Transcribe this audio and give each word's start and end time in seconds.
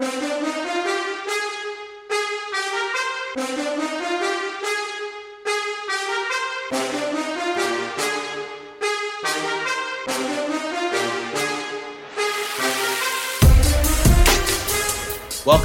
Welcome 0.00 0.14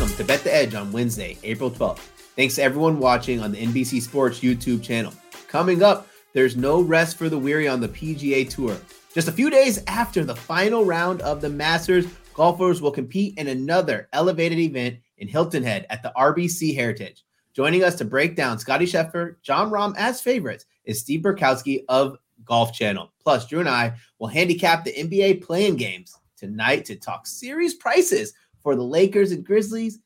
to 0.09 0.25
Bet 0.25 0.43
the 0.43 0.53
Edge 0.53 0.75
on 0.75 0.91
Wednesday, 0.91 1.37
April 1.43 1.71
12th. 1.71 1.99
Thanks 2.35 2.55
to 2.55 2.63
everyone 2.63 2.99
watching 2.99 3.39
on 3.39 3.53
the 3.53 3.65
NBC 3.65 4.01
Sports 4.01 4.41
YouTube 4.41 4.83
channel. 4.83 5.13
Coming 5.47 5.81
up, 5.81 6.09
there's 6.33 6.57
no 6.57 6.81
rest 6.81 7.15
for 7.15 7.29
the 7.29 7.39
weary 7.39 7.69
on 7.69 7.79
the 7.79 7.87
PGA 7.87 8.49
Tour. 8.49 8.77
Just 9.13 9.29
a 9.29 9.31
few 9.31 9.49
days 9.49 9.81
after 9.87 10.25
the 10.25 10.35
final 10.35 10.83
round 10.83 11.21
of 11.21 11.39
the 11.39 11.49
Masters, 11.49 12.05
golfers 12.35 12.81
will 12.81 12.91
compete 12.91 13.37
in 13.37 13.47
another 13.47 14.07
elevated 14.13 14.59
event 14.59 14.97
in 15.17 15.27
Hilton 15.27 15.63
Head 15.63 15.87
at 15.89 16.03
the 16.03 16.11
RBC 16.15 16.75
Heritage. 16.75 17.23
Joining 17.53 17.83
us 17.83 17.95
to 17.95 18.05
break 18.05 18.35
down 18.35 18.59
Scottie 18.59 18.85
Scheffler, 18.85 19.37
Jon 19.41 19.71
Rahm 19.71 19.95
as 19.97 20.21
favorites 20.21 20.65
is 20.83 20.99
Steve 20.99 21.21
Burkowski 21.21 21.85
of 21.87 22.17
Golf 22.43 22.73
Channel. 22.73 23.11
Plus, 23.23 23.47
Drew 23.47 23.61
and 23.61 23.69
I 23.69 23.93
will 24.19 24.27
handicap 24.27 24.83
the 24.83 24.93
NBA 24.93 25.41
play-in 25.41 25.77
games 25.77 26.13
tonight 26.35 26.83
to 26.85 26.97
talk 26.97 27.25
series 27.25 27.73
prices 27.73 28.33
for 28.61 28.75
the 28.75 28.83
Lakers 28.83 29.31
and 29.31 29.45
Grizzlies 29.45 29.99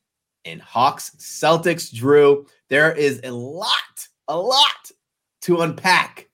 and 0.44 0.62
Hawks 0.62 1.10
Celtics. 1.18 1.92
Drew, 1.92 2.46
there 2.68 2.92
is 2.92 3.20
a 3.24 3.32
lot, 3.32 4.06
a 4.28 4.36
lot 4.38 4.90
to 5.42 5.62
unpack 5.62 6.28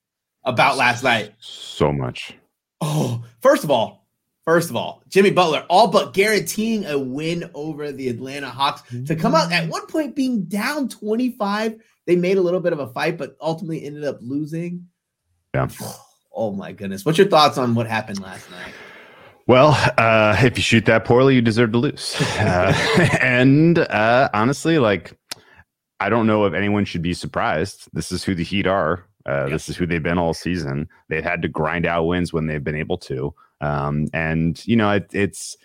about 0.45 0.77
last 0.77 1.03
night. 1.03 1.33
So 1.41 1.91
much. 1.91 2.35
Oh, 2.83 3.25
first 3.41 3.65
of 3.65 3.71
all, 3.71 4.06
first 4.47 4.71
of 4.71 4.77
all, 4.77 5.03
Jimmy 5.09 5.31
Butler 5.31 5.67
all 5.69 5.89
but 5.89 6.15
guaranteeing 6.15 6.87
a 6.87 6.99
win 6.99 7.51
over 7.53 7.93
the 7.93 8.09
Atlanta 8.09 8.49
Hawks 8.49 8.83
to 9.07 9.15
come 9.15 9.35
out 9.35 9.53
at 9.53 9.69
one 9.69 9.87
point 9.87 10.17
being 10.17 10.45
down 10.45 10.89
25. 10.89 11.79
They 12.07 12.17
made 12.17 12.39
a 12.39 12.43
little 12.43 12.61
bit 12.61 12.73
of 12.73 12.79
a 12.79 12.87
fight, 12.87 13.19
but 13.19 13.37
ultimately 13.41 13.85
ended 13.85 14.05
up 14.05 14.19
losing. 14.23 14.87
Yeah. 15.55 15.69
Oh 16.39 16.53
my 16.53 16.71
goodness. 16.71 17.07
What's 17.07 17.17
your 17.17 17.29
thoughts 17.29 17.57
on 17.57 17.75
what 17.75 17.87
happened 17.87 18.21
last 18.21 18.51
night? 18.51 18.75
Well, 19.47 19.69
uh, 19.97 20.37
if 20.41 20.59
you 20.59 20.63
shoot 20.63 20.85
that 20.85 21.07
poorly, 21.07 21.35
you 21.35 21.41
deserve 21.41 21.73
to 21.73 21.79
lose. 21.79 22.15
Uh, 22.39 22.75
and 23.23 23.79
uh, 23.79 24.29
honestly, 24.35 24.79
like, 24.79 25.17
I 25.99 26.11
don't 26.11 26.27
know 26.27 26.45
if 26.45 26.53
anyone 26.53 26.85
should 26.85 27.01
be 27.01 27.15
surprised. 27.15 27.89
This 27.95 28.13
is 28.13 28.23
who 28.23 28.35
the 28.35 28.45
Heat 28.45 28.67
are. 28.67 29.07
Uh, 29.25 29.49
This 29.49 29.71
is 29.71 29.79
who 29.79 29.87
they've 29.87 30.03
been 30.03 30.19
all 30.19 30.35
season. 30.35 30.89
They've 31.09 31.25
had 31.25 31.41
to 31.41 31.49
grind 31.49 31.87
out 31.87 32.05
wins 32.05 32.35
when 32.35 32.47
they've 32.47 32.63
been 32.63 32.77
able 32.77 32.99
to. 32.99 33.35
Um, 33.61 34.07
and 34.13 34.65
you 34.67 34.77
know, 34.77 34.91
it, 34.91 35.09
it's 35.13 35.57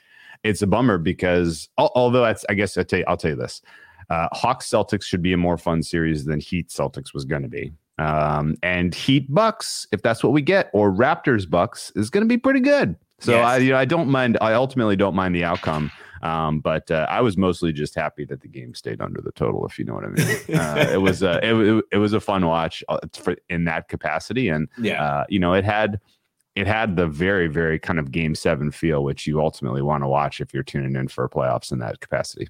it's 0.43 0.61
a 0.61 0.67
bummer 0.67 0.97
because 0.97 1.69
although 1.77 2.21
that's, 2.23 2.45
I 2.49 2.55
guess 2.55 2.77
I 2.77 2.83
tell 2.83 2.99
you, 2.99 3.05
I'll 3.07 3.17
tell 3.17 3.31
you 3.31 3.37
this: 3.37 3.61
uh, 4.09 4.27
Hawks 4.31 4.67
Celtics 4.69 5.03
should 5.03 5.21
be 5.21 5.33
a 5.33 5.37
more 5.37 5.57
fun 5.57 5.83
series 5.83 6.25
than 6.25 6.39
Heat 6.39 6.69
Celtics 6.69 7.13
was 7.13 7.25
going 7.25 7.43
to 7.43 7.47
be. 7.49 7.73
Um, 7.99 8.55
and 8.63 8.95
Heat 8.95 9.31
Bucks, 9.31 9.85
if 9.91 10.01
that's 10.01 10.23
what 10.23 10.33
we 10.33 10.41
get, 10.41 10.71
or 10.73 10.91
Raptors 10.91 11.47
Bucks, 11.47 11.91
is 11.95 12.09
going 12.09 12.23
to 12.23 12.27
be 12.27 12.37
pretty 12.37 12.59
good. 12.61 12.95
So 13.19 13.33
Yes. 13.33 13.45
I, 13.45 13.57
you 13.57 13.71
know, 13.71 13.77
I 13.77 13.85
don't 13.85 14.09
mind. 14.09 14.37
I 14.41 14.53
ultimately 14.53 14.95
don't 14.95 15.13
mind 15.15 15.35
the 15.35 15.43
outcome. 15.43 15.91
Um, 16.23 16.59
but 16.59 16.89
uh, 16.91 17.07
I 17.09 17.21
was 17.21 17.35
mostly 17.35 17.73
just 17.73 17.95
happy 17.95 18.25
that 18.25 18.41
the 18.41 18.47
game 18.47 18.75
stayed 18.75 19.01
under 19.01 19.21
the 19.21 19.31
total, 19.31 19.65
if 19.65 19.79
you 19.79 19.85
know 19.85 19.95
what 19.95 20.05
I 20.05 20.09
mean. 20.09 20.37
Uh, 20.59 20.87
it 20.93 21.01
was 21.01 21.23
uh, 21.23 21.39
it, 21.41 21.83
it, 21.91 21.97
was 21.97 22.13
a 22.13 22.19
fun 22.19 22.45
watch 22.45 22.83
uh, 22.89 22.99
for, 23.13 23.35
in 23.49 23.63
that 23.65 23.87
capacity, 23.87 24.49
and 24.49 24.67
Yeah. 24.77 25.03
uh, 25.03 25.25
you 25.29 25.39
know, 25.39 25.53
it 25.53 25.65
had 25.65 25.99
it 26.55 26.67
had 26.67 26.95
the 26.95 27.07
very 27.07 27.47
very 27.47 27.79
kind 27.79 27.99
of 27.99 28.11
game 28.11 28.35
seven 28.35 28.71
feel, 28.71 29.03
which 29.03 29.27
you 29.27 29.41
ultimately 29.41 29.81
want 29.81 30.03
to 30.03 30.07
watch 30.07 30.41
if 30.41 30.53
you're 30.53 30.63
tuning 30.63 30.95
in 30.95 31.07
for 31.07 31.27
playoffs 31.29 31.71
in 31.71 31.79
that 31.79 31.99
capacity. 31.99 32.47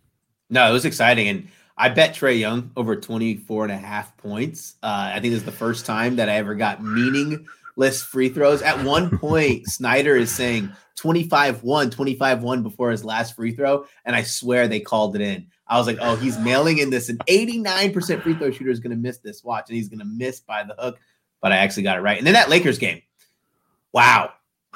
No, 0.49 0.69
it 0.69 0.73
was 0.73 0.85
exciting. 0.85 1.27
And 1.29 1.47
I 1.77 1.89
bet 1.89 2.13
Trae 2.13 2.37
Young 2.37 2.71
over 2.75 2.95
24 2.95 3.63
and 3.63 3.73
a 3.73 3.77
half 3.77 4.15
points. 4.17 4.75
Uh, 4.83 5.11
I 5.15 5.19
think 5.19 5.31
this 5.31 5.39
is 5.39 5.45
the 5.45 5.51
first 5.51 5.85
time 5.85 6.17
that 6.17 6.29
I 6.29 6.35
ever 6.35 6.53
got 6.53 6.83
meaningless 6.83 8.03
free 8.03 8.29
throws. 8.29 8.61
At 8.61 8.83
one 8.83 9.17
point, 9.17 9.65
Snyder 9.67 10.15
is 10.15 10.31
saying 10.31 10.71
25 10.97 11.63
1, 11.63 11.89
25 11.89 12.43
1 12.43 12.63
before 12.63 12.91
his 12.91 13.05
last 13.05 13.35
free 13.35 13.53
throw. 13.53 13.85
And 14.05 14.15
I 14.15 14.23
swear 14.23 14.67
they 14.67 14.81
called 14.81 15.15
it 15.15 15.21
in. 15.21 15.47
I 15.67 15.77
was 15.77 15.87
like, 15.87 15.97
oh, 16.01 16.17
he's 16.17 16.37
mailing 16.37 16.79
in 16.79 16.89
this. 16.89 17.07
An 17.07 17.17
89% 17.29 18.21
free 18.21 18.35
throw 18.35 18.51
shooter 18.51 18.69
is 18.69 18.81
going 18.81 18.91
to 18.91 19.01
miss 19.01 19.19
this 19.19 19.41
watch, 19.41 19.69
and 19.69 19.77
he's 19.77 19.87
going 19.87 19.99
to 19.99 20.05
miss 20.05 20.41
by 20.41 20.63
the 20.63 20.75
hook. 20.77 20.99
But 21.41 21.53
I 21.53 21.57
actually 21.57 21.83
got 21.83 21.97
it 21.97 22.01
right. 22.01 22.17
And 22.17 22.27
then 22.27 22.33
that 22.33 22.49
Lakers 22.49 22.77
game. 22.77 23.01
Wow. 23.93 24.33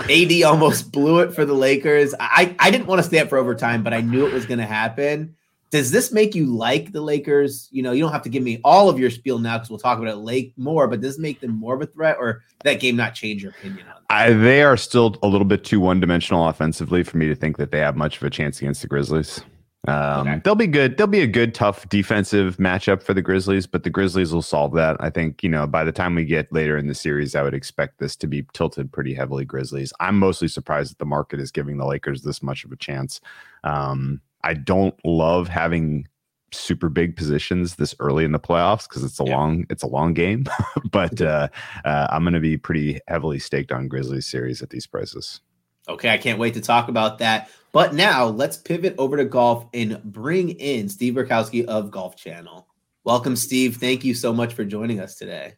AD 0.09 0.43
almost 0.45 0.91
blew 0.91 1.19
it 1.19 1.33
for 1.33 1.45
the 1.45 1.53
Lakers. 1.53 2.13
I, 2.19 2.55
I 2.59 2.71
didn't 2.71 2.87
want 2.87 2.99
to 2.99 3.03
stay 3.03 3.19
up 3.19 3.29
for 3.29 3.37
overtime, 3.37 3.83
but 3.83 3.93
I 3.93 4.01
knew 4.01 4.25
it 4.25 4.33
was 4.33 4.45
going 4.45 4.59
to 4.59 4.65
happen. 4.65 5.35
Does 5.71 5.91
this 5.91 6.11
make 6.11 6.35
you 6.35 6.45
like 6.45 6.91
the 6.93 7.01
Lakers? 7.01 7.67
You 7.71 7.83
know, 7.83 7.91
you 7.91 8.01
don't 8.01 8.11
have 8.11 8.21
to 8.21 8.29
give 8.29 8.43
me 8.43 8.61
all 8.63 8.87
of 8.87 8.99
your 8.99 9.09
spiel 9.09 9.39
now 9.39 9.57
because 9.57 9.69
we'll 9.69 9.79
talk 9.79 9.97
about 9.97 10.09
it 10.09 10.17
late 10.17 10.53
more, 10.57 10.87
but 10.87 11.01
does 11.01 11.15
this 11.15 11.19
make 11.21 11.41
them 11.41 11.51
more 11.51 11.75
of 11.75 11.81
a 11.81 11.85
threat 11.85 12.17
or 12.19 12.43
that 12.63 12.79
game 12.79 12.95
not 12.95 13.13
change 13.15 13.43
your 13.43 13.51
opinion 13.51 13.85
on 13.87 13.95
that? 13.95 14.01
I, 14.09 14.31
they 14.31 14.63
are 14.63 14.77
still 14.77 15.17
a 15.23 15.27
little 15.27 15.45
bit 15.45 15.65
too 15.65 15.79
one 15.79 15.99
dimensional 15.99 16.47
offensively 16.47 17.03
for 17.03 17.17
me 17.17 17.27
to 17.27 17.35
think 17.35 17.57
that 17.57 17.71
they 17.71 17.79
have 17.79 17.97
much 17.97 18.17
of 18.17 18.23
a 18.23 18.29
chance 18.29 18.61
against 18.61 18.83
the 18.83 18.87
Grizzlies. 18.87 19.41
Um, 19.87 20.27
Okay. 20.27 20.41
They'll 20.43 20.55
be 20.55 20.67
good. 20.67 20.97
They'll 20.97 21.07
be 21.07 21.21
a 21.21 21.27
good, 21.27 21.53
tough 21.53 21.87
defensive 21.89 22.57
matchup 22.57 23.03
for 23.03 23.13
the 23.13 23.21
Grizzlies, 23.21 23.67
but 23.67 23.83
the 23.83 23.89
Grizzlies 23.89 24.33
will 24.33 24.41
solve 24.41 24.73
that. 24.73 24.97
I 24.99 25.09
think, 25.09 25.43
you 25.43 25.49
know, 25.49 25.67
by 25.67 25.83
the 25.83 25.91
time 25.91 26.15
we 26.15 26.25
get 26.25 26.51
later 26.51 26.77
in 26.77 26.87
the 26.87 26.95
series, 26.95 27.35
I 27.35 27.43
would 27.43 27.53
expect 27.53 27.99
this 27.99 28.15
to 28.17 28.27
be 28.27 28.45
tilted 28.53 28.91
pretty 28.91 29.13
heavily 29.13 29.45
Grizzlies. 29.45 29.93
I'm 29.99 30.17
mostly 30.17 30.47
surprised 30.47 30.91
that 30.91 30.99
the 30.99 31.05
market 31.05 31.39
is 31.39 31.51
giving 31.51 31.77
the 31.77 31.85
Lakers 31.85 32.23
this 32.23 32.41
much 32.41 32.63
of 32.65 32.71
a 32.71 32.75
chance. 32.77 33.19
Um, 33.63 34.21
I 34.43 34.53
don't 34.53 34.95
love 35.05 35.47
having 35.47 36.07
super 36.51 36.87
big 36.89 37.15
positions 37.17 37.75
this 37.75 37.93
early 37.99 38.23
in 38.23 38.31
the 38.31 38.39
playoffs 38.39 38.87
because 38.87 39.03
it's 39.03 39.19
a 39.19 39.25
Yeah. 39.25 39.35
long 39.35 39.65
it's 39.69 39.83
a 39.83 39.87
long 39.87 40.13
game 40.13 40.45
but 40.91 41.19
uh, 41.19 41.49
uh 41.83 42.07
i'm 42.11 42.23
going 42.23 42.33
to 42.33 42.39
be 42.39 42.55
pretty 42.55 42.99
heavily 43.09 43.39
staked 43.39 43.73
on 43.73 43.89
grizzlies 43.89 44.25
series 44.25 44.61
at 44.61 44.69
these 44.69 44.87
prices 44.87 45.41
Okay, 45.87 46.09
I 46.09 46.17
can't 46.17 46.39
wait 46.39 46.55
to 46.55 46.61
talk 46.61 46.89
about 46.89 47.19
that. 47.19 47.47
But 47.75 47.93
now 47.93 48.27
let's 48.27 48.55
pivot 48.55 48.95
over 48.97 49.17
to 49.17 49.25
golf 49.25 49.65
and 49.73 50.01
bring 50.01 50.51
in 50.51 50.87
Steve 50.87 51.15
Burkowski 51.15 51.65
of 51.65 51.91
Golf 51.91 52.15
Channel. 52.15 52.65
Welcome, 53.03 53.35
Steve. 53.35 53.75
Thank 53.75 54.05
you 54.05 54.13
so 54.13 54.31
much 54.31 54.53
for 54.53 54.63
joining 54.63 55.01
us 55.01 55.15
today. 55.15 55.55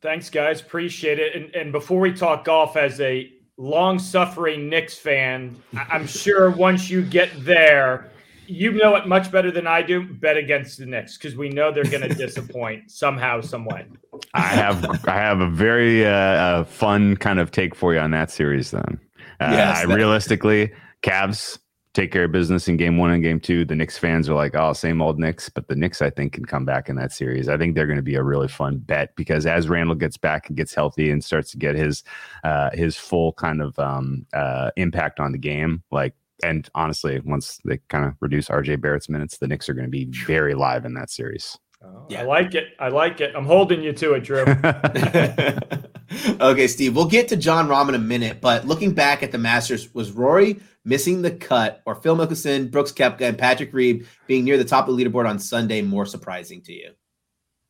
Thanks, 0.00 0.30
guys. 0.30 0.62
Appreciate 0.62 1.18
it. 1.18 1.36
And, 1.36 1.54
and 1.54 1.70
before 1.70 2.00
we 2.00 2.14
talk 2.14 2.46
golf, 2.46 2.78
as 2.78 2.98
a 3.02 3.30
long 3.58 3.98
suffering 3.98 4.70
Knicks 4.70 4.94
fan, 4.96 5.54
I- 5.76 5.84
I'm 5.90 6.06
sure 6.06 6.48
once 6.50 6.88
you 6.88 7.02
get 7.02 7.28
there, 7.44 8.10
you 8.46 8.72
know 8.72 8.96
it 8.96 9.06
much 9.06 9.30
better 9.30 9.50
than 9.50 9.66
I 9.66 9.82
do. 9.82 10.02
Bet 10.02 10.38
against 10.38 10.78
the 10.78 10.86
Knicks 10.86 11.18
because 11.18 11.36
we 11.36 11.50
know 11.50 11.70
they're 11.70 11.84
going 11.84 12.00
to 12.08 12.14
disappoint 12.14 12.90
somehow, 12.90 13.42
some 13.42 13.66
way. 13.66 13.84
i 14.32 14.40
have 14.40 15.06
i 15.06 15.12
have 15.14 15.42
a 15.42 15.50
very 15.50 16.06
uh, 16.06 16.10
uh 16.10 16.64
fun 16.64 17.18
kind 17.18 17.38
of 17.38 17.50
take 17.50 17.74
for 17.74 17.92
you 17.92 18.00
on 18.00 18.12
that 18.12 18.30
series 18.30 18.70
then 18.70 18.98
uh, 19.40 19.50
Yes, 19.52 19.76
I 19.76 19.86
that- 19.86 19.94
realistically 19.94 20.72
Cavs 21.02 21.58
take 21.92 22.12
care 22.12 22.24
of 22.24 22.32
business 22.32 22.68
in 22.68 22.76
game 22.76 22.98
one 22.98 23.10
and 23.10 23.22
game 23.22 23.40
two. 23.40 23.64
The 23.64 23.74
Knicks 23.74 23.98
fans 23.98 24.28
are 24.28 24.34
like, 24.34 24.54
oh, 24.54 24.72
same 24.72 25.02
old 25.02 25.18
Knicks. 25.18 25.48
But 25.48 25.68
the 25.68 25.74
Knicks, 25.74 26.00
I 26.00 26.10
think, 26.10 26.32
can 26.32 26.44
come 26.44 26.64
back 26.64 26.88
in 26.88 26.96
that 26.96 27.12
series. 27.12 27.48
I 27.48 27.56
think 27.56 27.74
they're 27.74 27.86
going 27.86 27.96
to 27.96 28.02
be 28.02 28.14
a 28.14 28.22
really 28.22 28.48
fun 28.48 28.78
bet 28.78 29.14
because 29.16 29.46
as 29.46 29.68
Randle 29.68 29.96
gets 29.96 30.16
back 30.16 30.48
and 30.48 30.56
gets 30.56 30.74
healthy 30.74 31.10
and 31.10 31.24
starts 31.24 31.50
to 31.52 31.58
get 31.58 31.74
his 31.74 32.04
uh, 32.44 32.70
his 32.72 32.96
full 32.96 33.32
kind 33.32 33.60
of 33.60 33.78
um, 33.78 34.26
uh, 34.32 34.70
impact 34.76 35.20
on 35.20 35.32
the 35.32 35.38
game, 35.38 35.82
like 35.90 36.14
and 36.42 36.68
honestly, 36.74 37.20
once 37.24 37.58
they 37.64 37.78
kind 37.88 38.04
of 38.06 38.14
reduce 38.20 38.48
RJ 38.48 38.80
Barrett's 38.80 39.08
minutes, 39.08 39.38
the 39.38 39.48
Knicks 39.48 39.68
are 39.68 39.74
going 39.74 39.86
to 39.86 39.90
be 39.90 40.06
very 40.26 40.54
live 40.54 40.84
in 40.84 40.94
that 40.94 41.10
series. 41.10 41.58
Oh, 41.82 42.06
yeah. 42.08 42.20
I 42.20 42.24
like 42.24 42.54
it. 42.54 42.68
I 42.78 42.88
like 42.88 43.20
it. 43.20 43.34
I'm 43.34 43.46
holding 43.46 43.82
you 43.82 43.92
to 43.94 44.12
it, 44.12 44.20
Drew. 44.20 44.44
okay, 46.40 46.66
Steve. 46.66 46.94
We'll 46.94 47.06
get 47.06 47.28
to 47.28 47.36
Jon 47.36 47.68
Rahm 47.68 47.88
in 47.88 47.94
a 47.94 47.98
minute, 47.98 48.40
but 48.40 48.66
looking 48.66 48.92
back 48.92 49.22
at 49.22 49.32
the 49.32 49.38
Masters, 49.38 49.94
was 49.94 50.12
Rory 50.12 50.60
missing 50.84 51.22
the 51.22 51.30
cut 51.30 51.82
or 51.86 51.94
Phil 51.94 52.16
Mickelson, 52.16 52.70
Brooks 52.70 52.92
Koepka, 52.92 53.22
and 53.22 53.38
Patrick 53.38 53.72
Reed 53.72 54.06
being 54.26 54.44
near 54.44 54.58
the 54.58 54.64
top 54.64 54.88
of 54.88 54.96
the 54.96 55.04
leaderboard 55.04 55.28
on 55.28 55.38
Sunday 55.38 55.82
more 55.82 56.06
surprising 56.06 56.62
to 56.62 56.72
you? 56.72 56.90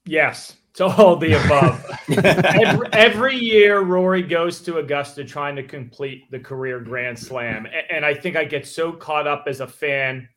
Yes, 0.07 0.57
to 0.75 0.87
all 0.87 1.17
the 1.17 1.33
above. 1.33 1.85
every, 2.25 2.89
every, 2.93 3.37
year, 3.37 3.81
Rory 3.81 4.23
goes 4.23 4.61
to 4.63 4.79
Augusta 4.79 5.25
trying 5.25 5.57
to 5.57 5.63
complete 5.63 6.31
the 6.31 6.39
career 6.39 6.81
Grand 6.81 7.19
Slam. 7.19 7.67
And 7.91 8.05
I 8.05 8.15
think 8.15 8.37
I 8.37 8.45
get 8.45 8.67
so 8.67 8.93
caught 8.93 9.27
up 9.27 9.45
as 9.47 9.61
a 9.61 9.67
fan 9.67 10.29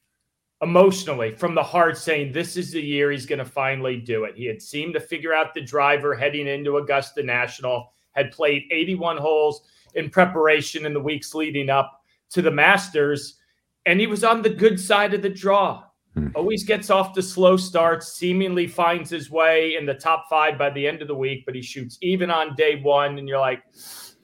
emotionally 0.61 1.35
from 1.35 1.53
the 1.55 1.63
heart 1.63 1.97
saying 1.97 2.31
this 2.31 2.55
is 2.55 2.71
the 2.71 2.81
year 2.81 3.11
he's 3.11 3.25
going 3.25 3.39
to 3.39 3.45
finally 3.45 3.97
do 3.97 4.23
it. 4.23 4.35
He 4.35 4.45
had 4.45 4.61
seemed 4.61 4.93
to 4.93 4.99
figure 4.99 5.33
out 5.33 5.53
the 5.53 5.61
driver 5.61 6.15
heading 6.15 6.47
into 6.47 6.77
Augusta 6.77 7.21
National, 7.21 7.91
had 8.13 8.31
played 8.31 8.63
81 8.71 9.17
holes 9.17 9.61
in 9.95 10.09
preparation 10.09 10.85
in 10.85 10.93
the 10.93 11.01
weeks 11.01 11.35
leading 11.35 11.69
up 11.69 12.02
to 12.33 12.41
the 12.41 12.51
Masters, 12.51 13.39
and 13.85 13.99
he 13.99 14.07
was 14.07 14.23
on 14.23 14.41
the 14.41 14.49
good 14.49 14.79
side 14.79 15.13
of 15.13 15.21
the 15.21 15.29
draw. 15.29 15.83
Hmm. 16.13 16.27
Always 16.35 16.63
gets 16.63 16.89
off 16.89 17.13
to 17.13 17.21
slow 17.21 17.57
starts, 17.57 18.13
seemingly 18.13 18.67
finds 18.67 19.09
his 19.09 19.31
way 19.31 19.75
in 19.75 19.85
the 19.85 19.95
top 19.95 20.25
five 20.29 20.57
by 20.57 20.69
the 20.69 20.85
end 20.85 21.01
of 21.01 21.07
the 21.07 21.15
week, 21.15 21.43
but 21.45 21.55
he 21.55 21.61
shoots 21.61 21.97
even 22.01 22.29
on 22.29 22.55
day 22.55 22.79
one, 22.81 23.17
and 23.17 23.27
you're 23.27 23.39
like, 23.39 23.63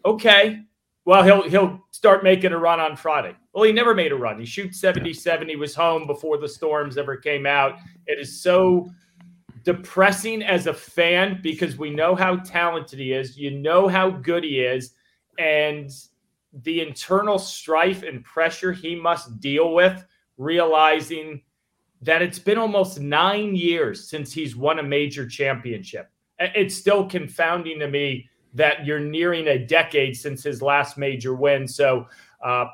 okay, 0.05 0.59
well 1.05 1.23
he'll 1.23 1.49
he'll 1.49 1.83
start 1.91 2.23
making 2.23 2.51
a 2.51 2.57
run 2.57 2.79
on 2.79 2.95
Friday. 2.95 3.35
Well, 3.53 3.63
he 3.63 3.71
never 3.71 3.95
made 3.95 4.11
a 4.11 4.15
run. 4.15 4.39
He 4.39 4.45
shoots 4.45 4.79
77. 4.79 5.49
He 5.49 5.55
was 5.55 5.75
home 5.75 6.05
before 6.05 6.37
the 6.37 6.47
storms 6.47 6.97
ever 6.97 7.17
came 7.17 7.45
out. 7.45 7.77
It 8.05 8.19
is 8.19 8.41
so 8.41 8.89
depressing 9.63 10.41
as 10.43 10.67
a 10.67 10.73
fan 10.73 11.39
because 11.41 11.77
we 11.77 11.89
know 11.89 12.15
how 12.15 12.37
talented 12.37 12.99
he 12.99 13.11
is. 13.11 13.37
You 13.37 13.51
know 13.51 13.87
how 13.87 14.11
good 14.11 14.43
he 14.43 14.61
is, 14.61 14.93
and 15.37 15.91
the 16.53 16.81
internal 16.81 17.37
strife 17.37 18.03
and 18.03 18.23
pressure 18.23 18.71
he 18.71 18.95
must 18.95 19.39
deal 19.39 19.73
with, 19.73 20.03
realizing 20.37 21.41
that 22.01 22.21
it's 22.21 22.39
been 22.39 22.57
almost 22.57 22.99
nine 22.99 23.55
years 23.55 24.09
since 24.09 24.31
he's 24.31 24.55
won 24.55 24.79
a 24.79 24.83
major 24.83 25.27
championship. 25.27 26.09
It's 26.39 26.75
still 26.75 27.05
confounding 27.05 27.79
to 27.79 27.87
me 27.87 28.29
that 28.53 28.85
you're 28.85 28.99
nearing 28.99 29.47
a 29.47 29.59
decade 29.59 30.15
since 30.15 30.43
his 30.43 30.61
last 30.61 30.97
major 30.97 31.35
win. 31.35 31.67
So 31.67 32.07
uh, 32.43 32.65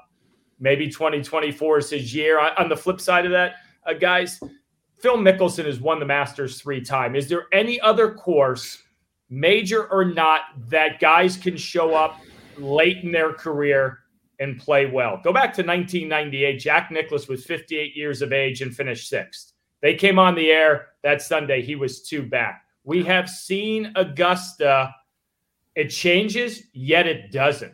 maybe 0.60 0.88
2024 0.88 1.80
is 1.80 1.90
his 1.90 2.14
year. 2.14 2.40
On 2.40 2.70
the 2.70 2.78
flip 2.78 3.02
side 3.02 3.26
of 3.26 3.32
that, 3.32 3.56
uh, 3.86 3.94
guys, 3.94 4.40
Phil 5.00 5.18
Mickelson 5.18 5.66
has 5.66 5.80
won 5.80 6.00
the 6.00 6.06
Masters 6.06 6.62
three 6.62 6.82
times. 6.82 7.18
Is 7.18 7.28
there 7.30 7.48
any 7.52 7.82
other 7.82 8.14
course, 8.14 8.84
major 9.30 9.88
or 9.92 10.06
not, 10.06 10.42
that 10.70 11.00
guys 11.00 11.36
can 11.36 11.58
show 11.58 11.96
up 11.96 12.20
late 12.58 13.04
in 13.04 13.12
their 13.12 13.34
career 13.34 14.00
and 14.40 14.60
play 14.60 14.86
well. 14.86 15.20
Go 15.24 15.32
back 15.32 15.54
to 15.54 15.62
1998. 15.62 16.58
Jack 16.58 16.92
Nicklaus 16.92 17.28
was 17.28 17.46
58 17.46 17.96
years 17.96 18.22
of 18.22 18.34
age 18.34 18.62
and 18.62 18.76
finished 18.76 19.10
sixth. 19.10 19.54
They 19.82 19.96
came 19.96 20.20
on 20.20 20.36
the 20.36 20.50
air 20.50 20.88
that 21.04 21.22
Sunday. 21.22 21.62
He 21.62 21.76
was 21.76 22.02
two 22.02 22.24
back. 22.24 22.64
We 22.84 23.04
have 23.04 23.30
seen 23.30 23.92
Augusta. 23.96 24.94
It 25.76 25.90
changes, 25.90 26.64
yet 26.74 27.08
it 27.08 27.32
doesn't. 27.32 27.74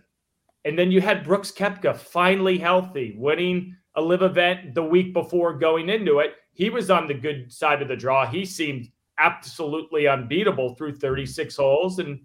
And 0.66 0.78
then 0.78 0.92
you 0.92 1.02
had 1.02 1.24
Brooks 1.24 1.52
Koepka 1.52 1.96
finally 1.96 2.58
healthy, 2.58 3.16
winning 3.18 3.76
a 3.96 4.02
live 4.02 4.22
event 4.22 4.74
the 4.76 4.84
week 4.84 5.14
before 5.14 5.58
going 5.58 5.90
into 5.90 6.20
it. 6.20 6.36
He 6.54 6.70
was 6.70 6.90
on 6.92 7.08
the 7.08 7.14
good 7.14 7.52
side 7.52 7.82
of 7.82 7.88
the 7.88 7.96
draw. 7.96 8.26
He 8.26 8.46
seemed 8.46 8.90
absolutely 9.18 10.08
unbeatable 10.08 10.76
through 10.76 10.96
36 10.96 11.56
holes 11.56 12.00
and 12.00 12.20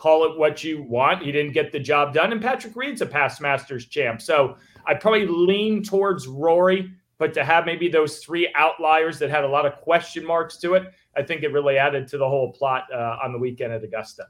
call 0.00 0.24
it 0.24 0.38
what 0.38 0.64
you 0.64 0.82
want. 0.82 1.22
He 1.22 1.30
didn't 1.30 1.52
get 1.52 1.72
the 1.72 1.78
job 1.78 2.14
done. 2.14 2.32
And 2.32 2.40
Patrick 2.40 2.74
Reed's 2.74 3.02
a 3.02 3.06
past 3.06 3.40
Masters 3.40 3.84
champ. 3.84 4.22
So 4.22 4.56
I 4.86 4.94
probably 4.94 5.26
lean 5.26 5.82
towards 5.82 6.26
Rory, 6.26 6.90
but 7.18 7.34
to 7.34 7.44
have 7.44 7.66
maybe 7.66 7.86
those 7.88 8.18
three 8.18 8.50
outliers 8.54 9.18
that 9.18 9.28
had 9.28 9.44
a 9.44 9.48
lot 9.48 9.66
of 9.66 9.74
question 9.76 10.26
marks 10.26 10.56
to 10.58 10.72
it, 10.72 10.84
I 11.18 11.22
think 11.22 11.42
it 11.42 11.52
really 11.52 11.76
added 11.76 12.08
to 12.08 12.18
the 12.18 12.26
whole 12.26 12.50
plot 12.52 12.84
uh, 12.90 13.18
on 13.22 13.32
the 13.32 13.38
weekend 13.38 13.74
at 13.74 13.84
Augusta. 13.84 14.24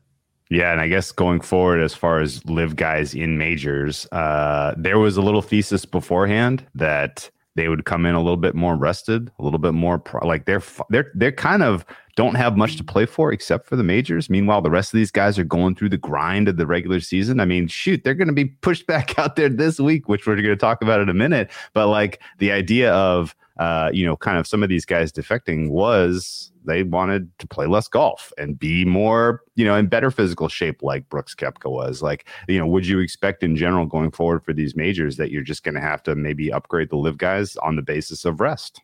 Yeah, 0.51 0.73
and 0.73 0.81
I 0.81 0.89
guess 0.89 1.13
going 1.13 1.41
forward, 1.41 1.81
as 1.81 1.95
far 1.95 2.19
as 2.19 2.45
live 2.47 2.75
guys 2.75 3.15
in 3.15 3.39
majors, 3.39 4.09
uh, 4.11 4.75
there 4.77 4.99
was 4.99 5.17
a 5.17 5.23
little 5.23 5.43
thesis 5.43 5.85
beforehand 5.85 6.67
that 6.75 7.31
they 7.55 7.69
would 7.69 7.85
come 7.85 8.07
in 8.07 8.17
a 8.17 8.21
little 8.21 8.37
bit 8.37 8.57
more 8.57 8.75
rested, 8.75 9.31
a 9.39 9.45
little 9.45 9.61
bit 9.61 9.75
more 9.75 10.01
pro- 10.01 10.27
like 10.27 10.47
they're 10.47 10.63
they're 10.89 11.13
they're 11.15 11.31
kind 11.31 11.63
of 11.63 11.85
don't 12.21 12.35
have 12.35 12.55
much 12.55 12.77
to 12.77 12.85
play 12.85 13.07
for 13.07 13.33
except 13.33 13.67
for 13.67 13.77
the 13.77 13.83
majors. 13.83 14.29
Meanwhile, 14.29 14.61
the 14.61 14.71
rest 14.71 14.93
of 14.93 14.99
these 14.99 15.11
guys 15.11 15.39
are 15.39 15.45
going 15.45 15.75
through 15.75 15.89
the 15.89 15.97
grind 15.97 16.49
of 16.49 16.59
the 16.59 16.67
regular 16.67 17.01
season. 17.01 17.41
I 17.41 17.47
mean, 17.47 17.67
shoot, 17.67 18.05
they're 18.05 18.13
going 18.13 18.29
to 18.29 18.35
be 18.35 18.45
pushed 18.45 18.87
back 18.95 19.19
out 19.19 19.37
there 19.37 19.49
this 19.49 19.81
week, 19.81 20.07
which 20.07 20.27
we're 20.27 20.35
going 20.35 20.49
to 20.49 20.57
talk 20.57 20.83
about 20.83 21.01
in 21.01 21.09
a 21.09 21.15
minute. 21.15 21.51
But 21.73 21.87
like 21.87 22.21
the 22.37 22.53
idea 22.53 22.93
of 22.93 23.35
uh, 23.59 23.91
you 23.93 24.05
know, 24.05 24.17
kind 24.17 24.39
of 24.39 24.47
some 24.47 24.63
of 24.63 24.69
these 24.69 24.85
guys 24.85 25.13
defecting 25.13 25.71
was 25.71 26.53
they 26.65 26.83
wanted 26.83 27.31
to 27.39 27.47
play 27.47 27.67
less 27.67 27.89
golf 27.89 28.33
and 28.37 28.59
be 28.59 28.85
more, 28.85 29.43
you 29.55 29.65
know, 29.65 29.77
in 29.77 29.87
better 29.87 30.11
physical 30.11 30.49
shape 30.49 30.83
like 30.83 31.09
Brooks 31.09 31.35
Koepka 31.35 31.71
was. 31.71 32.03
Like, 32.03 32.27
you 32.49 32.59
know, 32.59 32.67
would 32.67 32.87
you 32.87 32.99
expect 33.01 33.43
in 33.43 33.57
general 33.57 33.87
going 33.87 34.11
forward 34.11 34.45
for 34.45 34.53
these 34.53 34.77
majors 34.77 35.17
that 35.17 35.31
you're 35.31 35.43
just 35.43 35.63
going 35.63 35.75
to 35.75 35.81
have 35.81 36.03
to 36.03 36.15
maybe 36.15 36.53
upgrade 36.53 36.91
the 36.91 36.97
live 36.97 37.19
guys 37.19 37.57
on 37.57 37.77
the 37.77 37.83
basis 37.83 38.25
of 38.27 38.41
rest? 38.41 38.81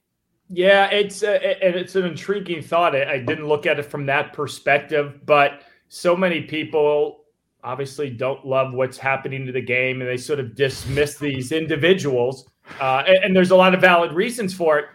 Yeah, 0.49 0.89
it's 0.91 1.23
and 1.23 1.75
it's 1.75 1.97
an 1.97 2.05
intriguing 2.05 2.63
thought. 2.63 2.95
I 2.95 3.19
didn't 3.19 3.49
look 3.49 3.67
at 3.67 3.79
it 3.79 3.85
from 3.85 4.07
that 4.07 4.33
perspective, 4.33 5.21
but 5.27 5.63
so 5.89 6.17
many 6.17 6.43
people 6.43 7.25
obviously 7.65 8.11
don't 8.11 8.47
love 8.47 8.73
what's 8.73 8.97
happening 8.97 9.45
to 9.45 9.53
the 9.53 9.61
game 9.61 10.01
and 10.01 10.09
they 10.09 10.17
sort 10.17 10.39
of 10.39 10.55
dismiss 10.55 11.19
these 11.19 11.51
individuals 11.51 12.49
uh, 12.81 13.03
and, 13.07 13.17
and, 13.25 13.37
there's 13.37 13.51
a 13.51 13.57
lot 13.57 13.75
of 13.75 13.81
valid 13.81 14.13
reasons 14.13 14.53
for 14.53 14.79
it. 14.79 14.87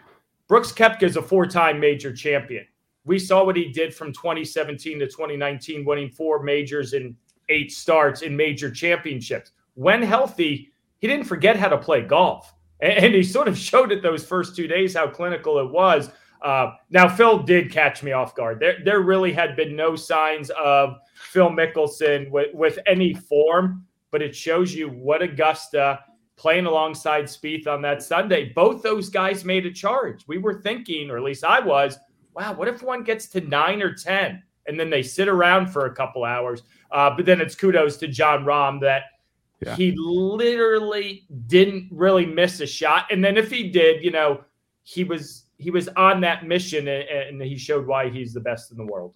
Brooks 0.48 0.72
Koepka 0.72 1.04
is 1.04 1.16
a 1.16 1.22
four-time 1.22 1.80
major 1.80 2.12
champion. 2.12 2.66
We 3.04 3.18
saw 3.18 3.44
what 3.44 3.56
he 3.56 3.72
did 3.72 3.94
from 3.94 4.12
2017 4.12 4.98
to 5.00 5.06
2019, 5.06 5.84
winning 5.84 6.10
four 6.10 6.42
majors 6.42 6.92
and 6.92 7.16
eight 7.48 7.72
starts 7.72 8.22
in 8.22 8.36
major 8.36 8.70
championships. 8.70 9.52
When 9.74 10.02
healthy, 10.02 10.72
he 10.98 11.08
didn't 11.08 11.26
forget 11.26 11.56
how 11.56 11.68
to 11.68 11.78
play 11.78 12.02
golf, 12.02 12.52
and, 12.82 12.92
and 12.92 13.14
he 13.14 13.22
sort 13.22 13.48
of 13.48 13.56
showed 13.70 13.90
it 13.90 14.02
those 14.02 14.24
first 14.24 14.54
two 14.54 14.66
days 14.66 14.94
how 14.94 15.08
clinical 15.08 15.58
it 15.58 15.70
was. 15.70 16.10
Uh, 16.42 16.72
now, 16.90 17.08
Phil 17.08 17.38
did 17.44 17.70
catch 17.70 18.02
me 18.02 18.12
off 18.12 18.34
guard. 18.34 18.58
There, 18.60 18.78
there 18.84 19.00
really 19.00 19.32
had 19.32 19.56
been 19.56 19.74
no 19.76 19.94
signs 19.94 20.50
of 20.50 20.96
Phil 21.14 21.48
Mickelson 21.48 22.30
with, 22.30 22.52
with 22.52 22.78
any 22.86 23.14
form, 23.14 23.86
but 24.10 24.20
it 24.20 24.34
shows 24.34 24.74
you 24.74 24.88
what 24.88 25.22
Augusta 25.22 26.00
playing 26.36 26.66
alongside 26.66 27.26
Spieth 27.26 27.68
on 27.68 27.80
that 27.82 28.02
Sunday, 28.02 28.52
both 28.52 28.82
those 28.82 29.08
guys 29.08 29.44
made 29.44 29.64
a 29.64 29.70
charge. 29.70 30.26
We 30.26 30.38
were 30.38 30.60
thinking, 30.60 31.08
or 31.08 31.16
at 31.16 31.22
least 31.22 31.44
I 31.44 31.60
was, 31.60 31.98
wow, 32.34 32.52
what 32.54 32.66
if 32.66 32.82
one 32.82 33.04
gets 33.04 33.28
to 33.28 33.40
nine 33.42 33.80
or 33.80 33.94
10 33.94 34.42
and 34.66 34.80
then 34.80 34.90
they 34.90 35.04
sit 35.04 35.28
around 35.28 35.68
for 35.68 35.86
a 35.86 35.94
couple 35.94 36.24
hours? 36.24 36.64
Uh, 36.90 37.14
but 37.14 37.26
then 37.26 37.40
it's 37.40 37.54
kudos 37.54 37.96
to 37.98 38.08
Jon 38.08 38.44
Rahm 38.44 38.80
that 38.80 39.04
yeah. 39.64 39.76
he 39.76 39.94
literally 39.96 41.26
didn't 41.46 41.88
really 41.90 42.26
miss 42.26 42.60
a 42.60 42.66
shot. 42.66 43.06
And 43.10 43.24
then 43.24 43.36
if 43.36 43.50
he 43.50 43.70
did, 43.70 44.02
you 44.04 44.10
know, 44.10 44.44
he 44.82 45.04
was 45.04 45.44
he 45.58 45.70
was 45.70 45.88
on 45.96 46.20
that 46.22 46.46
mission 46.46 46.88
and, 46.88 47.08
and 47.08 47.42
he 47.42 47.56
showed 47.56 47.86
why 47.86 48.08
he's 48.08 48.32
the 48.32 48.40
best 48.40 48.72
in 48.72 48.76
the 48.76 48.86
world. 48.86 49.14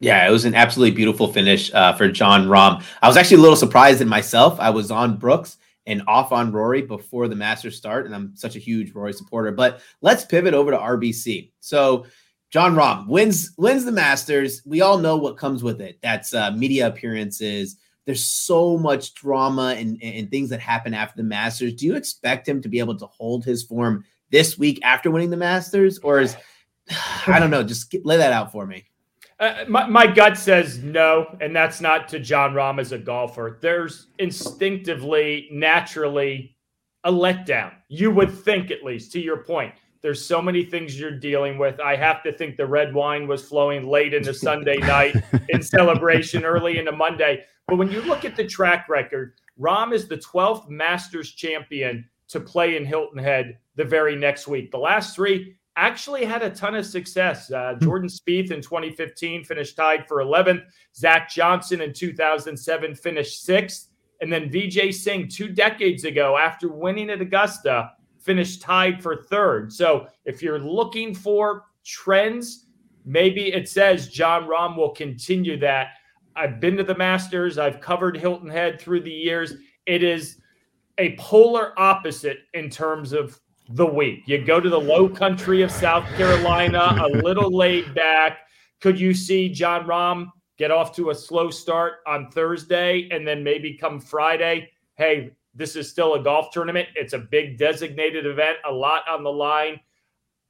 Yeah, 0.00 0.26
it 0.26 0.30
was 0.30 0.46
an 0.46 0.54
absolutely 0.54 0.96
beautiful 0.96 1.30
finish 1.30 1.72
uh, 1.74 1.92
for 1.92 2.08
Jon 2.08 2.46
Rahm. 2.46 2.82
I 3.02 3.06
was 3.06 3.18
actually 3.18 3.36
a 3.36 3.40
little 3.40 3.56
surprised 3.56 4.00
in 4.00 4.08
myself. 4.08 4.58
I 4.58 4.70
was 4.70 4.90
on 4.90 5.18
Brooks 5.18 5.58
and 5.86 6.02
off 6.06 6.32
on 6.32 6.52
Rory 6.52 6.82
before 6.82 7.28
the 7.28 7.36
Masters 7.36 7.76
start. 7.76 8.06
And 8.06 8.14
I'm 8.14 8.34
such 8.34 8.56
a 8.56 8.58
huge 8.58 8.92
Rory 8.92 9.12
supporter. 9.12 9.52
But 9.52 9.80
let's 10.00 10.24
pivot 10.24 10.54
over 10.54 10.70
to 10.70 10.78
RBC. 10.78 11.50
So 11.60 12.06
Jon 12.48 12.74
Rahm 12.74 13.06
wins 13.08 13.52
wins 13.58 13.84
the 13.84 13.92
Masters. 13.92 14.62
We 14.64 14.80
all 14.80 14.98
know 14.98 15.16
what 15.16 15.36
comes 15.36 15.62
with 15.62 15.80
it. 15.80 15.98
That's 16.02 16.32
uh, 16.34 16.50
media 16.52 16.86
appearances. 16.86 17.76
There's 18.10 18.26
so 18.26 18.76
much 18.76 19.14
drama 19.14 19.76
and, 19.78 19.96
and 20.02 20.28
things 20.28 20.50
that 20.50 20.58
happen 20.58 20.94
after 20.94 21.16
the 21.16 21.22
Masters. 21.22 21.74
Do 21.74 21.86
you 21.86 21.94
expect 21.94 22.48
him 22.48 22.60
to 22.60 22.68
be 22.68 22.80
able 22.80 22.96
to 22.96 23.06
hold 23.06 23.44
his 23.44 23.62
form 23.62 24.04
this 24.32 24.58
week 24.58 24.80
after 24.82 25.12
winning 25.12 25.30
the 25.30 25.36
Masters, 25.36 26.00
or 26.00 26.18
is 26.18 26.36
I 27.28 27.38
don't 27.38 27.50
know? 27.50 27.62
Just 27.62 27.88
get, 27.88 28.04
lay 28.04 28.16
that 28.16 28.32
out 28.32 28.50
for 28.50 28.66
me. 28.66 28.84
Uh, 29.38 29.64
my, 29.68 29.86
my 29.86 30.08
gut 30.08 30.36
says 30.36 30.80
no, 30.80 31.36
and 31.40 31.54
that's 31.54 31.80
not 31.80 32.08
to 32.08 32.18
Jon 32.18 32.52
Rahm 32.52 32.80
as 32.80 32.90
a 32.90 32.98
golfer. 32.98 33.60
There's 33.62 34.08
instinctively, 34.18 35.48
naturally 35.52 36.56
a 37.04 37.12
letdown. 37.12 37.74
You 37.86 38.10
would 38.10 38.32
think, 38.32 38.72
at 38.72 38.82
least, 38.82 39.12
to 39.12 39.20
your 39.20 39.44
point. 39.44 39.72
There's 40.02 40.24
so 40.24 40.42
many 40.42 40.64
things 40.64 40.98
you're 40.98 41.16
dealing 41.16 41.58
with. 41.58 41.78
I 41.78 41.94
have 41.94 42.24
to 42.24 42.32
think 42.32 42.56
the 42.56 42.66
red 42.66 42.92
wine 42.92 43.28
was 43.28 43.46
flowing 43.46 43.86
late 43.86 44.14
into 44.14 44.34
Sunday 44.34 44.78
night 44.78 45.14
in 45.48 45.62
celebration, 45.62 46.44
early 46.44 46.78
into 46.78 46.90
Monday. 46.90 47.44
But 47.70 47.76
when 47.76 47.92
you 47.92 48.02
look 48.02 48.24
at 48.24 48.34
the 48.34 48.44
track 48.44 48.88
record, 48.88 49.34
Rahm 49.56 49.92
is 49.92 50.08
the 50.08 50.16
12th 50.16 50.68
Masters 50.68 51.30
champion 51.30 52.04
to 52.26 52.40
play 52.40 52.76
in 52.76 52.84
Hilton 52.84 53.22
Head 53.22 53.58
the 53.76 53.84
very 53.84 54.16
next 54.16 54.48
week. 54.48 54.72
The 54.72 54.78
last 54.78 55.14
three 55.14 55.56
actually 55.76 56.24
had 56.24 56.42
a 56.42 56.50
ton 56.50 56.74
of 56.74 56.84
success. 56.84 57.52
Uh, 57.52 57.74
hmm. 57.74 57.84
Jordan 57.84 58.08
Spieth 58.08 58.50
in 58.50 58.60
2015 58.60 59.44
finished 59.44 59.76
tied 59.76 60.08
for 60.08 60.16
11th. 60.16 60.64
Zach 60.96 61.30
Johnson 61.30 61.80
in 61.80 61.92
2007 61.92 62.96
finished 62.96 63.44
sixth. 63.44 63.90
And 64.20 64.32
then 64.32 64.50
Vijay 64.50 64.92
Singh 64.92 65.28
two 65.28 65.48
decades 65.48 66.04
ago, 66.04 66.36
after 66.36 66.72
winning 66.72 67.08
at 67.08 67.20
Augusta, 67.20 67.92
finished 68.18 68.62
tied 68.62 69.00
for 69.00 69.14
third. 69.14 69.72
So 69.72 70.08
if 70.24 70.42
you're 70.42 70.58
looking 70.58 71.14
for 71.14 71.66
trends, 71.84 72.66
maybe 73.04 73.52
it 73.52 73.68
says 73.68 74.08
Jon 74.08 74.48
Rahm 74.48 74.76
will 74.76 74.90
continue 74.90 75.56
that. 75.60 75.90
I've 76.40 76.58
been 76.58 76.78
to 76.78 76.84
the 76.84 76.96
Masters, 76.96 77.58
I've 77.58 77.82
covered 77.82 78.16
Hilton 78.16 78.48
Head 78.48 78.80
through 78.80 79.02
the 79.02 79.10
years. 79.10 79.56
It 79.84 80.02
is 80.02 80.38
a 80.96 81.14
polar 81.16 81.78
opposite 81.78 82.38
in 82.54 82.70
terms 82.70 83.12
of 83.12 83.38
the 83.68 83.84
week. 83.84 84.22
You 84.24 84.42
go 84.42 84.58
to 84.58 84.70
the 84.70 84.80
low 84.80 85.06
country 85.06 85.60
of 85.60 85.70
South 85.70 86.06
Carolina, 86.16 86.96
a 86.98 87.08
little 87.18 87.50
laid 87.54 87.94
back. 87.94 88.38
Could 88.80 88.98
you 88.98 89.12
see 89.12 89.50
Jon 89.50 89.84
Rahm 89.84 90.28
get 90.56 90.70
off 90.70 90.96
to 90.96 91.10
a 91.10 91.14
slow 91.14 91.50
start 91.50 91.96
on 92.06 92.30
Thursday 92.30 93.06
and 93.10 93.28
then 93.28 93.44
maybe 93.44 93.76
come 93.76 94.00
Friday? 94.00 94.70
Hey, 94.94 95.32
this 95.54 95.76
is 95.76 95.90
still 95.90 96.14
a 96.14 96.22
golf 96.22 96.52
tournament. 96.52 96.88
It's 96.94 97.12
a 97.12 97.18
big 97.18 97.58
designated 97.58 98.24
event, 98.24 98.56
a 98.66 98.72
lot 98.72 99.06
on 99.06 99.24
the 99.24 99.32
line. 99.32 99.78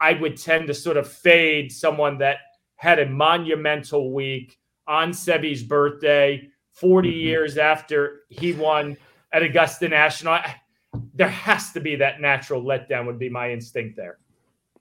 I 0.01 0.13
would 0.13 0.37
tend 0.37 0.69
to 0.69 0.75
sort 0.75 0.99
of 0.99 1.09
fade 1.09 1.73
someone 1.73 2.17
that 2.19 2.37
had 2.77 3.01
a 3.01 3.07
monumental 3.07 4.13
week 4.13 4.60
on 4.91 5.15
Seve's 5.15 5.63
birthday, 5.63 6.49
40 6.73 7.09
mm-hmm. 7.09 7.19
years 7.19 7.57
after 7.57 8.23
he 8.29 8.53
won 8.53 8.97
at 9.33 9.43
Augusta 9.43 9.89
National. 9.89 10.41
There 11.15 11.29
has 11.29 11.73
to 11.73 11.81
be 11.81 11.95
that 11.97 12.21
natural 12.21 12.63
letdown 12.63 13.07
would 13.07 13.19
be 13.19 13.31
my 13.31 13.53
instinct 13.53 13.97
there. 13.97 14.19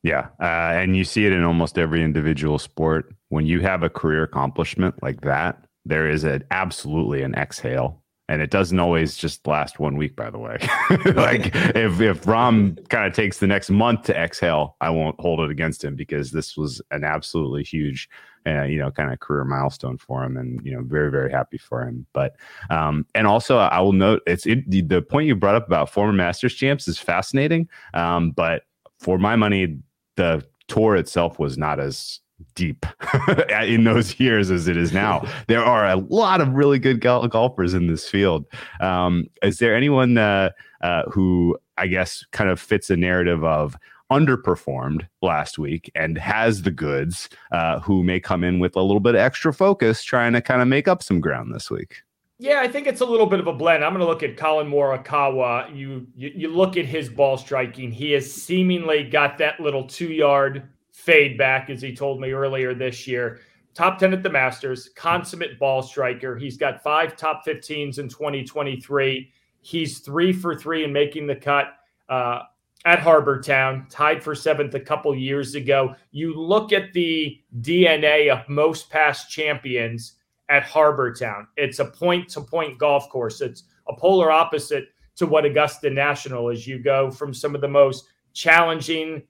Yeah 0.02 0.30
uh, 0.42 0.74
and 0.80 0.98
you 0.98 1.04
see 1.04 1.26
it 1.26 1.34
in 1.34 1.44
almost 1.44 1.78
every 1.78 2.04
individual 2.04 2.58
sport. 2.58 3.14
When 3.28 3.46
you 3.46 3.62
have 3.62 3.84
a 3.84 3.90
career 3.90 4.24
accomplishment 4.24 4.96
like 5.04 5.22
that 5.22 5.64
there 5.86 6.10
is 6.10 6.24
an 6.24 6.44
absolutely 6.52 7.22
an 7.22 7.36
exhale 7.36 8.02
and 8.30 8.44
it 8.44 8.52
doesn't 8.52 8.80
always 8.80 9.18
just 9.18 9.46
last 9.48 9.80
one 9.80 9.98
week 9.98 10.16
by 10.16 10.30
the 10.30 10.38
way. 10.38 10.58
Like 11.16 11.48
if 11.76 12.00
if 12.00 12.24
Rahm 12.24 12.88
kind 12.90 13.08
of 13.08 13.14
takes 13.14 13.40
the 13.40 13.48
next 13.48 13.70
month 13.70 14.04
to 14.04 14.16
exhale 14.16 14.78
i 14.80 14.90
won't 14.90 15.20
hold 15.20 15.40
it 15.40 15.50
against 15.50 15.84
him 15.84 15.96
because 15.96 16.32
this 16.32 16.56
was 16.56 16.82
an 16.92 17.04
absolutely 17.04 17.64
huge 17.64 18.10
uh, 18.46 18.64
you 18.64 18.78
know 18.78 18.92
kind 18.92 19.12
of 19.12 19.20
career 19.20 19.44
milestone 19.44 19.98
for 19.98 20.24
him 20.24 20.38
and 20.38 20.64
you 20.64 20.72
know 20.72 20.82
very 20.84 21.12
very 21.12 21.32
happy 21.32 21.58
for 21.58 21.82
him. 21.82 22.06
But 22.14 22.36
um 22.70 23.06
and 23.16 23.28
also 23.28 23.58
i 23.58 23.80
will 23.80 23.94
note 23.94 24.22
it's 24.28 24.46
it, 24.46 24.70
the, 24.70 24.82
the 24.82 25.02
point 25.02 25.28
you 25.28 25.36
brought 25.36 25.56
up 25.56 25.68
about 25.68 25.90
former 25.90 26.14
masters 26.14 26.54
champs 26.54 26.88
is 26.88 27.00
fascinating. 27.00 27.68
Um 27.94 28.32
but 28.32 28.64
for 29.00 29.18
my 29.18 29.36
money 29.36 29.80
the 30.16 30.46
tour 30.68 30.96
itself 30.96 31.40
was 31.40 31.58
not 31.58 31.80
as 31.80 32.20
deep 32.56 32.86
in 33.62 33.84
those 33.84 34.20
years 34.20 34.52
as 34.52 34.68
it 34.68 34.78
is 34.78 34.94
now. 34.94 35.26
There 35.48 35.64
are 35.64 35.88
a 35.88 35.96
lot 35.96 36.42
of 36.42 36.50
really 36.50 36.78
good 36.78 37.02
gol- 37.02 37.28
golfers 37.28 37.74
in 37.74 37.88
this 37.88 38.08
field. 38.08 38.46
Um, 38.82 39.28
is 39.42 39.58
there 39.60 39.76
anyone 39.76 40.18
uh, 40.18 40.52
uh, 40.82 41.04
who 41.12 41.58
I 41.78 41.88
guess 41.88 42.26
kind 42.32 42.50
of 42.50 42.60
fits 42.60 42.90
a 42.90 42.98
narrative 42.98 43.44
of 43.44 43.76
underperformed 44.12 45.08
last 45.22 45.58
week 45.58 45.92
and 45.96 46.18
has 46.18 46.64
the 46.64 46.72
goods 46.72 47.30
uh, 47.52 47.80
who 47.80 48.04
may 48.04 48.20
come 48.20 48.44
in 48.44 48.60
with 48.60 48.76
a 48.76 48.82
little 48.82 49.00
bit 49.00 49.16
of 49.16 49.22
extra 49.22 49.54
focus 49.54 50.04
trying 50.04 50.34
to 50.34 50.42
kind 50.42 50.62
of 50.62 50.68
make 50.68 50.88
up 50.88 51.02
some 51.02 51.20
ground 51.20 51.54
this 51.54 51.72
week? 51.72 52.02
Yeah, 52.42 52.62
I 52.62 52.70
think 52.70 52.88
it's 52.88 53.02
a 53.02 53.06
little 53.06 53.26
bit 53.26 53.42
of 53.42 53.48
a 53.48 53.54
blend. 53.54 53.84
I'm 53.84 53.92
going 53.92 54.06
to 54.06 54.10
look 54.10 54.24
at 54.24 54.38
Collin 54.38 54.70
Morikawa. 54.70 55.76
You, 55.76 56.08
you 56.16 56.32
you 56.34 56.48
look 56.48 56.78
at 56.78 56.86
his 56.86 57.10
ball 57.10 57.38
striking. 57.38 57.92
He 57.92 58.12
has 58.12 58.32
seemingly 58.32 59.04
got 59.04 59.38
that 59.40 59.60
little 59.60 59.84
two 59.84 60.08
yard 60.08 60.64
fade 61.10 61.40
back, 61.40 61.72
as 61.72 61.82
he 61.82 61.96
told 61.96 62.22
me 62.22 62.34
earlier 62.34 62.76
this 62.76 63.08
year. 63.08 63.40
Top 63.74 63.98
10 63.98 64.14
at 64.14 64.22
the 64.22 64.30
Masters, 64.30 64.90
consummate 64.96 65.58
ball 65.58 65.82
striker. 65.82 66.38
He's 66.38 66.56
got 66.56 66.84
five 66.84 67.18
top 67.18 67.44
15s 67.48 67.98
in 67.98 68.08
2023. 68.08 69.32
He's 69.62 70.00
three 70.02 70.32
for 70.32 70.54
three 70.54 70.84
in 70.84 70.94
making 70.94 71.26
the 71.26 71.36
cut 71.36 71.74
uh, 72.10 72.42
at 72.86 73.00
Harbour 73.00 73.42
Town, 73.42 73.88
tied 73.90 74.24
for 74.24 74.36
seventh 74.36 74.76
a 74.76 74.80
couple 74.80 75.16
years 75.16 75.56
ago. 75.56 75.96
You 76.12 76.40
look 76.40 76.74
at 76.74 76.94
the 76.94 77.42
DNA 77.62 78.30
of 78.32 78.48
most 78.48 78.92
past 78.92 79.32
champions 79.32 80.18
at 80.48 80.62
Harbour 80.62 81.12
Town. 81.12 81.48
It's 81.58 81.80
a 81.80 81.86
point 81.86 82.30
to 82.30 82.42
point 82.42 82.78
golf 82.78 83.10
course. 83.10 83.42
It's 83.42 83.64
a 83.88 83.96
polar 83.96 84.30
opposite 84.30 84.90
to 85.16 85.26
what 85.26 85.44
Augusta 85.44 85.90
National 85.90 86.50
is. 86.50 86.68
You 86.68 86.78
go 86.78 87.10
from 87.10 87.34
some 87.34 87.56
of 87.56 87.62
the 87.62 87.68
most 87.68 88.06
challenging 88.34 89.24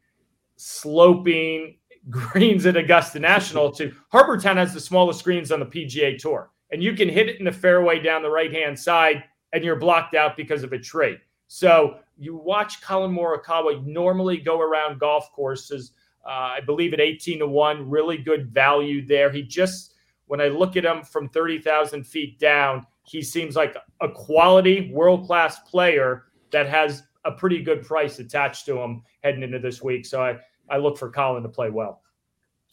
sloping 0.59 1.77
greens 2.09 2.65
at 2.65 2.75
Augusta 2.75 3.17
National 3.19 3.71
to 3.71 3.93
Harbour 4.11 4.37
Town 4.37 4.57
has 4.57 4.73
the 4.73 4.79
smallest 4.79 5.23
greens 5.23 5.51
on 5.51 5.59
the 5.59 5.65
PGA 5.65 6.17
Tour. 6.17 6.51
And 6.71 6.83
you 6.83 6.93
can 6.93 7.09
hit 7.09 7.29
it 7.29 7.39
in 7.39 7.45
the 7.45 7.51
fairway 7.51 7.99
down 7.99 8.21
the 8.21 8.29
right 8.29 8.51
hand 8.51 8.77
side 8.77 9.23
and 9.53 9.63
you're 9.63 9.77
blocked 9.77 10.15
out 10.15 10.37
because 10.37 10.63
of 10.63 10.73
a 10.73 10.79
tree. 10.79 11.17
So 11.47 11.99
you 12.17 12.35
watch 12.35 12.81
Collin 12.81 13.11
Morikawa 13.11 13.83
normally 13.85 14.37
go 14.37 14.59
around 14.59 14.99
golf 14.99 15.31
courses. 15.31 15.93
Uh, 16.25 16.57
I 16.57 16.59
believe 16.61 16.93
at 16.93 16.99
18 16.99 17.39
to 17.39 17.47
1, 17.47 17.89
really 17.89 18.17
good 18.17 18.51
value 18.51 19.05
there. 19.05 19.31
He 19.31 19.41
just, 19.41 19.95
when 20.27 20.41
I 20.41 20.49
look 20.49 20.75
at 20.75 20.85
him 20.85 21.03
from 21.03 21.29
30,000 21.29 22.05
feet 22.05 22.37
down, 22.37 22.85
he 23.03 23.21
seems 23.21 23.55
like 23.55 23.75
a 24.01 24.09
quality 24.09 24.91
world 24.93 25.25
class 25.25 25.59
player 25.61 26.25
that 26.51 26.67
has 26.67 27.03
a 27.25 27.31
pretty 27.31 27.63
good 27.63 27.83
price 27.83 28.19
attached 28.19 28.65
to 28.65 28.77
him 28.79 29.01
heading 29.23 29.41
into 29.41 29.59
this 29.59 29.81
week. 29.81 30.05
So 30.05 30.21
I, 30.21 30.37
I 30.69 30.77
look 30.77 30.97
for 30.97 31.09
Collin 31.09 31.43
to 31.43 31.49
play 31.49 31.69
well. 31.69 32.01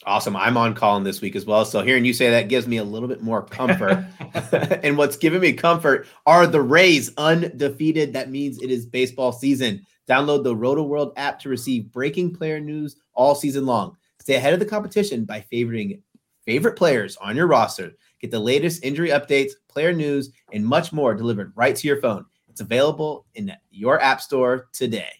Awesome. 0.05 0.35
I'm 0.35 0.57
on 0.57 0.75
Collin 0.75 1.03
this 1.03 1.21
week 1.21 1.35
as 1.35 1.45
well. 1.45 1.65
So 1.65 1.81
hearing 1.81 2.05
you 2.05 2.13
say 2.13 2.29
that 2.29 2.49
gives 2.49 2.67
me 2.67 2.77
a 2.77 2.83
little 2.83 3.07
bit 3.07 3.23
more 3.23 3.43
comfort. 3.43 4.05
and 4.83 4.95
what's 4.95 5.17
giving 5.17 5.41
me 5.41 5.53
comfort 5.53 6.07
are 6.27 6.45
the 6.45 6.61
Rays 6.61 7.11
undefeated. 7.17 8.13
That 8.13 8.29
means 8.29 8.61
it 8.61 8.69
is 8.69 8.85
baseball 8.85 9.31
season. 9.31 9.85
Download 10.07 10.43
the 10.43 10.55
Rotoworld 10.55 11.13
app 11.17 11.39
to 11.39 11.49
receive 11.49 11.91
breaking 11.91 12.35
player 12.35 12.59
news 12.59 12.95
all 13.13 13.33
season 13.33 13.65
long. 13.65 13.97
Stay 14.19 14.35
ahead 14.35 14.53
of 14.53 14.59
the 14.59 14.65
competition 14.65 15.25
by 15.25 15.41
favoring 15.41 16.01
favorite 16.45 16.77
players 16.77 17.17
on 17.17 17.35
your 17.35 17.47
roster. 17.47 17.91
Get 18.21 18.31
the 18.31 18.39
latest 18.39 18.83
injury 18.83 19.09
updates, 19.09 19.51
player 19.67 19.93
news, 19.93 20.31
and 20.53 20.65
much 20.65 20.93
more 20.93 21.15
delivered 21.15 21.53
right 21.55 21.75
to 21.75 21.87
your 21.87 22.01
phone. 22.01 22.25
It's 22.47 22.61
available 22.61 23.25
in 23.35 23.53
your 23.69 24.01
app 24.01 24.21
store 24.21 24.67
today. 24.73 25.11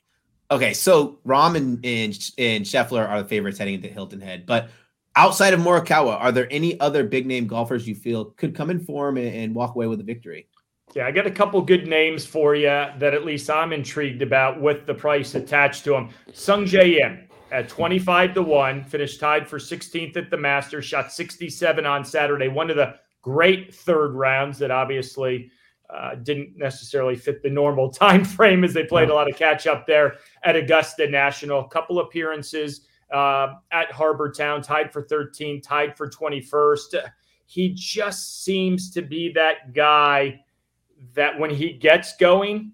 Okay, 0.49 0.73
so 0.73 1.19
Rahm 1.25 1.57
and, 1.57 1.85
and, 1.85 2.31
and 2.37 2.63
Scheffler 2.63 3.07
are 3.07 3.21
the 3.21 3.27
favorites 3.27 3.57
heading 3.57 3.75
into 3.75 3.89
Hilton 3.89 4.21
Head. 4.21 4.45
But 4.45 4.69
outside 5.15 5.53
of 5.53 5.59
Morikawa, 5.59 6.19
are 6.19 6.31
there 6.31 6.47
any 6.49 6.79
other 6.79 7.03
big 7.03 7.25
name 7.25 7.47
golfers 7.47 7.87
you 7.87 7.95
feel 7.95 8.25
could 8.25 8.55
come 8.55 8.69
in 8.69 8.79
form 8.79 9.17
and, 9.17 9.35
and 9.35 9.55
walk 9.55 9.75
away 9.75 9.87
with 9.87 9.99
a 9.99 10.03
victory? 10.03 10.47
Yeah, 10.95 11.05
I 11.05 11.11
got 11.11 11.27
a 11.27 11.31
couple 11.31 11.61
good 11.61 11.85
names 11.85 12.25
for 12.25 12.55
you 12.55 12.67
that 12.67 13.13
at 13.13 13.25
least 13.25 13.49
I'm 13.49 13.73
intrigued 13.73 14.21
about 14.21 14.61
with 14.61 14.85
the 14.85 14.93
price 14.93 15.35
attached 15.35 15.83
to 15.83 15.91
them. 15.91 16.09
Sungjae 16.31 17.01
Im 17.01 17.27
at 17.51 17.67
25 17.67 18.33
to 18.35 18.41
1, 18.41 18.85
finished 18.85 19.19
tied 19.19 19.47
for 19.47 19.59
16th 19.59 20.15
at 20.15 20.29
the 20.29 20.37
Masters, 20.37 20.85
shot 20.85 21.11
67 21.11 21.85
on 21.85 22.05
Saturday. 22.05 22.47
One 22.47 22.69
of 22.69 22.77
the 22.77 22.95
great 23.21 23.75
third 23.75 24.13
rounds 24.13 24.57
that 24.59 24.71
obviously 24.71 25.51
uh, 25.89 26.15
didn't 26.15 26.57
necessarily 26.57 27.15
fit 27.15 27.41
the 27.41 27.49
normal 27.49 27.89
time 27.91 28.23
frame 28.23 28.63
as 28.63 28.73
they 28.73 28.83
played 28.83 29.09
a 29.09 29.13
lot 29.13 29.29
of 29.29 29.37
catch 29.37 29.67
up 29.67 29.85
there 29.85 30.15
at 30.43 30.55
Augusta 30.55 31.09
National. 31.09 31.61
A 31.61 31.67
couple 31.69 31.99
appearances 31.99 32.81
uh, 33.11 33.53
at 33.71 33.91
Harbour 33.91 34.31
Town, 34.31 34.61
tied 34.61 34.91
for 34.91 35.03
13, 35.03 35.61
tied 35.61 35.95
for 35.95 36.09
21st. 36.09 37.09
He 37.45 37.73
just 37.73 38.43
seems 38.43 38.91
to 38.91 39.01
be 39.01 39.31
that 39.33 39.73
guy 39.73 40.41
that 41.13 41.37
when 41.39 41.49
he 41.49 41.73
gets 41.73 42.17
going, 42.17 42.73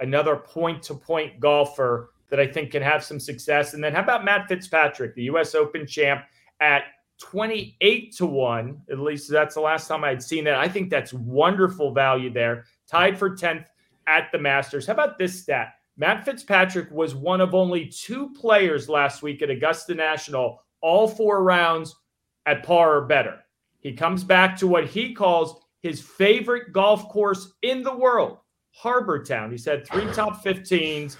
another 0.00 0.36
point 0.36 0.82
to 0.84 0.94
point 0.94 1.38
golfer 1.38 2.10
that 2.28 2.40
I 2.40 2.46
think 2.46 2.72
can 2.72 2.82
have 2.82 3.04
some 3.04 3.20
success. 3.20 3.74
And 3.74 3.82
then 3.82 3.94
how 3.94 4.02
about 4.02 4.24
Matt 4.24 4.48
Fitzpatrick, 4.48 5.14
the 5.14 5.24
U.S. 5.24 5.54
Open 5.54 5.86
champ 5.86 6.24
at 6.60 6.82
28 7.18 8.14
to 8.16 8.26
1. 8.26 8.82
At 8.90 8.98
least 8.98 9.30
that's 9.30 9.54
the 9.54 9.60
last 9.60 9.88
time 9.88 10.04
I'd 10.04 10.22
seen 10.22 10.44
that. 10.44 10.54
I 10.54 10.68
think 10.68 10.90
that's 10.90 11.12
wonderful 11.12 11.92
value 11.92 12.32
there. 12.32 12.64
Tied 12.88 13.18
for 13.18 13.30
10th 13.30 13.66
at 14.06 14.30
the 14.32 14.38
Masters. 14.38 14.86
How 14.86 14.94
about 14.94 15.18
this 15.18 15.40
stat? 15.42 15.74
Matt 15.96 16.24
Fitzpatrick 16.24 16.90
was 16.92 17.14
one 17.14 17.40
of 17.40 17.54
only 17.54 17.86
two 17.86 18.30
players 18.30 18.88
last 18.88 19.20
week 19.20 19.42
at 19.42 19.50
Augusta 19.50 19.94
National, 19.94 20.62
all 20.80 21.08
four 21.08 21.42
rounds 21.42 21.96
at 22.46 22.62
par 22.62 22.96
or 22.96 23.06
better. 23.06 23.40
He 23.80 23.92
comes 23.92 24.22
back 24.22 24.56
to 24.58 24.68
what 24.68 24.86
he 24.86 25.12
calls 25.12 25.60
his 25.82 26.00
favorite 26.00 26.72
golf 26.72 27.08
course 27.08 27.54
in 27.62 27.82
the 27.82 27.94
world, 27.94 28.38
Harbour 28.70 29.22
Town. 29.22 29.50
He 29.50 29.58
said 29.58 29.86
three 29.86 30.06
top 30.12 30.44
15s. 30.44 31.16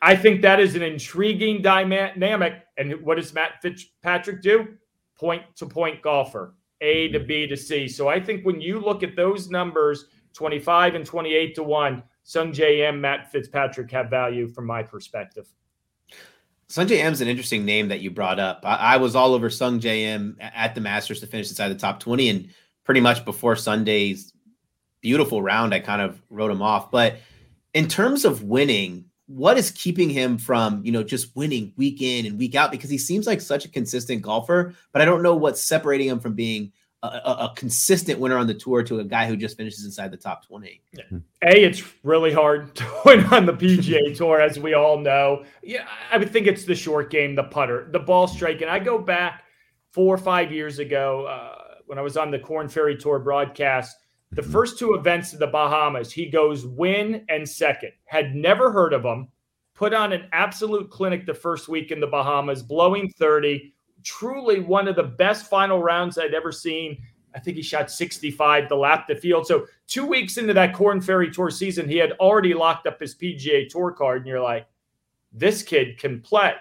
I 0.00 0.16
think 0.16 0.42
that 0.42 0.58
is 0.58 0.74
an 0.74 0.82
intriguing 0.82 1.62
dynamic. 1.62 2.64
And 2.76 3.00
what 3.02 3.16
does 3.16 3.32
Matt 3.32 3.62
Fitzpatrick 3.62 4.42
do? 4.42 4.66
Point 5.22 5.44
to 5.54 5.66
point 5.66 6.02
golfer, 6.02 6.56
A 6.80 7.06
to 7.10 7.20
mm-hmm. 7.20 7.28
B 7.28 7.46
to 7.46 7.56
C. 7.56 7.86
So 7.86 8.08
I 8.08 8.18
think 8.18 8.44
when 8.44 8.60
you 8.60 8.80
look 8.80 9.04
at 9.04 9.14
those 9.14 9.50
numbers, 9.50 10.06
25 10.32 10.96
and 10.96 11.06
28 11.06 11.54
to 11.54 11.62
1, 11.62 12.02
Sungjae 12.26 12.88
Im, 12.88 13.00
Matt 13.00 13.30
Fitzpatrick 13.30 13.88
have 13.92 14.10
value 14.10 14.48
from 14.48 14.66
my 14.66 14.82
perspective. 14.82 15.46
Sungjae 16.68 16.98
Im's 16.98 17.20
an 17.20 17.28
interesting 17.28 17.64
name 17.64 17.86
that 17.86 18.00
you 18.00 18.10
brought 18.10 18.40
up. 18.40 18.62
I, 18.64 18.94
I 18.94 18.96
was 18.96 19.14
all 19.14 19.32
over 19.32 19.48
Sungjae 19.48 20.00
Im 20.00 20.36
at 20.40 20.74
the 20.74 20.80
Masters 20.80 21.20
to 21.20 21.28
finish 21.28 21.50
inside 21.50 21.68
the 21.68 21.76
top 21.76 22.00
20. 22.00 22.28
And 22.28 22.48
pretty 22.82 23.00
much 23.00 23.24
before 23.24 23.54
Sunday's 23.54 24.32
beautiful 25.02 25.40
round, 25.40 25.72
I 25.72 25.78
kind 25.78 26.02
of 26.02 26.20
wrote 26.30 26.50
him 26.50 26.62
off. 26.62 26.90
But 26.90 27.18
in 27.74 27.86
terms 27.86 28.24
of 28.24 28.42
winning, 28.42 29.04
what 29.26 29.56
is 29.56 29.70
keeping 29.70 30.10
him 30.10 30.38
from, 30.38 30.84
you 30.84 30.92
know, 30.92 31.02
just 31.02 31.34
winning 31.36 31.72
week 31.76 32.02
in 32.02 32.26
and 32.26 32.38
week 32.38 32.54
out? 32.54 32.70
Because 32.70 32.90
he 32.90 32.98
seems 32.98 33.26
like 33.26 33.40
such 33.40 33.64
a 33.64 33.68
consistent 33.68 34.22
golfer, 34.22 34.74
but 34.92 35.02
I 35.02 35.04
don't 35.04 35.22
know 35.22 35.34
what's 35.34 35.64
separating 35.64 36.08
him 36.08 36.20
from 36.20 36.34
being 36.34 36.72
a, 37.02 37.06
a, 37.06 37.52
consistent 37.56 38.20
winner 38.20 38.36
on 38.36 38.46
the 38.46 38.54
tour 38.54 38.82
to 38.84 39.00
a 39.00 39.04
guy 39.04 39.26
who 39.26 39.36
just 39.36 39.56
finishes 39.56 39.84
inside 39.84 40.12
the 40.12 40.16
top 40.16 40.46
20. 40.46 40.80
A, 41.44 41.64
it's 41.64 41.82
really 42.04 42.32
hard 42.32 42.74
to 42.76 43.00
win 43.04 43.24
on 43.26 43.44
the 43.44 43.52
PGA 43.52 44.16
Tour, 44.16 44.40
as 44.40 44.58
we 44.58 44.74
all 44.74 44.98
know. 44.98 45.44
Yeah, 45.62 45.86
I 46.12 46.18
would 46.18 46.30
think 46.30 46.46
it's 46.46 46.64
the 46.64 46.76
short 46.76 47.10
game, 47.10 47.34
the 47.34 47.44
putter, 47.44 47.88
the 47.90 47.98
ball 47.98 48.28
striking. 48.28 48.62
And 48.62 48.70
I 48.70 48.78
go 48.78 48.98
back 48.98 49.44
four 49.90 50.14
or 50.14 50.18
five 50.18 50.52
years 50.52 50.78
ago 50.78 51.26
uh, 51.26 51.74
when 51.86 51.98
I 51.98 52.02
was 52.02 52.16
on 52.16 52.30
the 52.30 52.38
Korn 52.38 52.68
Ferry 52.68 52.96
Tour 52.96 53.18
broadcast. 53.18 53.96
The 54.32 54.42
first 54.42 54.78
two 54.78 54.94
events 54.94 55.34
in 55.34 55.38
the 55.38 55.46
Bahamas, 55.46 56.10
he 56.10 56.24
goes 56.24 56.64
win 56.64 57.26
and 57.28 57.46
second. 57.46 57.92
Had 58.06 58.34
never 58.34 58.72
heard 58.72 58.94
of 58.94 59.04
him. 59.04 59.28
Put 59.74 59.92
on 59.92 60.14
an 60.14 60.26
absolute 60.32 60.90
clinic 60.90 61.26
the 61.26 61.34
first 61.34 61.68
week 61.68 61.90
in 61.90 62.00
the 62.00 62.06
Bahamas, 62.06 62.62
blowing 62.62 63.10
30, 63.10 63.74
truly 64.02 64.60
one 64.60 64.88
of 64.88 64.96
the 64.96 65.02
best 65.02 65.50
final 65.50 65.82
rounds 65.82 66.16
I'd 66.16 66.32
ever 66.32 66.50
seen. 66.50 66.96
I 67.34 67.40
think 67.40 67.58
he 67.58 67.62
shot 67.62 67.90
65 67.90 68.68
to 68.68 68.76
lap 68.76 69.06
the 69.06 69.16
field. 69.16 69.46
So 69.46 69.66
two 69.86 70.06
weeks 70.06 70.38
into 70.38 70.54
that 70.54 70.72
Korn 70.72 71.02
Ferry 71.02 71.30
Tour 71.30 71.50
season, 71.50 71.86
he 71.86 71.98
had 71.98 72.12
already 72.12 72.54
locked 72.54 72.86
up 72.86 73.00
his 73.00 73.14
PGA 73.14 73.68
Tour 73.68 73.92
card, 73.92 74.22
and 74.22 74.26
you're 74.26 74.40
like, 74.40 74.66
this 75.30 75.62
kid 75.62 75.98
can 75.98 76.20
play. 76.20 76.54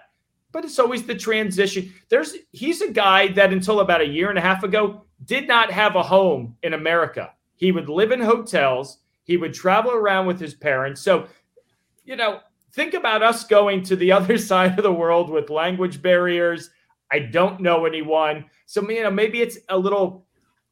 But 0.52 0.66
it's 0.66 0.80
always 0.80 1.04
the 1.04 1.16
transition. 1.16 1.94
There's 2.10 2.36
he's 2.52 2.82
a 2.82 2.92
guy 2.92 3.30
that 3.30 3.54
until 3.54 3.80
about 3.80 4.02
a 4.02 4.08
year 4.08 4.30
and 4.30 4.38
a 4.38 4.42
half 4.42 4.64
ago 4.64 5.06
did 5.24 5.48
not 5.48 5.72
have 5.72 5.96
a 5.96 6.04
home 6.04 6.58
in 6.64 6.74
America. 6.74 7.32
He 7.62 7.72
would 7.72 7.88
live 7.88 8.12
in 8.12 8.20
hotels. 8.20 8.98
He 9.24 9.38
would 9.38 9.54
travel 9.54 9.92
around 9.92 10.26
with 10.26 10.40
his 10.40 10.54
parents. 10.54 11.00
So, 11.02 11.28
you 12.04 12.18
know, 12.18 12.42
think 12.74 12.94
about 12.94 13.24
us 13.24 13.46
going 13.46 13.84
to 13.84 13.96
the 13.96 14.12
other 14.18 14.38
side 14.38 14.78
of 14.78 14.84
the 14.84 14.92
world 14.92 15.30
with 15.30 15.50
language 15.50 16.02
barriers 16.02 16.70
I 17.12 17.20
don't 17.20 17.60
know 17.60 17.86
anyone. 17.86 18.46
So, 18.66 18.90
you 18.90 19.04
know, 19.04 19.12
maybe 19.12 19.42
it's 19.42 19.58
a 19.70 19.78
little 19.78 20.26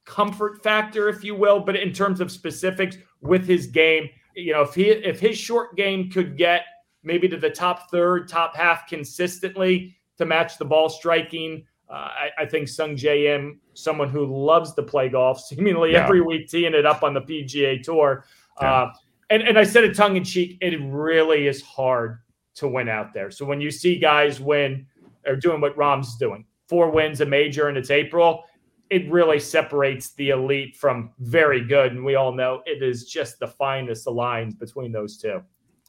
comfort 0.05 0.63
factor, 0.63 1.09
if 1.09 1.23
you 1.23 1.35
will, 1.35 1.59
but 1.59 1.75
in 1.75 1.91
terms 1.91 2.21
of 2.21 2.31
specifics 2.31 2.97
with 3.21 3.45
his 3.45 3.67
game, 3.67 4.09
you 4.35 4.53
know, 4.53 4.61
if 4.61 4.73
he 4.73 4.89
if 4.89 5.19
his 5.19 5.37
short 5.37 5.75
game 5.75 6.09
could 6.09 6.37
get 6.37 6.63
maybe 7.03 7.27
to 7.27 7.37
the 7.37 7.49
top 7.49 7.91
third, 7.91 8.29
top 8.29 8.55
half 8.55 8.87
consistently 8.87 9.95
to 10.17 10.25
match 10.25 10.57
the 10.57 10.65
ball 10.65 10.87
striking, 10.87 11.65
uh, 11.89 11.93
I, 11.93 12.29
I, 12.39 12.45
think 12.45 12.67
Sungjae 12.67 13.35
Im, 13.35 13.59
someone 13.73 14.09
who 14.09 14.25
loves 14.25 14.73
to 14.73 14.83
play 14.83 15.09
golf, 15.09 15.41
seemingly 15.47 15.93
yeah. 15.93 16.03
every 16.03 16.21
week 16.21 16.47
teeing 16.47 16.73
it 16.73 16.85
up 16.85 17.03
on 17.03 17.13
the 17.13 17.21
PGA 17.21 17.81
Tour. 17.81 18.25
Yeah. 18.61 18.71
Uh, 18.71 18.93
and, 19.31 19.43
and 19.43 19.57
I 19.57 19.63
said 19.63 19.83
it 19.83 19.95
tongue 19.95 20.15
in 20.15 20.23
cheek, 20.23 20.57
it 20.61 20.79
really 20.81 21.47
is 21.47 21.61
hard 21.61 22.19
to 22.55 22.67
win 22.67 22.89
out 22.89 23.13
there. 23.13 23.31
So 23.31 23.45
when 23.45 23.61
you 23.61 23.71
see 23.71 23.97
guys 23.97 24.39
win 24.39 24.85
or 25.25 25.35
doing 25.35 25.61
what 25.61 25.77
Rahm's 25.77 26.15
doing. 26.17 26.45
Four 26.67 26.91
wins 26.91 27.21
a 27.21 27.25
major 27.25 27.67
and 27.67 27.77
it's 27.77 27.91
April. 27.91 28.43
It 28.89 29.09
really 29.09 29.39
separates 29.39 30.13
the 30.13 30.29
elite 30.29 30.75
from 30.75 31.11
very 31.19 31.63
good. 31.63 31.93
And 31.93 32.03
we 32.03 32.15
all 32.15 32.31
know 32.31 32.61
it 32.65 32.81
is 32.81 33.05
just 33.05 33.39
the 33.39 33.47
finest 33.47 34.07
lines 34.07 34.55
between 34.55 34.91
those 34.91 35.17
two. 35.17 35.41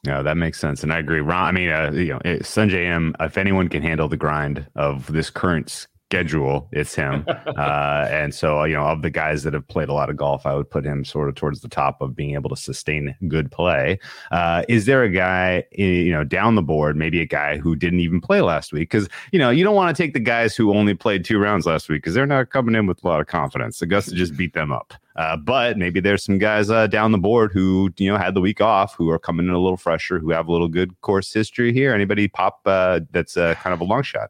Yeah, 0.03 0.23
that 0.23 0.35
makes 0.35 0.59
sense, 0.59 0.81
and 0.81 0.91
I 0.91 0.97
agree. 0.97 1.19
Ron, 1.19 1.45
I 1.45 1.51
mean, 1.51 1.69
uh, 1.69 1.91
you 1.93 2.13
know, 2.13 2.19
Sungjae 2.23 2.85
Im. 2.85 3.15
If 3.19 3.37
anyone 3.37 3.67
can 3.67 3.83
handle 3.83 4.07
the 4.07 4.17
grind 4.17 4.65
of 4.75 5.05
this 5.11 5.29
current 5.29 5.85
schedule, 6.11 6.67
it's 6.73 6.93
him. 6.93 7.23
uh, 7.57 8.05
and 8.09 8.35
so, 8.35 8.65
you 8.65 8.75
know, 8.75 8.83
of 8.83 9.01
the 9.01 9.09
guys 9.09 9.43
that 9.43 9.53
have 9.53 9.65
played 9.69 9.87
a 9.87 9.93
lot 9.93 10.09
of 10.09 10.17
golf, 10.17 10.45
I 10.45 10.53
would 10.53 10.69
put 10.69 10.83
him 10.83 11.05
sort 11.05 11.29
of 11.29 11.35
towards 11.35 11.61
the 11.61 11.69
top 11.69 12.01
of 12.01 12.13
being 12.13 12.33
able 12.33 12.49
to 12.49 12.57
sustain 12.57 13.15
good 13.29 13.49
play. 13.49 13.97
Uh, 14.29 14.63
is 14.67 14.85
there 14.87 15.03
a 15.03 15.09
guy, 15.09 15.63
you 15.71 16.11
know, 16.11 16.25
down 16.25 16.55
the 16.55 16.61
board, 16.61 16.97
maybe 16.97 17.21
a 17.21 17.25
guy 17.25 17.57
who 17.57 17.77
didn't 17.77 18.01
even 18.01 18.19
play 18.19 18.41
last 18.41 18.73
week? 18.73 18.91
Because, 18.91 19.07
you 19.31 19.39
know, 19.39 19.49
you 19.49 19.63
don't 19.63 19.75
want 19.75 19.95
to 19.95 20.03
take 20.03 20.13
the 20.13 20.19
guys 20.19 20.53
who 20.53 20.73
only 20.73 20.93
played 20.93 21.23
two 21.23 21.39
rounds 21.39 21.65
last 21.65 21.87
week 21.87 22.01
because 22.01 22.13
they're 22.13 22.25
not 22.25 22.49
coming 22.49 22.75
in 22.75 22.87
with 22.87 23.01
a 23.05 23.07
lot 23.07 23.21
of 23.21 23.27
confidence. 23.27 23.81
Augusta 23.81 24.13
just 24.13 24.35
beat 24.35 24.53
them 24.53 24.73
up. 24.73 24.93
Uh, 25.15 25.37
but 25.37 25.77
maybe 25.77 26.01
there's 26.01 26.23
some 26.23 26.37
guys 26.37 26.69
uh, 26.69 26.87
down 26.87 27.11
the 27.11 27.17
board 27.17 27.51
who 27.53 27.91
you 27.97 28.09
know 28.09 28.17
had 28.17 28.33
the 28.33 28.39
week 28.39 28.61
off, 28.61 28.95
who 28.95 29.09
are 29.09 29.19
coming 29.19 29.45
in 29.45 29.53
a 29.53 29.59
little 29.59 29.77
fresher, 29.77 30.19
who 30.19 30.29
have 30.31 30.47
a 30.47 30.51
little 30.51 30.69
good 30.69 30.99
course 31.01 31.33
history 31.33 31.73
here. 31.73 31.93
Anybody 31.93 32.29
pop 32.29 32.61
uh, 32.65 33.01
that's 33.11 33.35
uh, 33.35 33.55
kind 33.55 33.73
of 33.73 33.81
a 33.81 33.83
long 33.83 34.03
shot? 34.03 34.29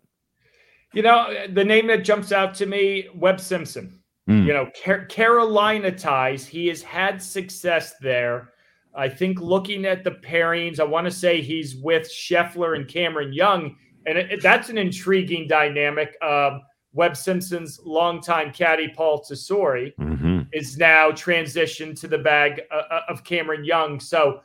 You 0.93 1.01
know, 1.01 1.47
the 1.53 1.63
name 1.63 1.87
that 1.87 2.03
jumps 2.03 2.31
out 2.31 2.53
to 2.55 2.65
me, 2.65 3.07
Webb 3.15 3.39
Simpson. 3.39 4.01
Mm. 4.29 4.45
You 4.45 4.53
know, 4.53 4.69
Car- 4.83 5.05
Carolina 5.05 5.91
ties. 5.91 6.45
He 6.45 6.67
has 6.67 6.81
had 6.81 7.21
success 7.21 7.95
there. 8.01 8.53
I 8.93 9.07
think 9.07 9.39
looking 9.39 9.85
at 9.85 10.03
the 10.03 10.11
pairings, 10.11 10.79
I 10.79 10.83
want 10.83 11.05
to 11.05 11.11
say 11.11 11.41
he's 11.41 11.75
with 11.75 12.09
Scheffler 12.09 12.75
and 12.75 12.87
Cameron 12.87 13.33
Young, 13.33 13.75
and 14.05 14.17
it, 14.17 14.31
it, 14.31 14.41
that's 14.41 14.69
an 14.69 14.77
intriguing 14.77 15.47
dynamic. 15.47 16.17
Um, 16.21 16.61
Webb 16.93 17.15
Simpson's 17.15 17.79
longtime 17.85 18.51
caddy 18.51 18.89
Paul 18.89 19.23
Tesori 19.23 19.95
mm-hmm. 19.95 20.41
is 20.51 20.77
now 20.77 21.09
transitioned 21.11 21.99
to 22.01 22.07
the 22.09 22.17
bag 22.17 22.61
uh, 22.69 22.81
uh 22.91 23.01
of 23.07 23.23
Cameron 23.23 23.63
Young. 23.63 23.99
So, 23.99 24.41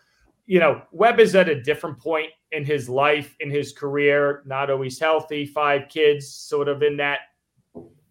you 0.47 0.61
know, 0.61 0.83
Webb 0.93 1.21
is 1.21 1.35
at 1.35 1.49
a 1.49 1.61
different 1.61 1.99
point 1.99 2.31
in 2.53 2.65
his 2.65 2.89
life, 2.89 3.37
in 3.41 3.51
his 3.51 3.73
career, 3.73 4.43
not 4.47 4.71
always 4.71 4.99
healthy, 4.99 5.45
five 5.45 5.89
kids, 5.89 6.33
sort 6.33 6.69
of 6.69 6.83
in 6.83 6.97
that 6.99 7.21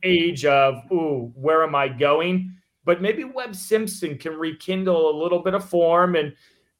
age 0.03 0.45
of, 0.45 0.75
ooh, 0.91 1.31
where 1.35 1.63
am 1.63 1.75
I 1.75 1.87
going? 1.87 2.53
But 2.83 3.01
maybe 3.01 3.23
Webb 3.23 3.55
Simpson 3.55 4.17
can 4.17 4.33
rekindle 4.33 5.09
a 5.09 5.15
little 5.17 5.39
bit 5.39 5.53
of 5.53 5.67
form 5.67 6.15
and 6.15 6.33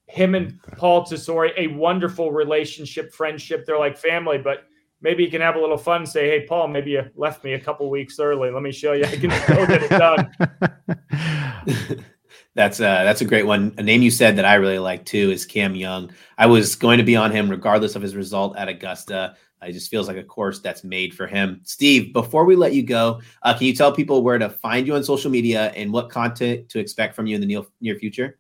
him 0.08 0.36
and 0.36 0.62
Paul 0.78 1.06
Tesori, 1.06 1.52
a 1.58 1.68
wonderful 1.68 2.32
relationship, 2.32 3.12
friendship. 3.12 3.66
They're 3.66 3.80
like 3.80 3.98
family, 3.98 4.38
but 4.38 4.66
maybe 5.02 5.24
you 5.24 5.32
can 5.32 5.42
have 5.42 5.56
a 5.56 5.60
little 5.60 5.78
fun 5.78 6.02
and 6.02 6.10
say, 6.10 6.28
Hey, 6.28 6.46
Paul, 6.46 6.68
maybe 6.68 6.92
you 6.92 7.10
left 7.16 7.44
me 7.44 7.54
a 7.54 7.60
couple 7.60 7.90
weeks 7.90 8.20
early. 8.20 8.52
Let 8.52 8.62
me 8.62 8.72
show 8.72 8.94
you 8.94 9.06
I 9.06 9.16
can 9.16 9.32
still 9.32 9.66
get 9.66 9.84
it 9.84 9.90
done. 9.90 10.30
That's 12.56 12.80
uh, 12.80 13.04
that's 13.04 13.22
a 13.22 13.26
great 13.26 13.46
one. 13.46 13.74
A 13.78 13.84
name 13.84 14.02
you 14.02 14.10
said 14.10 14.38
that 14.38 14.46
I 14.46 14.56
really 14.56 14.80
like 14.80 15.06
too 15.06 15.30
is 15.30 15.46
Cam 15.46 15.76
Young. 15.76 16.12
I 16.38 16.46
was 16.46 16.76
going 16.76 16.98
to 16.98 17.04
be 17.04 17.16
on 17.16 17.32
him 17.32 17.50
regardless 17.50 17.96
of 17.96 18.02
his 18.02 18.16
result 18.16 18.58
at 18.58 18.70
Augusta. 18.70 19.36
It 19.62 19.74
just 19.74 19.90
feels 19.90 20.08
like 20.08 20.18
a 20.18 20.24
course 20.24 20.60
that's 20.60 20.84
made 20.84 21.14
for 21.14 21.28
him. 21.28 21.60
Steve, 21.64 22.14
before 22.14 22.46
we 22.46 22.56
let 22.56 22.74
you 22.74 22.84
go, 22.84 23.22
uh, 23.42 23.54
can 23.58 23.68
you 23.68 23.76
tell 23.76 23.92
people 23.92 24.22
where 24.22 24.38
to 24.38 24.50
find 24.50 24.86
you 24.86 24.96
on 24.96 25.04
social 25.04 25.32
media 25.32 25.72
and 25.76 25.92
what 25.92 26.10
content 26.10 26.70
to 26.70 26.80
expect 26.80 27.16
from 27.16 27.26
you 27.26 27.36
in 27.36 27.42
the 27.42 27.48
near, 27.48 27.64
near 27.82 27.96
future? 27.96 28.38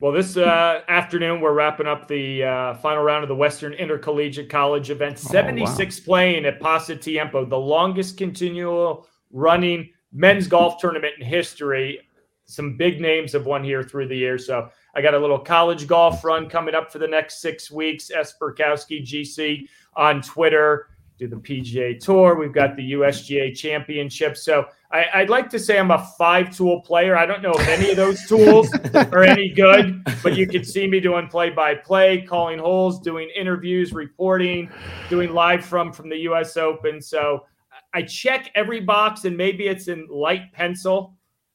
Well, 0.00 0.10
this 0.10 0.36
uh, 0.36 0.80
afternoon, 0.88 1.40
we're 1.40 1.52
wrapping 1.52 1.86
up 1.86 2.08
the 2.08 2.44
uh, 2.44 2.74
final 2.74 3.04
round 3.04 3.22
of 3.22 3.28
the 3.28 3.36
Western 3.36 3.72
Intercollegiate 3.72 4.50
College 4.50 4.90
event. 4.90 5.18
76 5.18 5.70
oh, 5.70 6.00
wow. 6.00 6.04
playing 6.04 6.44
at 6.44 6.60
Pasatiempo, 6.60 7.48
the 7.48 7.56
longest 7.56 8.18
continual 8.18 9.06
running 9.30 9.90
men's 10.12 10.48
golf 10.48 10.78
tournament 10.78 11.14
in 11.18 11.24
history 11.24 12.00
some 12.46 12.76
big 12.76 13.00
names 13.00 13.32
have 13.32 13.46
won 13.46 13.64
here 13.64 13.82
through 13.82 14.08
the 14.08 14.16
year. 14.16 14.38
So 14.38 14.68
I 14.94 15.00
got 15.00 15.14
a 15.14 15.18
little 15.18 15.38
college 15.38 15.86
golf 15.86 16.24
run 16.24 16.48
coming 16.48 16.74
up 16.74 16.92
for 16.92 16.98
the 16.98 17.08
next 17.08 17.40
six 17.40 17.70
weeks. 17.70 18.10
SBurkowski 18.14 19.02
GC 19.02 19.66
on 19.96 20.20
Twitter. 20.20 20.88
Do 21.16 21.28
the 21.28 21.36
PGA 21.36 21.98
Tour. 21.98 22.34
We've 22.34 22.52
got 22.52 22.76
the 22.76 22.92
USGA 22.92 23.56
Championship. 23.56 24.36
So 24.36 24.66
I, 24.90 25.20
would 25.20 25.30
like 25.30 25.48
to 25.50 25.58
say 25.58 25.78
I'm 25.78 25.92
a 25.92 26.06
five 26.18 26.54
tool 26.54 26.80
player. 26.80 27.16
I 27.16 27.24
don't 27.24 27.40
know 27.40 27.52
if 27.52 27.68
any 27.68 27.90
of 27.90 27.96
those 27.96 28.24
tools 28.28 28.68
are 28.94 29.22
any 29.22 29.48
good, 29.48 30.04
but 30.22 30.36
you 30.36 30.46
can 30.46 30.64
see 30.64 30.88
me 30.88 31.00
doing 31.00 31.28
play 31.28 31.50
by 31.50 31.76
play, 31.76 32.22
calling 32.22 32.58
holes, 32.58 33.00
doing 33.00 33.30
interviews, 33.34 33.92
reporting, 33.92 34.68
doing 35.08 35.32
live 35.32 35.64
from 35.64 35.92
from 35.92 36.08
the 36.08 36.18
US 36.18 36.56
Open. 36.56 37.00
So 37.00 37.46
I 37.92 38.02
check 38.02 38.50
every 38.56 38.80
box, 38.80 39.24
and 39.24 39.36
maybe 39.36 39.68
it's 39.68 39.86
in 39.88 40.06
light 40.10 40.52
pencil 40.52 41.14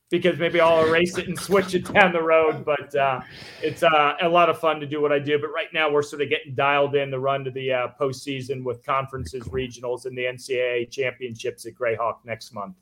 because 0.10 0.40
maybe 0.40 0.60
I'll 0.60 0.86
erase 0.86 1.18
it 1.18 1.28
and 1.28 1.38
switch 1.38 1.76
it 1.76 1.92
down 1.94 2.12
the 2.12 2.22
road. 2.22 2.66
But 2.66 2.94
uh, 2.96 3.22
it's 3.62 3.84
uh, 3.84 4.16
a 4.22 4.28
lot 4.28 4.50
of 4.50 4.60
fun 4.60 4.80
to 4.80 4.86
do 4.86 5.02
what 5.02 5.12
I 5.12 5.20
do. 5.20 5.40
But 5.40 5.52
right 5.54 5.72
now, 5.74 5.92
we're 5.92 6.02
sort 6.02 6.22
of 6.22 6.30
getting 6.30 6.56
dialed 6.56 6.96
in 6.96 7.12
the 7.12 7.20
run 7.20 7.44
to 7.44 7.52
the 7.52 7.72
uh, 7.72 7.88
postseason 8.00 8.64
with 8.64 8.84
conferences, 8.84 9.44
regionals, 9.46 10.06
and 10.06 10.18
the 10.18 10.24
NCAA 10.24 10.90
championships 10.92 11.66
at 11.66 11.74
Grayhawk 11.76 12.18
next 12.26 12.54
month. 12.54 12.76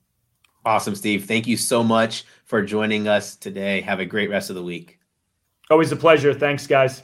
Awesome, 0.65 0.95
Steve. 0.95 1.25
Thank 1.25 1.47
you 1.47 1.55
so 1.55 1.83
much 1.83 2.25
for 2.43 2.61
joining 2.61 3.07
us 3.07 3.35
today. 3.35 3.81
Have 3.81 3.99
a 3.99 4.05
great 4.05 4.29
rest 4.29 4.49
of 4.49 4.55
the 4.55 4.63
week. 4.63 4.99
Always 5.69 5.91
a 5.91 5.95
pleasure. 5.95 6.33
Thanks, 6.33 6.65
guys. 6.67 7.03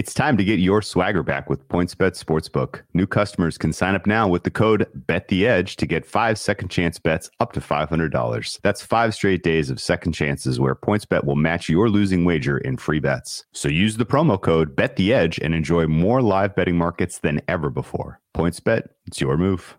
It's 0.00 0.14
time 0.14 0.38
to 0.38 0.44
get 0.44 0.60
your 0.60 0.80
swagger 0.80 1.22
back 1.22 1.50
with 1.50 1.68
PointsBet 1.68 2.18
Sportsbook. 2.18 2.80
New 2.94 3.06
customers 3.06 3.58
can 3.58 3.70
sign 3.70 3.94
up 3.94 4.06
now 4.06 4.26
with 4.26 4.44
the 4.44 4.50
code 4.50 4.88
BetTheEdge 5.06 5.76
to 5.76 5.84
get 5.84 6.06
five 6.06 6.38
second 6.38 6.70
chance 6.70 6.98
bets 6.98 7.30
up 7.38 7.52
to 7.52 7.60
$500. 7.60 8.60
That's 8.62 8.80
five 8.80 9.14
straight 9.14 9.42
days 9.42 9.68
of 9.68 9.78
second 9.78 10.12
chances 10.12 10.58
where 10.58 10.74
PointsBet 10.74 11.24
will 11.24 11.36
match 11.36 11.68
your 11.68 11.90
losing 11.90 12.24
wager 12.24 12.56
in 12.56 12.78
free 12.78 12.98
bets. 12.98 13.44
So 13.52 13.68
use 13.68 13.98
the 13.98 14.06
promo 14.06 14.40
code 14.40 14.74
BetTheEdge 14.74 15.38
and 15.42 15.54
enjoy 15.54 15.86
more 15.86 16.22
live 16.22 16.56
betting 16.56 16.78
markets 16.78 17.18
than 17.18 17.42
ever 17.46 17.68
before. 17.68 18.20
PointsBet, 18.34 18.88
it's 19.06 19.20
your 19.20 19.36
move. 19.36 19.76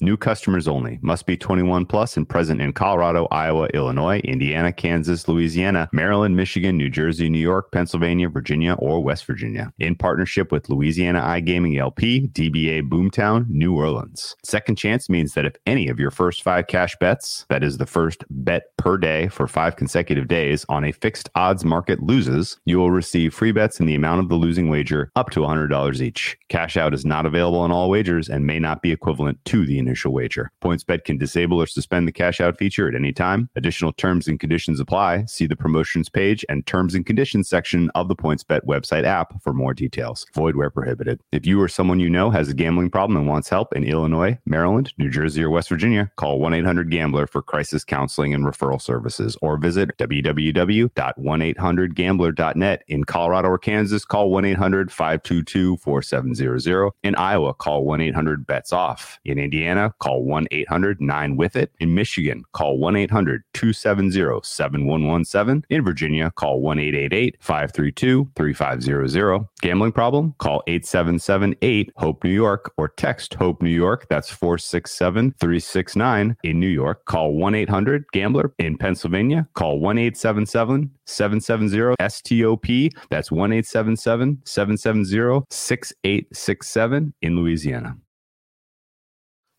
New 0.00 0.16
customers 0.16 0.66
only. 0.66 0.98
Must 1.02 1.24
be 1.24 1.36
21 1.36 1.86
plus 1.86 2.16
and 2.16 2.28
present 2.28 2.60
in 2.60 2.72
Colorado, 2.72 3.28
Iowa, 3.30 3.68
Illinois, 3.74 4.18
Indiana, 4.24 4.72
Kansas, 4.72 5.28
Louisiana, 5.28 5.88
Maryland, 5.92 6.36
Michigan, 6.36 6.76
New 6.76 6.90
Jersey, 6.90 7.28
New 7.28 7.38
York, 7.38 7.70
Pennsylvania, 7.70 8.28
Virginia, 8.28 8.74
or 8.80 9.00
West 9.00 9.24
Virginia. 9.24 9.72
In 9.78 9.94
partnership 9.94 10.50
with 10.50 10.68
Louisiana 10.68 11.20
iGaming 11.20 11.78
LP, 11.78 12.28
DBA 12.28 12.88
Boomtown, 12.88 13.48
New 13.48 13.76
Orleans. 13.76 14.34
Second 14.44 14.76
chance 14.76 15.08
means 15.08 15.34
that 15.34 15.46
if 15.46 15.54
any 15.64 15.88
of 15.88 16.00
your 16.00 16.10
first 16.10 16.42
five 16.42 16.66
cash 16.66 16.96
bets, 16.96 17.46
that 17.48 17.62
is 17.62 17.78
the 17.78 17.86
first 17.86 18.24
bet 18.30 18.76
per 18.76 18.98
day 18.98 19.28
for 19.28 19.46
five 19.46 19.76
consecutive 19.76 20.26
days 20.26 20.66
on 20.68 20.84
a 20.84 20.90
fixed 20.90 21.30
odds 21.36 21.64
market 21.64 22.02
loses, 22.02 22.58
you 22.64 22.78
will 22.78 22.90
receive 22.90 23.32
free 23.32 23.52
bets 23.52 23.78
in 23.78 23.86
the 23.86 23.94
amount 23.94 24.20
of 24.20 24.28
the 24.28 24.34
losing 24.34 24.68
wager 24.68 25.12
up 25.14 25.30
to 25.30 25.40
$100 25.40 26.00
each. 26.00 26.36
Cash 26.48 26.76
out 26.76 26.94
is 26.94 27.04
not 27.04 27.26
available 27.26 27.60
on 27.60 27.70
all 27.70 27.88
wagers 27.88 28.28
and 28.28 28.44
may 28.44 28.58
not 28.58 28.82
be 28.82 28.90
equivalent 28.90 29.38
to 29.44 29.64
the 29.64 29.83
initial 29.86 30.12
wager. 30.12 30.50
PointsBet 30.62 31.04
can 31.04 31.18
disable 31.18 31.60
or 31.60 31.66
suspend 31.66 32.08
the 32.08 32.12
cash 32.12 32.40
out 32.40 32.58
feature 32.58 32.88
at 32.88 32.94
any 32.94 33.12
time. 33.12 33.50
Additional 33.56 33.92
terms 33.92 34.28
and 34.28 34.40
conditions 34.40 34.80
apply. 34.80 35.24
See 35.26 35.46
the 35.46 35.56
promotions 35.56 36.08
page 36.08 36.44
and 36.48 36.66
terms 36.66 36.94
and 36.94 37.04
conditions 37.04 37.48
section 37.48 37.90
of 37.94 38.08
the 38.08 38.16
PointsBet 38.16 38.60
website 38.66 39.04
app 39.04 39.42
for 39.42 39.52
more 39.52 39.74
details. 39.74 40.24
Void 40.34 40.56
where 40.56 40.70
prohibited. 40.70 41.20
If 41.32 41.46
you 41.46 41.60
or 41.60 41.68
someone 41.68 42.00
you 42.00 42.08
know 42.10 42.30
has 42.30 42.48
a 42.48 42.54
gambling 42.54 42.90
problem 42.90 43.16
and 43.16 43.28
wants 43.28 43.48
help 43.48 43.74
in 43.74 43.84
Illinois, 43.84 44.38
Maryland, 44.46 44.92
New 44.98 45.10
Jersey, 45.10 45.42
or 45.42 45.50
West 45.50 45.68
Virginia, 45.68 46.10
call 46.16 46.40
1 46.40 46.54
800 46.54 46.90
Gambler 46.90 47.26
for 47.26 47.42
crisis 47.42 47.84
counseling 47.84 48.32
and 48.34 48.44
referral 48.44 48.80
services 48.80 49.36
or 49.42 49.56
visit 49.56 49.96
www.1800gambler.net. 49.98 52.84
In 52.88 53.04
Colorado 53.04 53.48
or 53.48 53.58
Kansas, 53.58 54.04
call 54.04 54.30
1 54.30 54.44
800 54.44 54.92
522 54.92 55.76
4700. 55.78 56.92
In 57.02 57.16
Iowa, 57.16 57.54
call 57.54 57.84
1 57.84 58.00
800 58.00 58.46
BETS 58.46 58.72
OFF. 58.72 59.18
In 59.24 59.38
Indiana, 59.38 59.73
call 59.98 60.24
1 60.24 60.46
800 60.50 61.00
9 61.00 61.36
with 61.36 61.56
it. 61.56 61.72
In 61.80 61.94
Michigan, 61.94 62.44
call 62.52 62.78
1 62.78 62.96
800 62.96 63.42
270 63.54 64.40
7117. 64.42 65.64
In 65.70 65.84
Virginia, 65.84 66.30
call 66.36 66.60
1 66.60 66.78
888 66.78 67.36
532 67.40 68.30
3500. 68.36 69.48
Gambling 69.60 69.92
problem? 69.92 70.34
Call 70.38 70.62
877 70.66 71.56
8 71.62 71.92
HOPE 71.96 72.24
New 72.24 72.30
York 72.30 72.72
or 72.76 72.88
text 72.88 73.34
HOPE 73.34 73.62
New 73.62 73.70
York. 73.70 74.06
That's 74.08 74.30
467 74.30 75.34
369. 75.40 76.36
In 76.42 76.60
New 76.60 76.68
York, 76.68 77.04
call 77.06 77.32
1 77.34 77.54
800 77.54 78.04
Gambler. 78.12 78.52
In 78.58 78.76
Pennsylvania, 78.76 79.48
call 79.54 79.80
1 79.80 79.98
877 79.98 80.90
770 81.06 81.94
STOP. 82.08 82.90
That's 83.10 83.30
1 83.30 83.52
877 83.52 84.42
770 84.44 85.46
6867. 85.50 87.14
In 87.22 87.36
Louisiana. 87.36 87.96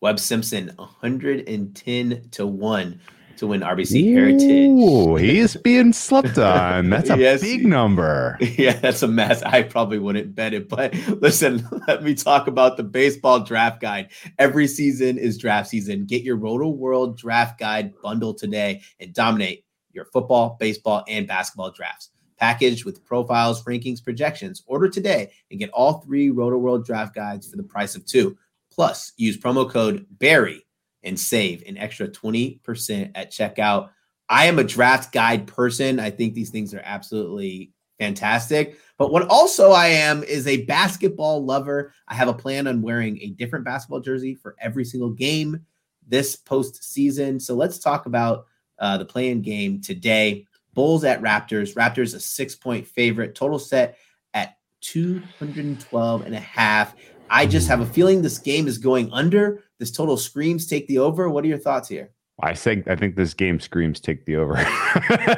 Webb 0.00 0.18
Simpson, 0.18 0.70
110 0.76 2.28
to 2.32 2.46
1 2.46 3.00
to 3.38 3.46
win 3.46 3.60
RBC 3.60 4.12
Heritage. 4.14 4.68
Ooh, 4.70 5.16
is 5.16 5.56
being 5.56 5.92
slept 5.92 6.38
on. 6.38 6.88
That's 6.90 7.10
a 7.10 7.18
Yes. 7.18 7.40
big 7.42 7.66
number. 7.66 8.38
Yeah, 8.56 8.72
that's 8.74 9.02
a 9.02 9.08
mess. 9.08 9.42
I 9.42 9.62
probably 9.62 9.98
wouldn't 9.98 10.34
bet 10.34 10.54
it. 10.54 10.68
But 10.68 10.94
listen, 11.20 11.66
let 11.86 12.02
me 12.02 12.14
talk 12.14 12.46
about 12.46 12.76
the 12.76 12.82
baseball 12.82 13.40
draft 13.40 13.80
guide. 13.80 14.10
Every 14.38 14.66
season 14.66 15.18
is 15.18 15.36
draft 15.38 15.68
season. 15.68 16.04
Get 16.06 16.22
your 16.22 16.38
Rotoworld 16.38 17.16
draft 17.18 17.58
guide 17.58 17.92
bundle 18.02 18.32
today 18.34 18.82
and 19.00 19.12
dominate 19.12 19.64
your 19.92 20.06
football, 20.06 20.56
baseball, 20.60 21.04
and 21.08 21.26
basketball 21.26 21.70
drafts. 21.70 22.10
Packaged 22.38 22.84
with 22.84 23.02
profiles, 23.04 23.64
rankings, 23.64 24.02
projections. 24.02 24.62
Order 24.66 24.88
today 24.88 25.30
and 25.50 25.58
get 25.58 25.70
all 25.70 26.00
three 26.00 26.28
Rotoworld 26.30 26.84
draft 26.84 27.14
guides 27.14 27.48
for 27.50 27.56
the 27.56 27.62
price 27.62 27.96
of 27.96 28.04
two. 28.06 28.36
Plus, 28.76 29.12
use 29.16 29.38
promo 29.38 29.68
code 29.68 30.06
BARRY 30.10 30.62
and 31.02 31.18
save 31.18 31.62
an 31.66 31.78
extra 31.78 32.06
20% 32.06 33.10
at 33.14 33.32
checkout. 33.32 33.88
I 34.28 34.46
am 34.46 34.58
a 34.58 34.64
draft 34.64 35.12
guide 35.12 35.46
person. 35.46 35.98
I 35.98 36.10
think 36.10 36.34
these 36.34 36.50
things 36.50 36.74
are 36.74 36.82
absolutely 36.84 37.72
fantastic. 37.98 38.78
But 38.98 39.10
what 39.10 39.28
also 39.28 39.70
I 39.70 39.86
am 39.86 40.22
is 40.22 40.46
a 40.46 40.64
basketball 40.64 41.44
lover. 41.44 41.92
I 42.06 42.14
have 42.14 42.28
a 42.28 42.34
plan 42.34 42.66
on 42.66 42.82
wearing 42.82 43.18
a 43.22 43.30
different 43.30 43.64
basketball 43.64 44.00
jersey 44.00 44.34
for 44.34 44.56
every 44.60 44.84
single 44.84 45.10
game 45.10 45.64
this 46.06 46.36
postseason. 46.36 47.40
So 47.40 47.54
let's 47.54 47.78
talk 47.78 48.06
about 48.06 48.46
uh, 48.78 48.98
the 48.98 49.04
play-in 49.04 49.42
game 49.42 49.80
today. 49.80 50.46
Bulls 50.74 51.04
at 51.04 51.22
Raptors. 51.22 51.74
Raptors 51.74 52.14
a 52.14 52.20
six 52.20 52.54
point 52.54 52.86
favorite. 52.86 53.34
Total 53.34 53.58
set 53.58 53.96
at 54.34 54.56
212 54.82 56.26
and 56.26 56.34
a 56.34 56.40
half. 56.40 56.94
I 57.30 57.46
just 57.46 57.68
have 57.68 57.80
a 57.80 57.86
feeling 57.86 58.22
this 58.22 58.38
game 58.38 58.68
is 58.68 58.78
going 58.78 59.12
under. 59.12 59.62
This 59.78 59.90
total 59.90 60.16
screams 60.16 60.66
take 60.66 60.86
the 60.88 60.98
over. 60.98 61.28
What 61.28 61.44
are 61.44 61.48
your 61.48 61.58
thoughts 61.58 61.88
here? 61.88 62.10
I 62.42 62.54
think 62.54 62.86
I 62.86 62.96
think 62.96 63.16
this 63.16 63.32
game 63.32 63.60
screams 63.60 63.98
take 63.98 64.26
the 64.26 64.36
over. 64.36 64.58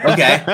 Okay. 0.04 0.44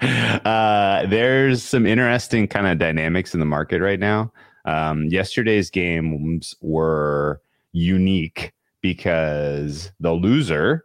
uh, 0.44 1.06
there's 1.06 1.62
some 1.62 1.86
interesting 1.86 2.46
kind 2.46 2.66
of 2.66 2.78
dynamics 2.78 3.34
in 3.34 3.40
the 3.40 3.46
market 3.46 3.80
right 3.80 3.98
now. 3.98 4.32
Um, 4.64 5.06
yesterday's 5.06 5.70
games 5.70 6.54
were 6.60 7.40
unique 7.72 8.52
because 8.80 9.90
the 9.98 10.12
loser 10.12 10.84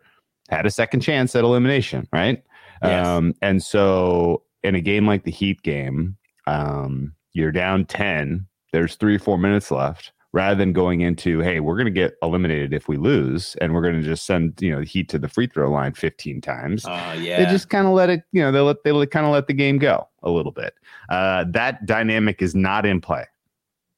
had 0.50 0.66
a 0.66 0.72
second 0.72 1.02
chance 1.02 1.36
at 1.36 1.44
elimination, 1.44 2.08
right? 2.12 2.44
Yes. 2.82 3.06
Um, 3.06 3.36
and 3.42 3.62
so 3.62 4.44
in 4.64 4.76
a 4.76 4.82
game 4.82 5.06
like 5.06 5.24
the 5.24 5.32
Heat 5.32 5.62
game, 5.62 6.18
um, 6.48 7.14
you're 7.34 7.52
down 7.52 7.86
10, 7.86 8.48
there's 8.74 8.96
three 8.96 9.16
or 9.16 9.20
four 9.20 9.38
minutes 9.38 9.72
left. 9.72 10.12
Rather 10.34 10.56
than 10.56 10.74
going 10.74 11.02
into, 11.02 11.40
hey, 11.40 11.62
we're 11.62 11.78
going 11.78 11.86
to 11.86 11.92
get 11.92 12.16
eliminated 12.22 12.74
if 12.74 12.90
we 12.90 12.98
lose, 12.98 13.56
and 13.62 13.74
we're 13.74 13.82
going 13.82 13.96
to 13.96 14.04
just 14.04 14.26
send 14.26 14.62
you 14.62 14.70
know 14.70 14.80
the 14.82 14.86
Heat 14.86 15.08
to 15.10 15.18
the 15.18 15.30
free 15.30 15.48
throw 15.48 15.72
line 15.72 15.94
15 15.94 16.42
times 16.42 16.86
Uh, 16.86 17.16
yeah. 17.18 17.44
they 17.44 17.50
just 17.50 17.70
kind 17.70 17.88
of 17.88 17.94
let 17.94 18.10
it 18.10 18.22
you 18.34 18.42
know 18.42 18.52
they 18.52 18.60
let 18.60 18.84
they 18.84 18.92
kind 19.08 19.26
of 19.26 19.32
let 19.32 19.48
the 19.48 19.54
game 19.54 19.78
go 19.78 20.08
a 20.24 20.30
little 20.30 20.52
bit 20.52 20.76
uh, 21.10 21.46
that 21.52 21.86
dynamic 21.86 22.42
is 22.42 22.54
not 22.54 22.86
in 22.86 23.00
play 23.00 23.26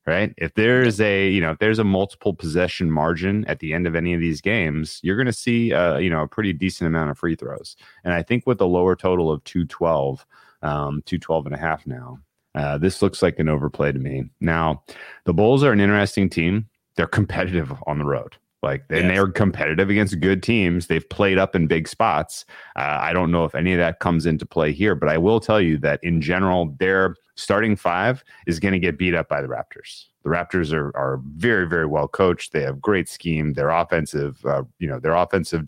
right? 0.10 0.34
If 0.38 0.54
there's 0.56 1.00
a, 1.00 1.30
you 1.30 1.40
know, 1.40 1.52
if 1.52 1.60
there's 1.60 1.78
a 1.78 1.84
multiple 1.84 2.34
possession 2.34 2.90
margin 2.90 3.46
at 3.46 3.60
the 3.60 3.74
end 3.74 3.86
of 3.86 3.96
any 3.96 4.14
of 4.16 4.20
these 4.20 4.42
games, 4.42 5.00
you're 5.04 5.16
going 5.16 5.28
to 5.28 5.34
see, 5.34 5.72
uh, 5.72 5.98
you 5.98 6.10
know, 6.10 6.24
a 6.24 6.28
pretty 6.28 6.52
decent 6.52 6.88
amount 6.88 7.12
of 7.12 7.18
free 7.20 7.36
throws. 7.36 7.76
And 8.04 8.14
I 8.14 8.24
think 8.24 8.48
with 8.48 8.60
a 8.60 8.66
lower 8.66 8.96
total 8.96 9.32
of 9.32 9.44
212, 9.44 10.26
um, 10.64 11.04
212 11.06 11.46
and 11.46 11.56
a 11.56 11.60
half 11.60 11.86
now, 11.86 12.20
uh, 12.60 12.78
this 12.78 13.02
looks 13.02 13.22
like 13.22 13.40
an 13.40 13.48
overplay 13.48 13.90
to 13.90 14.00
me. 14.00 14.30
Now, 14.42 14.84
the 15.24 15.34
Bulls 15.34 15.64
are 15.64 15.72
an 15.72 15.80
interesting 15.80 16.30
team. 16.30 16.68
They're 16.96 17.08
competitive 17.08 17.74
on 17.88 18.00
the 18.00 18.06
road. 18.06 18.36
Like, 18.62 18.84
and 18.90 19.06
yes. 19.06 19.16
they're 19.16 19.32
competitive 19.32 19.90
against 19.90 20.20
good 20.20 20.44
teams. 20.44 20.88
They've 20.88 21.08
played 21.08 21.38
up 21.38 21.56
in 21.56 21.68
big 21.68 21.88
spots. 21.88 22.44
Uh, 22.76 22.98
I 23.00 23.14
don't 23.14 23.32
know 23.32 23.46
if 23.46 23.56
any 23.56 23.72
of 23.72 23.80
that 23.80 24.02
comes 24.02 24.26
into 24.26 24.46
play 24.46 24.74
here, 24.74 24.94
but 24.94 25.08
I 25.08 25.18
will 25.18 25.40
tell 25.40 25.62
you 25.62 25.78
that 25.78 26.04
in 26.04 26.22
general, 26.22 26.76
their 26.80 27.16
starting 27.36 27.78
five 27.78 28.26
is 28.46 28.60
going 28.60 28.74
to 28.74 28.80
get 28.80 28.98
beat 28.98 29.16
up 29.16 29.30
by 29.30 29.42
the 29.42 29.48
Raptors. 29.48 30.08
The 30.24 30.30
Raptors 30.30 30.74
are 30.74 30.92
are 30.98 31.22
very 31.38 31.66
very 31.66 31.86
well 31.86 32.10
coached. 32.10 32.52
They 32.52 32.64
have 32.64 32.82
great 32.82 33.08
scheme. 33.08 33.54
Their 33.54 33.70
offensive, 33.70 34.46
uh, 34.46 34.64
you 34.80 34.90
know, 34.90 35.00
their 35.00 35.14
offensive 35.14 35.66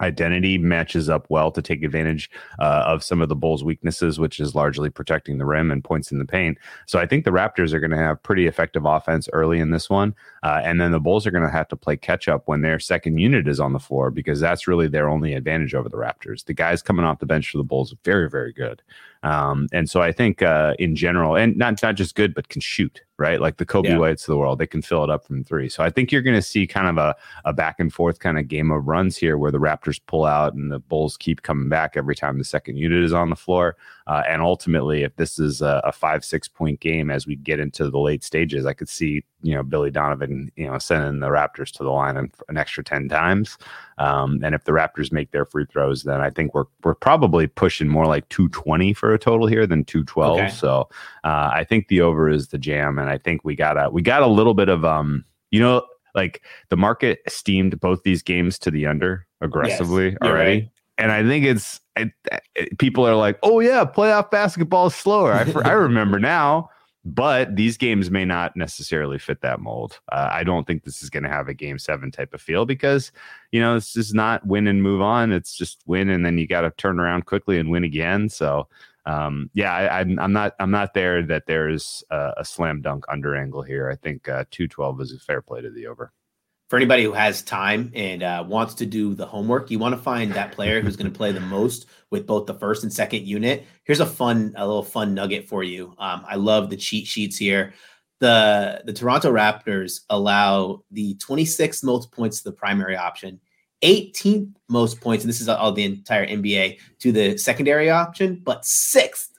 identity 0.00 0.58
matches 0.58 1.08
up 1.08 1.26
well 1.28 1.50
to 1.52 1.62
take 1.62 1.82
advantage 1.82 2.30
uh, 2.58 2.84
of 2.86 3.02
some 3.02 3.20
of 3.20 3.28
the 3.28 3.36
Bulls' 3.36 3.64
weaknesses, 3.64 4.18
which 4.18 4.40
is 4.40 4.54
largely 4.54 4.90
protecting 4.90 5.38
the 5.38 5.44
rim 5.44 5.70
and 5.70 5.84
points 5.84 6.10
in 6.10 6.18
the 6.18 6.24
paint. 6.24 6.58
So 6.86 6.98
I 6.98 7.06
think 7.06 7.24
the 7.24 7.30
Raptors 7.30 7.72
are 7.72 7.80
going 7.80 7.90
to 7.90 7.96
have 7.96 8.22
pretty 8.22 8.46
effective 8.46 8.84
offense 8.84 9.28
early 9.32 9.60
in 9.60 9.70
this 9.70 9.88
one, 9.88 10.14
uh, 10.42 10.60
and 10.64 10.80
then 10.80 10.92
the 10.92 11.00
Bulls 11.00 11.26
are 11.26 11.30
going 11.30 11.44
to 11.44 11.50
have 11.50 11.68
to 11.68 11.76
play 11.76 11.96
catch 11.96 12.28
up 12.28 12.42
when 12.46 12.62
their 12.62 12.78
second 12.78 13.18
unit 13.18 13.48
is 13.48 13.60
on 13.60 13.72
the 13.72 13.78
floor 13.78 14.10
because 14.10 14.40
that's 14.40 14.66
really 14.66 14.88
their 14.88 15.08
only 15.08 15.34
advantage 15.34 15.74
over 15.74 15.88
the 15.88 15.96
Raptors. 15.96 16.44
The 16.44 16.54
guys 16.54 16.82
coming 16.82 17.04
off 17.04 17.18
the 17.18 17.26
bench 17.26 17.50
for 17.50 17.58
the 17.58 17.64
Bulls 17.64 17.92
are 17.92 17.98
very 18.04 18.28
very 18.28 18.52
good. 18.52 18.82
Um, 19.24 19.68
and 19.72 19.88
so 19.88 20.02
I 20.02 20.12
think 20.12 20.42
uh, 20.42 20.74
in 20.78 20.94
general, 20.94 21.34
and 21.34 21.56
not 21.56 21.82
not 21.82 21.94
just 21.96 22.14
good, 22.14 22.34
but 22.34 22.50
can 22.50 22.60
shoot 22.60 23.00
right, 23.16 23.40
like 23.40 23.56
the 23.56 23.64
Coby 23.64 23.88
yeah. 23.88 23.96
Whites 23.96 24.24
of 24.24 24.32
the 24.32 24.36
world, 24.36 24.58
they 24.58 24.66
can 24.66 24.82
fill 24.82 25.02
it 25.02 25.08
up 25.08 25.24
from 25.26 25.42
three. 25.42 25.68
So 25.68 25.82
I 25.82 25.88
think 25.88 26.12
you're 26.12 26.22
going 26.22 26.36
to 26.36 26.42
see 26.42 26.66
kind 26.66 26.88
of 26.88 26.98
a, 26.98 27.16
a 27.46 27.52
back 27.52 27.76
and 27.80 27.92
forth 27.92 28.18
kind 28.18 28.38
of 28.38 28.48
game 28.48 28.70
of 28.70 28.86
runs 28.86 29.16
here, 29.16 29.38
where 29.38 29.50
the 29.50 29.58
Raptors 29.58 29.98
pull 30.06 30.26
out 30.26 30.52
and 30.52 30.70
the 30.70 30.78
Bulls 30.78 31.16
keep 31.16 31.42
coming 31.42 31.70
back 31.70 31.96
every 31.96 32.14
time 32.14 32.36
the 32.36 32.44
second 32.44 32.76
unit 32.76 33.02
is 33.02 33.14
on 33.14 33.30
the 33.30 33.36
floor. 33.36 33.76
Uh, 34.06 34.22
and 34.28 34.42
ultimately, 34.42 35.02
if 35.02 35.16
this 35.16 35.38
is 35.38 35.62
a, 35.62 35.80
a 35.84 35.92
five 35.92 36.24
six 36.24 36.46
point 36.46 36.80
game 36.80 37.10
as 37.10 37.26
we 37.26 37.36
get 37.36 37.58
into 37.58 37.88
the 37.90 37.98
late 37.98 38.22
stages, 38.22 38.66
I 38.66 38.74
could 38.74 38.88
see 38.88 39.24
you 39.42 39.54
know 39.54 39.62
Billy 39.62 39.90
Donovan 39.90 40.52
you 40.56 40.66
know 40.66 40.78
sending 40.78 41.20
the 41.20 41.28
Raptors 41.28 41.70
to 41.72 41.82
the 41.82 41.90
line 41.90 42.16
an, 42.16 42.30
an 42.48 42.58
extra 42.58 42.84
ten 42.84 43.08
times. 43.08 43.56
Um, 43.96 44.40
and 44.44 44.54
if 44.54 44.64
the 44.64 44.72
Raptors 44.72 45.10
make 45.10 45.30
their 45.30 45.46
free 45.46 45.64
throws, 45.64 46.02
then 46.02 46.20
I 46.20 46.28
think 46.28 46.54
we're 46.54 46.66
we're 46.82 46.94
probably 46.94 47.46
pushing 47.46 47.88
more 47.88 48.06
like 48.06 48.28
220 48.28 48.92
for 48.92 49.14
a 49.14 49.18
total 49.18 49.46
here 49.46 49.66
than 49.66 49.84
212. 49.84 50.38
Okay. 50.38 50.48
So 50.50 50.88
uh, 51.24 51.50
I 51.52 51.64
think 51.64 51.88
the 51.88 52.02
over 52.02 52.28
is 52.28 52.48
the 52.48 52.58
jam, 52.58 52.98
and 52.98 53.08
I 53.08 53.16
think 53.16 53.42
we 53.42 53.56
got 53.56 53.82
a 53.82 53.88
we 53.88 54.02
got 54.02 54.22
a 54.22 54.26
little 54.26 54.54
bit 54.54 54.68
of 54.68 54.84
um 54.84 55.24
you 55.50 55.60
know 55.60 55.82
like 56.14 56.42
the 56.68 56.76
market 56.76 57.20
steamed 57.26 57.80
both 57.80 58.02
these 58.02 58.22
games 58.22 58.58
to 58.60 58.70
the 58.70 58.86
under 58.86 59.26
aggressively 59.40 60.10
yes, 60.10 60.18
already. 60.22 60.60
Right. 60.60 60.70
And 60.96 61.10
I 61.10 61.22
think 61.24 61.44
it's 61.44 61.80
people 62.78 63.06
are 63.06 63.16
like, 63.16 63.38
oh 63.42 63.60
yeah, 63.60 63.84
playoff 63.84 64.30
basketball 64.30 64.86
is 64.86 64.94
slower. 64.94 65.32
I, 65.32 65.52
I 65.64 65.72
remember 65.72 66.18
now 66.18 66.70
but 67.04 67.54
these 67.54 67.76
games 67.76 68.10
may 68.10 68.24
not 68.24 68.56
necessarily 68.56 69.18
fit 69.18 69.42
that 69.42 69.60
mold. 69.60 70.00
Uh, 70.10 70.30
I 70.32 70.42
don't 70.42 70.66
think 70.66 70.84
this 70.84 71.02
is 71.02 71.10
going 71.10 71.24
to 71.24 71.28
have 71.28 71.48
a 71.48 71.54
game 71.54 71.78
seven 71.78 72.10
type 72.10 72.32
of 72.32 72.40
feel 72.40 72.64
because, 72.64 73.12
you 73.52 73.60
know, 73.60 73.74
this 73.74 73.94
is 73.94 74.14
not 74.14 74.46
win 74.46 74.66
and 74.66 74.82
move 74.82 75.02
on. 75.02 75.30
It's 75.30 75.54
just 75.54 75.82
win 75.86 76.08
and 76.08 76.24
then 76.24 76.38
you 76.38 76.46
got 76.46 76.62
to 76.62 76.70
turn 76.70 76.98
around 76.98 77.26
quickly 77.26 77.58
and 77.58 77.70
win 77.70 77.84
again. 77.84 78.30
So, 78.30 78.68
um, 79.04 79.50
yeah, 79.52 79.74
I, 79.74 80.00
am 80.00 80.32
not 80.32 80.54
I'm 80.58 80.70
not 80.70 80.94
there 80.94 81.22
that 81.24 81.44
there's 81.46 82.02
a, 82.10 82.32
a, 82.38 82.44
slam 82.44 82.80
dunk 82.80 83.04
under 83.10 83.36
angle 83.36 83.60
here. 83.60 83.90
I 83.90 83.96
think 83.96 84.26
uh, 84.30 84.44
212 84.50 85.00
is 85.02 85.12
a 85.12 85.18
fair 85.18 85.42
play 85.42 85.60
to 85.60 85.70
the 85.70 85.86
over 85.86 86.10
for 86.68 86.76
anybody 86.76 87.04
who 87.04 87.12
has 87.12 87.42
time 87.42 87.92
and 87.94 88.22
uh, 88.22 88.44
wants 88.46 88.74
to 88.74 88.86
do 88.86 89.14
the 89.14 89.26
homework, 89.26 89.70
you 89.70 89.78
want 89.78 89.94
to 89.94 90.00
find 90.00 90.32
that 90.32 90.52
player 90.52 90.80
who's 90.80 90.96
going 90.96 91.10
to 91.10 91.16
play 91.16 91.30
the 91.30 91.40
most 91.40 91.86
with 92.10 92.26
both 92.26 92.46
the 92.46 92.54
first 92.54 92.82
and 92.82 92.92
second 92.92 93.26
unit. 93.26 93.66
Here's 93.84 94.00
a 94.00 94.06
fun, 94.06 94.54
a 94.56 94.66
little 94.66 94.82
fun 94.82 95.14
nugget 95.14 95.48
for 95.48 95.62
you. 95.62 95.94
Um, 95.98 96.24
I 96.26 96.36
love 96.36 96.70
the 96.70 96.76
cheat 96.76 97.06
sheets 97.06 97.36
here. 97.36 97.74
The 98.20 98.82
the 98.86 98.92
Toronto 98.92 99.30
Raptors 99.30 100.00
allow 100.08 100.84
the 100.90 101.16
26th 101.16 101.84
most 101.84 102.10
points 102.12 102.38
to 102.38 102.44
the 102.44 102.56
primary 102.56 102.96
option, 102.96 103.40
18th 103.82 104.54
most 104.68 105.00
points, 105.00 105.24
and 105.24 105.28
this 105.28 105.40
is 105.40 105.48
all 105.48 105.72
the 105.72 105.84
entire 105.84 106.26
NBA 106.26 106.78
to 107.00 107.12
the 107.12 107.36
secondary 107.36 107.90
option, 107.90 108.40
but 108.42 108.64
sixth 108.64 109.33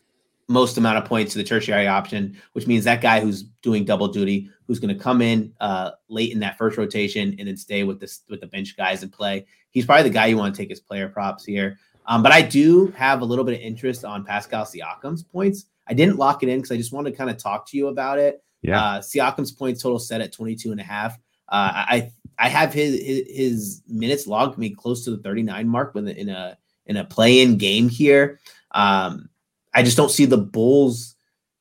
most 0.47 0.77
amount 0.77 0.97
of 0.97 1.05
points 1.05 1.33
to 1.33 1.37
the 1.39 1.43
tertiary 1.43 1.87
option, 1.87 2.37
which 2.53 2.67
means 2.67 2.83
that 2.83 3.01
guy 3.01 3.19
who's 3.19 3.43
doing 3.61 3.83
double 3.83 4.07
duty, 4.07 4.49
who's 4.67 4.79
going 4.79 4.95
to 4.95 5.01
come 5.01 5.21
in 5.21 5.53
uh, 5.59 5.91
late 6.07 6.31
in 6.31 6.39
that 6.39 6.57
first 6.57 6.77
rotation 6.77 7.35
and 7.39 7.47
then 7.47 7.57
stay 7.57 7.83
with 7.83 7.99
this 7.99 8.21
with 8.29 8.41
the 8.41 8.47
bench 8.47 8.77
guys 8.77 9.01
and 9.03 9.11
play. 9.11 9.45
He's 9.71 9.85
probably 9.85 10.03
the 10.03 10.11
guy 10.11 10.27
you 10.27 10.37
want 10.37 10.53
to 10.53 10.61
take 10.61 10.71
as 10.71 10.79
player 10.79 11.09
props 11.09 11.45
here. 11.45 11.79
Um, 12.07 12.21
but 12.21 12.31
I 12.31 12.41
do 12.41 12.87
have 12.95 13.21
a 13.21 13.25
little 13.25 13.43
bit 13.43 13.55
of 13.55 13.61
interest 13.61 14.05
on 14.05 14.23
Pascal 14.23 14.65
Siakam's 14.65 15.23
points. 15.23 15.65
I 15.87 15.93
didn't 15.93 16.17
lock 16.17 16.43
it 16.43 16.49
in 16.49 16.59
because 16.59 16.71
I 16.71 16.77
just 16.77 16.93
wanted 16.93 17.11
to 17.11 17.17
kind 17.17 17.29
of 17.29 17.37
talk 17.37 17.67
to 17.69 17.77
you 17.77 17.87
about 17.87 18.19
it. 18.19 18.43
Yeah. 18.61 18.81
Uh, 18.81 18.99
Siakam's 18.99 19.51
points 19.51 19.81
total 19.81 19.99
set 19.99 20.21
at 20.21 20.31
22 20.31 20.71
and 20.71 20.79
a 20.79 20.83
half. 20.83 21.15
Uh, 21.49 21.71
I 21.73 22.11
I 22.37 22.49
have 22.49 22.73
his, 22.73 23.01
his, 23.01 23.23
his 23.29 23.81
minutes 23.87 24.27
logged 24.27 24.57
me 24.57 24.71
close 24.71 25.05
to 25.05 25.11
the 25.11 25.17
39 25.17 25.67
mark 25.67 25.93
with 25.93 26.07
in 26.07 26.29
a 26.29 26.57
in 26.85 26.97
a 26.97 27.05
play 27.05 27.41
in 27.41 27.57
game 27.57 27.89
here. 27.89 28.39
Um, 28.71 29.29
I 29.75 29.83
just 29.83 29.97
don't 29.97 30.09
see 30.09 30.25
the 30.25 30.37
Bulls, 30.37 31.15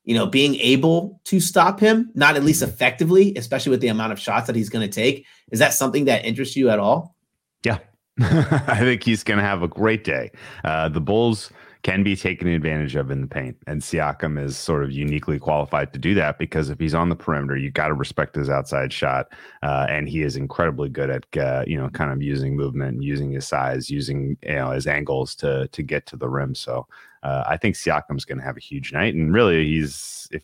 you 0.05 0.14
know, 0.14 0.27
being 0.27 0.55
able 0.57 1.20
to 1.24 1.40
stop 1.40 1.81
him, 1.81 2.11
not 2.14 2.37
at 2.37 2.44
least 2.44 2.62
effectively, 2.62 3.35
especially 3.37 3.70
with 3.70 3.81
the 3.81 3.88
amount 3.88 4.12
of 4.12 4.20
shots 4.20 4.46
that 4.46 4.57
he's 4.57 4.68
going 4.70 4.88
to 4.88 4.92
take. 4.92 5.27
Is 5.50 5.59
that 5.59 5.74
something 5.74 6.07
that 6.07 6.24
interests 6.24 6.57
you 6.57 6.70
at 6.70 6.79
all? 6.79 7.16
Yeah. 7.64 7.79
I 8.20 8.79
think 8.79 9.03
he's 9.03 9.24
going 9.24 9.38
to 9.38 9.44
have 9.44 9.62
a 9.62 9.68
great 9.68 10.05
day. 10.05 10.31
Uh, 10.62 10.88
the 10.88 11.00
Bulls 11.00 11.50
can 11.85 12.03
be 12.03 12.16
taken 12.16 12.48
advantage 12.48 12.96
of 12.96 13.11
in 13.11 13.20
the 13.20 13.27
paint. 13.27 13.59
And 13.66 13.83
Siakam 13.83 14.42
is 14.42 14.57
sort 14.57 14.85
of 14.85 14.90
uniquely 14.90 15.38
qualified 15.38 15.92
to 15.92 15.98
do 15.98 16.14
that 16.14 16.38
because 16.38 16.70
if 16.70 16.81
he's 16.81 16.94
on 16.94 17.11
the 17.11 17.14
perimeter, 17.14 17.59
you 17.59 17.70
got 17.70 17.88
to 17.88 17.94
respect 17.94 18.35
his 18.35 18.48
outside 18.48 18.90
shot. 18.90 19.27
Uh, 19.62 19.87
and 19.90 20.09
he 20.09 20.22
is 20.22 20.37
incredibly 20.37 20.88
good 20.88 21.11
at, 21.11 21.37
uh, 21.37 21.62
you 21.66 21.77
know, 21.77 21.90
kind 21.90 22.11
of 22.11 22.22
using 22.22 22.57
movement, 22.57 23.03
using 23.03 23.33
his 23.33 23.46
size, 23.46 23.90
using, 23.90 24.38
you 24.42 24.55
know, 24.55 24.70
his 24.70 24.87
angles 24.87 25.35
to, 25.35 25.68
to 25.68 25.83
get 25.83 26.07
to 26.07 26.16
the 26.16 26.29
rim. 26.29 26.55
So 26.55 26.87
uh, 27.24 27.42
I 27.46 27.56
think 27.56 27.74
Siakam's 27.74 28.24
going 28.24 28.38
to 28.38 28.44
have 28.44 28.56
a 28.56 28.60
huge 28.60 28.92
night. 28.92 29.14
And 29.14 29.32
really, 29.32 29.64
he's, 29.64 30.28
if, 30.30 30.42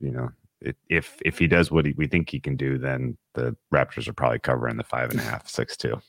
you 0.00 0.10
know, 0.10 0.30
if 0.88 1.16
if 1.24 1.38
he 1.38 1.46
does 1.46 1.70
what 1.70 1.86
he, 1.86 1.92
we 1.92 2.06
think 2.06 2.30
he 2.30 2.40
can 2.40 2.56
do, 2.56 2.78
then 2.78 3.16
the 3.34 3.56
Raptors 3.72 4.08
are 4.08 4.12
probably 4.12 4.38
covering 4.38 4.76
the 4.76 4.84
five 4.84 5.10
and 5.10 5.20
a 5.20 5.22
half, 5.22 5.48
six 5.48 5.76
two. 5.76 6.00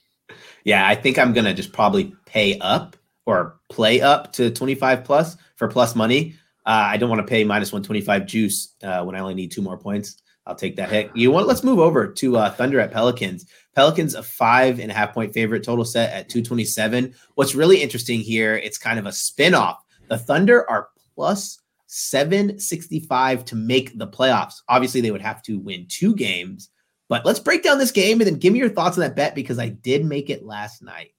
Yeah, 0.63 0.88
I 0.88 0.95
think 0.95 1.17
I'm 1.17 1.33
gonna 1.33 1.53
just 1.53 1.73
probably 1.73 2.15
pay 2.25 2.57
up 2.59 2.95
or 3.25 3.59
play 3.69 4.01
up 4.01 4.33
to 4.33 4.51
25 4.51 5.03
plus 5.03 5.38
for 5.55 5.67
plus 5.67 5.95
money. 5.95 6.36
Uh, 6.65 6.88
I 6.91 6.97
don't 6.97 7.09
want 7.09 7.19
to 7.19 7.27
pay 7.27 7.43
minus 7.43 7.71
125 7.71 8.25
juice 8.25 8.75
uh, 8.83 9.03
when 9.03 9.15
I 9.15 9.19
only 9.19 9.33
need 9.33 9.51
two 9.51 9.62
more 9.62 9.77
points. 9.77 10.21
I'll 10.45 10.55
take 10.55 10.75
that 10.75 10.89
hit. 10.89 11.12
You 11.15 11.31
want? 11.31 11.47
Let's 11.47 11.63
move 11.63 11.79
over 11.79 12.07
to 12.07 12.38
uh, 12.38 12.51
Thunder 12.51 12.79
at 12.79 12.91
Pelicans. 12.91 13.45
Pelicans 13.75 14.13
a 14.13 14.21
five 14.21 14.79
and 14.79 14.91
a 14.91 14.93
half 14.93 15.13
point 15.13 15.33
favorite, 15.33 15.63
total 15.63 15.86
set 15.86 16.12
at 16.12 16.29
227. 16.29 17.15
What's 17.36 17.55
really 17.55 17.81
interesting 17.81 18.19
here, 18.19 18.55
it's 18.55 18.77
kind 18.77 18.99
of 18.99 19.05
a 19.05 19.09
spinoff. 19.09 19.77
The 20.09 20.17
Thunder 20.17 20.69
are 20.69 20.89
plus 21.15 21.59
765 21.87 23.45
to 23.45 23.55
make 23.55 23.97
the 23.97 24.07
playoffs. 24.07 24.55
Obviously, 24.67 25.01
they 25.01 25.11
would 25.11 25.21
have 25.21 25.41
to 25.43 25.59
win 25.59 25.85
two 25.87 26.15
games, 26.15 26.69
but 27.09 27.25
let's 27.25 27.39
break 27.39 27.63
down 27.63 27.77
this 27.77 27.91
game 27.91 28.19
and 28.19 28.27
then 28.27 28.39
give 28.39 28.53
me 28.53 28.59
your 28.59 28.69
thoughts 28.69 28.97
on 28.97 29.01
that 29.01 29.15
bet 29.15 29.35
because 29.35 29.59
I 29.59 29.69
did 29.69 30.05
make 30.05 30.29
it 30.29 30.43
last 30.43 30.81
night. 30.81 31.11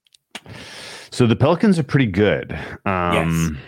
So 1.10 1.26
the 1.26 1.36
Pelicans 1.36 1.78
are 1.78 1.84
pretty 1.84 2.06
good. 2.06 2.52
Um, 2.84 3.12
yes. 3.54 3.62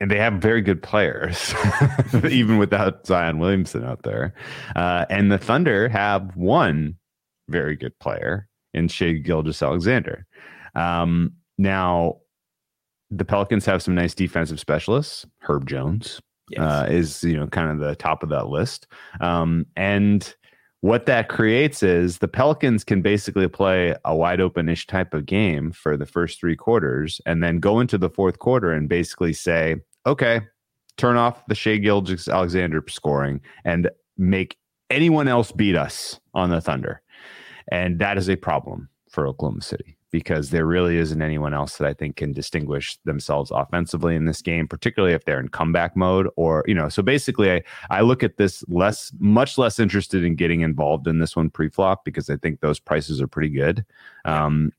And 0.00 0.10
they 0.10 0.18
have 0.18 0.34
very 0.34 0.60
good 0.60 0.82
players, 0.82 1.54
even 2.28 2.58
without 2.58 3.06
Zion 3.06 3.38
Williamson 3.38 3.84
out 3.84 4.02
there. 4.02 4.34
Uh, 4.74 5.06
and 5.10 5.30
the 5.30 5.38
Thunder 5.38 5.88
have 5.88 6.36
one 6.36 6.96
very 7.48 7.76
good 7.76 7.96
player 7.98 8.48
in 8.74 8.88
Shai 8.88 9.12
Gilgeous-Alexander. 9.12 10.26
Um, 10.74 11.32
now, 11.58 12.18
the 13.10 13.24
Pelicans 13.24 13.64
have 13.66 13.82
some 13.82 13.94
nice 13.94 14.14
defensive 14.14 14.60
specialists. 14.60 15.26
Herb 15.40 15.66
Jones 15.66 16.20
yes. 16.50 16.60
uh, 16.60 16.86
is, 16.88 17.24
you 17.24 17.36
know, 17.36 17.46
kind 17.46 17.70
of 17.70 17.78
the 17.78 17.94
top 17.96 18.22
of 18.22 18.28
that 18.30 18.48
list. 18.48 18.86
Um, 19.20 19.66
and 19.76 20.34
what 20.80 21.06
that 21.06 21.28
creates 21.28 21.82
is 21.82 22.18
the 22.18 22.28
Pelicans 22.28 22.84
can 22.84 23.02
basically 23.02 23.48
play 23.48 23.96
a 24.04 24.14
wide 24.14 24.40
open 24.40 24.68
ish 24.68 24.86
type 24.86 25.12
of 25.12 25.26
game 25.26 25.72
for 25.72 25.96
the 25.96 26.06
first 26.06 26.38
three 26.38 26.54
quarters 26.56 27.20
and 27.26 27.42
then 27.42 27.58
go 27.58 27.80
into 27.80 27.98
the 27.98 28.10
fourth 28.10 28.38
quarter 28.38 28.72
and 28.72 28.88
basically 28.88 29.32
say, 29.32 29.76
okay, 30.06 30.40
turn 30.96 31.16
off 31.16 31.44
the 31.46 31.54
Shai 31.54 31.78
Gilgeous-Alexander 31.78 32.84
scoring 32.88 33.40
and 33.64 33.90
make 34.16 34.56
anyone 34.90 35.28
else 35.28 35.50
beat 35.50 35.76
us 35.76 36.20
on 36.34 36.50
the 36.50 36.60
Thunder. 36.60 37.02
And 37.70 37.98
that 37.98 38.16
is 38.16 38.30
a 38.30 38.36
problem 38.36 38.88
for 39.10 39.26
Oklahoma 39.26 39.62
City 39.62 39.97
because 40.10 40.50
there 40.50 40.64
really 40.64 40.96
isn't 40.96 41.20
anyone 41.20 41.52
else 41.52 41.76
that 41.76 41.86
I 41.86 41.92
think 41.92 42.16
can 42.16 42.32
distinguish 42.32 42.96
themselves 43.04 43.50
offensively 43.50 44.16
in 44.16 44.24
this 44.24 44.40
game, 44.40 44.66
particularly 44.66 45.14
if 45.14 45.24
they're 45.24 45.40
in 45.40 45.48
comeback 45.48 45.96
mode 45.96 46.28
or, 46.36 46.64
you 46.66 46.74
know, 46.74 46.88
so 46.88 47.02
basically 47.02 47.52
I, 47.52 47.62
I 47.90 48.00
look 48.00 48.22
at 48.22 48.36
this 48.36 48.64
less, 48.68 49.12
much 49.18 49.58
less 49.58 49.78
interested 49.78 50.24
in 50.24 50.34
getting 50.34 50.62
involved 50.62 51.06
in 51.06 51.18
this 51.18 51.36
one 51.36 51.50
pre-flop 51.50 52.04
because 52.04 52.30
I 52.30 52.36
think 52.36 52.60
those 52.60 52.80
prices 52.80 53.20
are 53.20 53.28
pretty 53.28 53.50
good. 53.50 53.84
Um, 54.24 54.72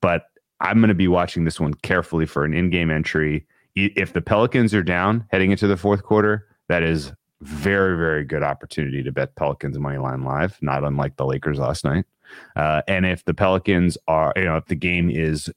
but 0.00 0.26
I'm 0.60 0.78
going 0.78 0.88
to 0.88 0.94
be 0.94 1.08
watching 1.08 1.44
this 1.44 1.60
one 1.60 1.74
carefully 1.74 2.26
for 2.26 2.44
an 2.44 2.54
in-game 2.54 2.90
entry. 2.90 3.46
If 3.74 4.12
the 4.12 4.20
Pelicans 4.20 4.74
are 4.74 4.82
down 4.82 5.24
heading 5.30 5.50
into 5.50 5.66
the 5.66 5.76
fourth 5.76 6.02
quarter, 6.02 6.46
that 6.68 6.82
is 6.82 7.12
very, 7.42 7.96
very 7.96 8.24
good 8.24 8.42
opportunity 8.42 9.02
to 9.02 9.12
bet 9.12 9.34
Pelicans 9.36 9.78
money 9.78 9.98
line 9.98 10.22
live, 10.22 10.58
not 10.60 10.84
unlike 10.84 11.16
the 11.16 11.24
Lakers 11.24 11.58
last 11.58 11.84
night. 11.84 12.04
Uh, 12.56 12.82
and 12.88 13.06
if 13.06 13.24
the 13.24 13.34
Pelicans 13.34 13.96
are, 14.08 14.32
you 14.36 14.44
know, 14.44 14.56
if 14.56 14.66
the 14.66 14.74
game 14.74 15.10
is 15.10 15.50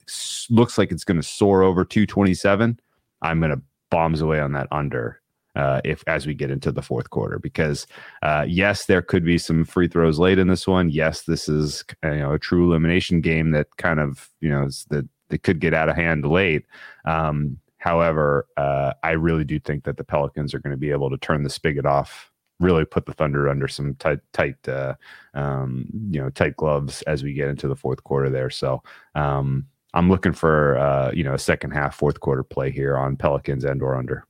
looks 0.49 0.77
like 0.77 0.91
it's 0.91 1.03
going 1.03 1.17
to 1.21 1.27
soar 1.27 1.63
over 1.63 1.83
227, 1.85 2.79
I'm 3.21 3.39
going 3.39 3.51
to 3.51 3.61
bombs 3.89 4.21
away 4.21 4.39
on 4.39 4.53
that 4.53 4.67
under 4.71 5.21
uh, 5.55 5.81
if 5.83 6.03
as 6.07 6.25
we 6.25 6.33
get 6.33 6.49
into 6.49 6.71
the 6.71 6.81
fourth 6.81 7.09
quarter 7.09 7.37
because 7.39 7.85
uh, 8.23 8.45
yes, 8.47 8.85
there 8.85 9.01
could 9.01 9.23
be 9.23 9.37
some 9.37 9.65
free 9.65 9.87
throws 9.87 10.19
late 10.19 10.39
in 10.39 10.47
this 10.47 10.67
one. 10.67 10.89
Yes, 10.89 11.23
this 11.23 11.47
is 11.47 11.83
you 12.03 12.17
know 12.17 12.33
a 12.33 12.39
true 12.39 12.65
elimination 12.65 13.21
game 13.21 13.51
that 13.51 13.67
kind 13.77 13.99
of 13.99 14.29
you 14.41 14.49
know 14.49 14.67
that 14.89 15.07
that 15.29 15.43
could 15.43 15.59
get 15.59 15.73
out 15.73 15.89
of 15.89 15.95
hand 15.95 16.25
late. 16.25 16.65
Um, 17.05 17.59
however, 17.77 18.47
uh, 18.57 18.93
I 19.03 19.11
really 19.11 19.43
do 19.43 19.59
think 19.59 19.83
that 19.83 19.97
the 19.97 20.03
Pelicans 20.03 20.53
are 20.53 20.59
going 20.59 20.71
to 20.71 20.77
be 20.77 20.91
able 20.91 21.09
to 21.09 21.17
turn 21.17 21.43
the 21.43 21.49
spigot 21.49 21.85
off 21.85 22.31
really 22.63 22.85
put 22.85 23.05
the 23.05 23.13
Thunder 23.13 23.49
under 23.49 23.67
some 23.67 23.95
tight, 23.95 24.19
tight, 24.31 24.67
uh, 24.67 24.95
um, 25.33 25.85
you 26.09 26.21
know, 26.21 26.29
tight 26.29 26.55
gloves 26.55 27.01
as 27.03 27.23
we 27.23 27.33
get 27.33 27.49
into 27.49 27.67
the 27.67 27.75
fourth 27.75 28.03
quarter 28.03 28.29
there. 28.29 28.49
So 28.49 28.81
um, 29.15 29.67
I'm 29.93 30.09
looking 30.09 30.33
for 30.33 30.77
uh, 30.77 31.11
you 31.13 31.23
know 31.23 31.33
a 31.33 31.39
second 31.39 31.71
half, 31.71 31.95
fourth 31.95 32.19
quarter 32.19 32.43
play 32.43 32.71
here 32.71 32.97
on 32.97 33.15
Pelicans 33.15 33.63
and 33.63 33.81
or 33.81 33.95
under. 33.95 34.25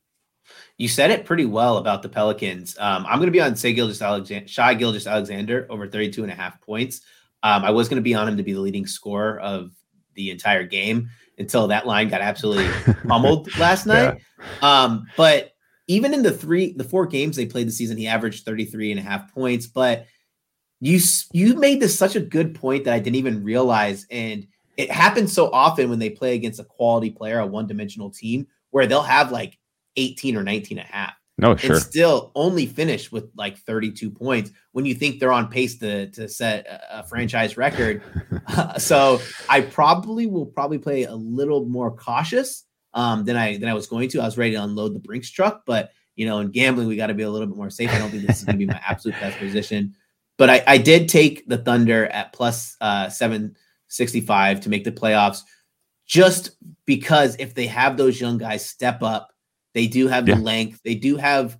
You 0.76 0.88
said 0.88 1.10
it 1.10 1.24
pretty 1.24 1.46
well 1.46 1.78
about 1.78 2.02
the 2.02 2.08
Pelicans. 2.08 2.76
Um, 2.78 3.06
I'm 3.06 3.18
going 3.18 3.28
to 3.28 3.32
be 3.32 3.40
on 3.40 3.54
Shai 3.54 3.72
Gilgeous-Alexander, 3.72 4.46
Shai 4.46 4.74
Gilgeous-Alexander 4.74 5.66
over 5.70 5.88
32 5.88 6.22
and 6.22 6.32
a 6.32 6.34
half 6.34 6.60
points. 6.60 7.00
Um, 7.42 7.64
I 7.64 7.70
was 7.70 7.88
going 7.88 7.96
to 7.96 8.02
be 8.02 8.14
on 8.14 8.28
him 8.28 8.36
to 8.36 8.42
be 8.42 8.52
the 8.52 8.60
leading 8.60 8.86
scorer 8.86 9.38
of 9.40 9.70
the 10.14 10.30
entire 10.30 10.64
game 10.64 11.10
until 11.38 11.68
that 11.68 11.86
line 11.86 12.08
got 12.08 12.20
absolutely 12.20 12.68
pummeled 13.08 13.56
last 13.58 13.86
night. 13.86 14.18
Yeah. 14.62 14.82
Um, 14.82 15.06
but 15.16 15.53
even 15.86 16.14
in 16.14 16.22
the 16.22 16.32
three, 16.32 16.72
the 16.72 16.84
four 16.84 17.06
games 17.06 17.36
they 17.36 17.46
played 17.46 17.68
the 17.68 17.72
season, 17.72 17.96
he 17.96 18.06
averaged 18.06 18.44
33 18.44 18.92
and 18.92 19.00
a 19.00 19.02
half 19.02 19.32
points. 19.32 19.66
But 19.66 20.06
you 20.80 21.00
you 21.32 21.56
made 21.56 21.80
this 21.80 21.98
such 21.98 22.16
a 22.16 22.20
good 22.20 22.54
point 22.54 22.84
that 22.84 22.94
I 22.94 22.98
didn't 22.98 23.16
even 23.16 23.44
realize. 23.44 24.06
And 24.10 24.46
it 24.76 24.90
happens 24.90 25.32
so 25.32 25.50
often 25.50 25.90
when 25.90 25.98
they 25.98 26.10
play 26.10 26.34
against 26.34 26.60
a 26.60 26.64
quality 26.64 27.10
player, 27.10 27.38
a 27.38 27.46
one-dimensional 27.46 28.10
team, 28.10 28.46
where 28.70 28.86
they'll 28.86 29.02
have 29.02 29.30
like 29.30 29.58
18 29.96 30.36
or 30.36 30.42
19 30.42 30.78
and 30.78 30.88
a 30.88 30.92
half. 30.92 31.12
No, 31.36 31.56
sure. 31.56 31.76
And 31.76 31.82
still 31.82 32.30
only 32.34 32.66
finish 32.66 33.10
with 33.10 33.28
like 33.36 33.58
32 33.58 34.10
points 34.10 34.52
when 34.72 34.84
you 34.84 34.94
think 34.94 35.18
they're 35.18 35.32
on 35.32 35.48
pace 35.48 35.78
to, 35.78 36.08
to 36.12 36.28
set 36.28 36.66
a, 36.90 37.02
franchise 37.02 37.56
record. 37.56 38.02
uh, 38.46 38.78
so 38.78 39.20
I 39.48 39.62
probably 39.62 40.26
will 40.26 40.46
probably 40.46 40.78
play 40.78 41.04
a 41.04 41.14
little 41.14 41.64
more 41.64 41.90
cautious 41.90 42.64
um, 42.94 43.24
than 43.24 43.36
I 43.36 43.58
than 43.58 43.68
I 43.68 43.74
was 43.74 43.86
going 43.86 44.08
to. 44.10 44.20
I 44.20 44.24
was 44.24 44.38
ready 44.38 44.52
to 44.52 44.62
unload 44.62 44.94
the 44.94 45.00
Brinks 45.00 45.30
truck, 45.30 45.64
but 45.66 45.90
you 46.16 46.26
know, 46.26 46.38
in 46.38 46.50
gambling, 46.50 46.88
we 46.88 46.96
got 46.96 47.08
to 47.08 47.14
be 47.14 47.24
a 47.24 47.30
little 47.30 47.46
bit 47.46 47.56
more 47.56 47.70
safe. 47.70 47.90
I 47.90 47.98
don't 47.98 48.10
think 48.10 48.26
this 48.26 48.38
is 48.38 48.44
going 48.44 48.58
to 48.58 48.66
be 48.66 48.72
my 48.72 48.80
absolute 48.86 49.18
best 49.20 49.38
position. 49.38 49.94
But 50.36 50.50
I, 50.50 50.62
I 50.66 50.78
did 50.78 51.08
take 51.08 51.46
the 51.48 51.58
Thunder 51.58 52.06
at 52.06 52.32
plus 52.32 52.76
uh, 52.80 53.08
765 53.08 54.60
to 54.60 54.68
make 54.68 54.84
the 54.84 54.92
playoffs 54.92 55.42
just 56.06 56.50
because 56.86 57.36
if 57.38 57.54
they 57.54 57.66
have 57.66 57.96
those 57.96 58.20
young 58.20 58.38
guys 58.38 58.64
step 58.64 59.02
up, 59.02 59.32
they 59.74 59.86
do 59.86 60.06
have 60.06 60.26
the 60.26 60.36
length, 60.36 60.80
they 60.84 60.94
do 60.94 61.16
have 61.16 61.58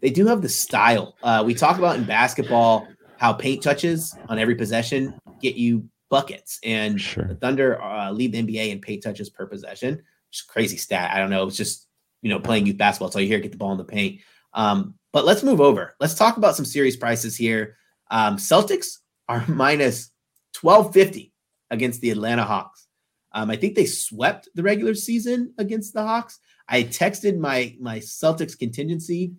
they 0.00 0.10
do 0.10 0.26
have 0.26 0.42
the 0.42 0.48
style. 0.48 1.16
Uh, 1.22 1.42
we 1.46 1.54
talk 1.54 1.78
about 1.78 1.96
in 1.96 2.04
basketball 2.04 2.86
how 3.16 3.32
paint 3.32 3.62
touches 3.62 4.14
on 4.28 4.38
every 4.38 4.54
possession 4.54 5.14
get 5.40 5.56
you 5.56 5.88
buckets, 6.10 6.60
and 6.62 7.00
sure. 7.00 7.24
the 7.24 7.36
Thunder 7.36 7.80
uh, 7.80 8.10
lead 8.10 8.32
the 8.32 8.42
NBA 8.42 8.70
in 8.70 8.80
paint 8.80 9.02
touches 9.02 9.30
per 9.30 9.46
possession 9.46 10.02
crazy 10.42 10.76
stat. 10.76 11.10
I 11.12 11.18
don't 11.18 11.30
know. 11.30 11.46
It's 11.46 11.56
just 11.56 11.86
you 12.22 12.30
know 12.30 12.40
playing 12.40 12.66
youth 12.66 12.78
basketball. 12.78 13.10
All 13.14 13.20
you 13.20 13.28
hear. 13.28 13.40
Get 13.40 13.52
the 13.52 13.58
ball 13.58 13.72
in 13.72 13.78
the 13.78 13.84
paint. 13.84 14.20
Um, 14.52 14.94
but 15.12 15.24
let's 15.24 15.42
move 15.42 15.60
over. 15.60 15.94
Let's 16.00 16.14
talk 16.14 16.36
about 16.36 16.56
some 16.56 16.64
series 16.64 16.96
prices 16.96 17.36
here. 17.36 17.76
Um, 18.10 18.36
Celtics 18.36 18.98
are 19.28 19.44
minus 19.48 20.10
twelve 20.52 20.92
fifty 20.92 21.32
against 21.70 22.00
the 22.00 22.10
Atlanta 22.10 22.44
Hawks. 22.44 22.86
Um, 23.32 23.50
I 23.50 23.56
think 23.56 23.74
they 23.74 23.86
swept 23.86 24.48
the 24.54 24.62
regular 24.62 24.94
season 24.94 25.54
against 25.58 25.92
the 25.92 26.02
Hawks. 26.02 26.38
I 26.68 26.84
texted 26.84 27.36
my 27.38 27.76
my 27.80 27.98
Celtics 27.98 28.58
contingency, 28.58 29.34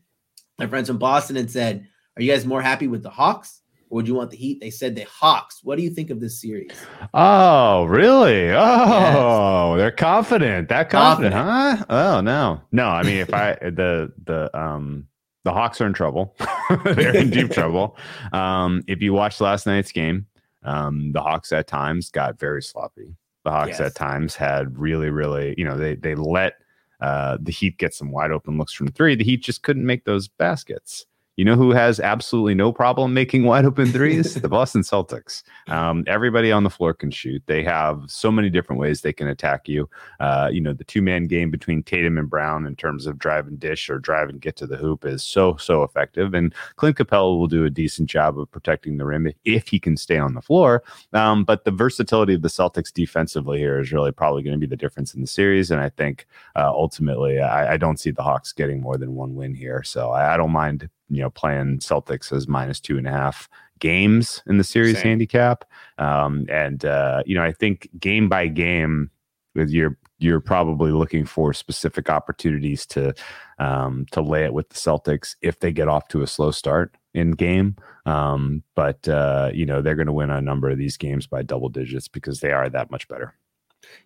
my 0.59 0.67
friends 0.67 0.87
from 0.87 0.97
Boston, 0.97 1.37
and 1.37 1.49
said, 1.49 1.87
"Are 2.15 2.21
you 2.21 2.31
guys 2.31 2.45
more 2.45 2.61
happy 2.61 2.87
with 2.87 3.03
the 3.03 3.09
Hawks 3.09 3.61
or 3.89 3.97
would 3.97 4.07
you 4.07 4.15
want 4.15 4.31
the 4.31 4.37
Heat? 4.37 4.59
They 4.59 4.69
said 4.69 4.95
the 4.95 5.03
Hawks. 5.03 5.61
What 5.63 5.77
do 5.77 5.83
you 5.83 5.89
think 5.89 6.09
of 6.09 6.19
this 6.19 6.41
series? 6.41 6.71
Oh, 7.13 7.85
really? 7.85 8.49
Oh, 8.51 9.75
yes. 9.75 9.77
they're 9.77 9.91
confident. 9.91 10.69
That 10.69 10.89
confident, 10.89 11.33
confident, 11.33 11.87
huh? 11.89 12.17
Oh 12.17 12.21
no, 12.21 12.61
no. 12.71 12.87
I 12.87 13.03
mean, 13.03 13.17
if 13.17 13.33
I 13.33 13.53
the 13.61 14.11
the 14.25 14.57
um 14.57 15.07
the 15.45 15.53
Hawks 15.53 15.79
are 15.79 15.85
in 15.87 15.93
trouble. 15.93 16.35
they're 16.83 17.15
in 17.15 17.29
deep 17.29 17.51
trouble. 17.51 17.97
Um, 18.33 18.83
if 18.87 19.01
you 19.01 19.13
watched 19.13 19.39
last 19.39 19.65
night's 19.65 19.91
game, 19.91 20.25
um, 20.63 21.11
the 21.13 21.21
Hawks 21.21 21.53
at 21.53 21.67
times 21.67 22.09
got 22.09 22.37
very 22.39 22.61
sloppy. 22.61 23.15
The 23.45 23.51
Hawks 23.51 23.79
yes. 23.79 23.79
at 23.79 23.95
times 23.95 24.35
had 24.35 24.77
really, 24.77 25.09
really, 25.09 25.53
you 25.57 25.63
know, 25.63 25.77
they 25.77 25.95
they 25.95 26.15
let 26.15 26.55
uh, 26.99 27.37
the 27.39 27.51
Heat 27.51 27.77
get 27.77 27.93
some 27.93 28.11
wide 28.11 28.31
open 28.31 28.57
looks 28.57 28.73
from 28.73 28.87
three. 28.87 29.15
The 29.15 29.23
Heat 29.23 29.43
just 29.43 29.61
couldn't 29.61 29.85
make 29.85 30.03
those 30.03 30.27
baskets. 30.27 31.05
You 31.37 31.43
know 31.43 31.55
who 31.55 31.71
has 31.71 31.99
absolutely 31.99 32.55
no 32.55 32.71
problem 32.71 33.13
making 33.13 33.43
wide 33.43 33.65
open 33.65 33.91
threes? 33.91 34.35
the 34.35 34.47
Boston 34.47 34.83
Celtics. 34.83 35.43
Um, 35.67 36.05
everybody 36.07 36.49
on 36.49 36.63
the 36.63 36.69
floor 36.69 36.93
can 36.93 37.11
shoot. 37.11 37.43
They 37.45 37.61
have 37.63 38.03
so 38.07 38.31
many 38.31 38.49
different 38.49 38.79
ways 38.79 39.01
they 39.01 39.11
can 39.11 39.27
attack 39.27 39.67
you. 39.67 39.89
Uh, 40.21 40.49
you 40.49 40.61
know, 40.61 40.71
the 40.71 40.85
two 40.85 41.01
man 41.01 41.27
game 41.27 41.51
between 41.51 41.83
Tatum 41.83 42.17
and 42.17 42.29
Brown 42.29 42.65
in 42.65 42.75
terms 42.77 43.05
of 43.05 43.19
drive 43.19 43.47
and 43.47 43.59
dish 43.59 43.89
or 43.89 43.99
drive 43.99 44.29
and 44.29 44.39
get 44.39 44.55
to 44.57 44.67
the 44.67 44.77
hoop 44.77 45.03
is 45.03 45.23
so, 45.23 45.57
so 45.57 45.83
effective. 45.83 46.33
And 46.33 46.53
Clint 46.77 46.97
Capela 46.97 47.37
will 47.37 47.47
do 47.47 47.65
a 47.65 47.69
decent 47.69 48.09
job 48.09 48.39
of 48.39 48.49
protecting 48.49 48.97
the 48.97 49.05
rim 49.05 49.29
if 49.43 49.67
he 49.67 49.79
can 49.79 49.97
stay 49.97 50.17
on 50.17 50.35
the 50.35 50.41
floor. 50.41 50.83
Um, 51.11 51.43
but 51.43 51.65
the 51.65 51.71
versatility 51.71 52.35
of 52.35 52.43
the 52.43 52.47
Celtics 52.47 52.93
defensively 52.93 53.57
here 53.57 53.79
is 53.79 53.91
really 53.91 54.13
probably 54.13 54.41
going 54.41 54.53
to 54.53 54.59
be 54.59 54.69
the 54.69 54.77
difference 54.77 55.13
in 55.13 55.19
the 55.19 55.27
series. 55.27 55.69
And 55.69 55.81
I 55.81 55.89
think 55.89 56.27
uh, 56.55 56.69
ultimately, 56.69 57.41
I, 57.41 57.73
I, 57.73 57.77
don't 57.77 57.99
see 57.99 58.11
the 58.11 58.23
Hawks 58.23 58.53
getting 58.53 58.79
more 58.79 58.97
than 58.97 59.15
one 59.15 59.35
win 59.35 59.53
here. 59.53 59.83
So 59.83 60.11
I, 60.11 60.33
I 60.33 60.37
don't 60.37 60.51
mind 60.51 60.89
you 61.09 61.21
know, 61.21 61.29
playing 61.29 61.79
Celtics 61.79 62.31
as 62.35 62.47
minus 62.47 62.79
two 62.79 62.97
and 62.97 63.07
a 63.07 63.11
half 63.11 63.49
games 63.79 64.41
in 64.47 64.57
the 64.57 64.63
series 64.63 64.95
Same. 64.95 65.03
handicap. 65.03 65.65
Um, 65.97 66.45
and 66.49 66.83
uh, 66.85 67.23
you 67.25 67.35
know, 67.35 67.43
I 67.43 67.51
think 67.51 67.89
game 67.99 68.29
by 68.29 68.47
game, 68.47 69.11
with 69.55 69.69
your 69.69 69.97
you're 70.17 70.39
probably 70.39 70.91
looking 70.91 71.25
for 71.25 71.53
specific 71.53 72.09
opportunities 72.09 72.85
to 72.87 73.13
um, 73.59 74.05
to 74.11 74.21
lay 74.21 74.43
it 74.43 74.53
with 74.53 74.69
the 74.69 74.75
Celtics 74.75 75.35
if 75.41 75.59
they 75.59 75.71
get 75.71 75.87
off 75.87 76.07
to 76.09 76.21
a 76.21 76.27
slow 76.27 76.51
start 76.51 76.95
in 77.13 77.31
game. 77.31 77.75
Um, 78.05 78.63
but 78.75 79.07
uh, 79.07 79.51
you 79.53 79.65
know 79.65 79.81
they're 79.81 79.95
going 79.95 80.07
to 80.07 80.13
win 80.13 80.29
a 80.29 80.41
number 80.41 80.69
of 80.69 80.77
these 80.77 80.97
games 80.97 81.27
by 81.27 81.41
double 81.41 81.69
digits 81.69 82.07
because 82.07 82.39
they 82.39 82.51
are 82.51 82.69
that 82.69 82.91
much 82.91 83.07
better. 83.07 83.33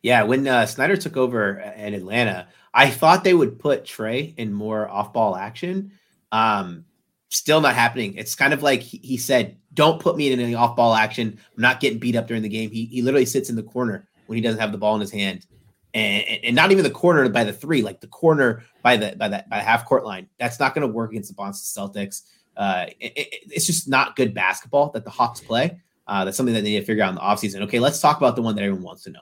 Yeah, 0.02 0.24
when 0.24 0.48
uh, 0.48 0.66
Snyder 0.66 0.98
took 0.98 1.16
over 1.16 1.60
in 1.60 1.94
Atlanta, 1.94 2.48
I 2.74 2.90
thought 2.90 3.24
they 3.24 3.34
would 3.34 3.60
put 3.60 3.86
Trae 3.86 4.36
in 4.38 4.54
more 4.54 4.90
off-ball 4.90 5.38
action. 5.38 5.94
Um, 6.34 6.86
still 7.30 7.62
not 7.62 7.76
happening. 7.76 8.16
It's 8.16 8.36
kind 8.36 8.54
of 8.54 8.62
like 8.62 8.82
he, 8.82 9.18
said, 9.18 9.58
"Don't 9.74 10.02
put 10.02 10.18
me 10.18 10.32
in 10.32 10.40
any 10.40 10.56
off-ball 10.56 10.94
action. 10.94 11.40
I'm 11.56 11.62
not 11.62 11.80
getting 11.80 12.00
beat 12.00 12.16
up 12.16 12.28
during 12.28 12.44
the 12.44 12.50
game." 12.50 12.72
He 12.72 12.86
he 12.86 13.02
literally 13.02 13.26
sits 13.26 13.50
in 13.50 13.56
the 13.56 13.64
corner 13.64 14.08
when 14.28 14.36
he 14.36 14.42
doesn't 14.42 14.60
have 14.60 14.72
the 14.72 14.78
ball 14.78 14.96
in 14.96 15.02
his 15.02 15.12
hand, 15.12 15.46
and, 15.94 16.26
and 16.44 16.56
not 16.56 16.72
even 16.72 16.84
the 16.84 16.90
corner 16.90 17.28
by 17.30 17.44
the 17.44 17.54
three, 17.54 17.82
like 17.82 18.02
the 18.02 18.08
corner 18.08 18.64
by 18.84 18.98
the 18.98 19.16
by 19.16 19.28
that 19.30 19.50
by 19.50 19.58
the 19.58 19.64
half 19.64 19.86
court 19.86 20.06
line. 20.06 20.28
That's 20.40 20.60
not 20.60 20.74
going 20.74 20.88
to 20.88 20.94
work 20.94 21.12
against 21.12 21.30
the 21.30 21.36
Boston 21.36 21.90
Celtics. 21.90 22.24
Uh, 22.58 22.88
it, 23.00 23.14
it, 23.16 23.44
it's 23.52 23.66
just 23.66 23.88
not 23.88 24.16
good 24.16 24.34
basketball 24.34 24.92
that 24.92 25.06
the 25.06 25.10
Hawks 25.10 25.40
play. 25.40 25.80
Uh, 26.08 26.26
that's 26.26 26.36
something 26.36 26.56
that 26.56 26.62
they 26.62 26.72
need 26.72 26.80
to 26.80 26.86
figure 26.86 27.04
out 27.04 27.10
in 27.10 27.16
the 27.16 27.22
offseason. 27.22 27.62
Okay, 27.62 27.80
let's 27.80 28.02
talk 28.02 28.18
about 28.18 28.36
the 28.36 28.42
one 28.42 28.56
that 28.56 28.64
everyone 28.64 28.84
wants 28.84 29.04
to 29.04 29.12
know. 29.12 29.22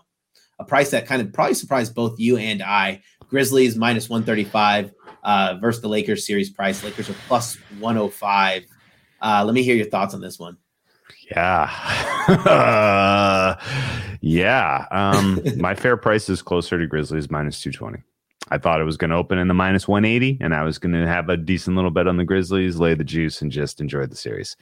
A 0.60 0.64
price 0.64 0.90
that 0.92 1.06
kind 1.06 1.22
of 1.22 1.32
probably 1.34 1.54
surprised 1.54 1.94
both 1.94 2.20
you 2.20 2.38
and 2.38 2.64
I. 2.64 3.04
Grizzlies 3.30 3.76
minus 3.76 4.10
135 4.10 4.92
uh, 5.28 5.58
versus 5.60 5.82
the 5.82 5.90
Lakers 5.90 6.26
series 6.26 6.50
price. 6.50 6.84
Lakers 6.84 7.10
are 7.10 7.16
plus 7.28 7.58
105. 7.80 8.66
Uh, 9.22 9.44
let 9.46 9.54
me 9.54 9.62
hear 9.62 9.76
your 9.76 9.86
thoughts 9.86 10.14
on 10.14 10.22
this 10.22 10.40
one. 10.40 10.58
Yeah. 11.30 11.70
uh, 12.30 13.56
yeah. 14.22 14.86
Um, 14.90 15.42
my 15.58 15.76
fair 15.76 15.98
price 15.98 16.30
is 16.30 16.42
closer 16.42 16.80
to 16.80 16.88
Grizzlies 16.88 17.30
minus 17.30 17.62
220. 17.62 18.02
I 18.50 18.58
thought 18.58 18.80
it 18.80 18.86
was 18.86 18.96
going 18.96 19.10
to 19.10 19.18
open 19.18 19.38
in 19.38 19.50
the 19.50 19.54
minus 19.54 19.90
180, 19.90 20.38
and 20.40 20.56
I 20.56 20.64
was 20.64 20.78
going 20.78 20.94
to 20.94 21.06
have 21.06 21.28
a 21.28 21.36
decent 21.36 21.76
little 21.76 21.92
bet 21.92 22.08
on 22.08 22.16
the 22.16 22.24
Grizzlies, 22.24 22.78
lay 22.78 22.94
the 22.94 23.04
juice, 23.04 23.42
and 23.42 23.52
just 23.52 23.82
enjoy 23.82 24.06
the 24.06 24.16
series. 24.16 24.56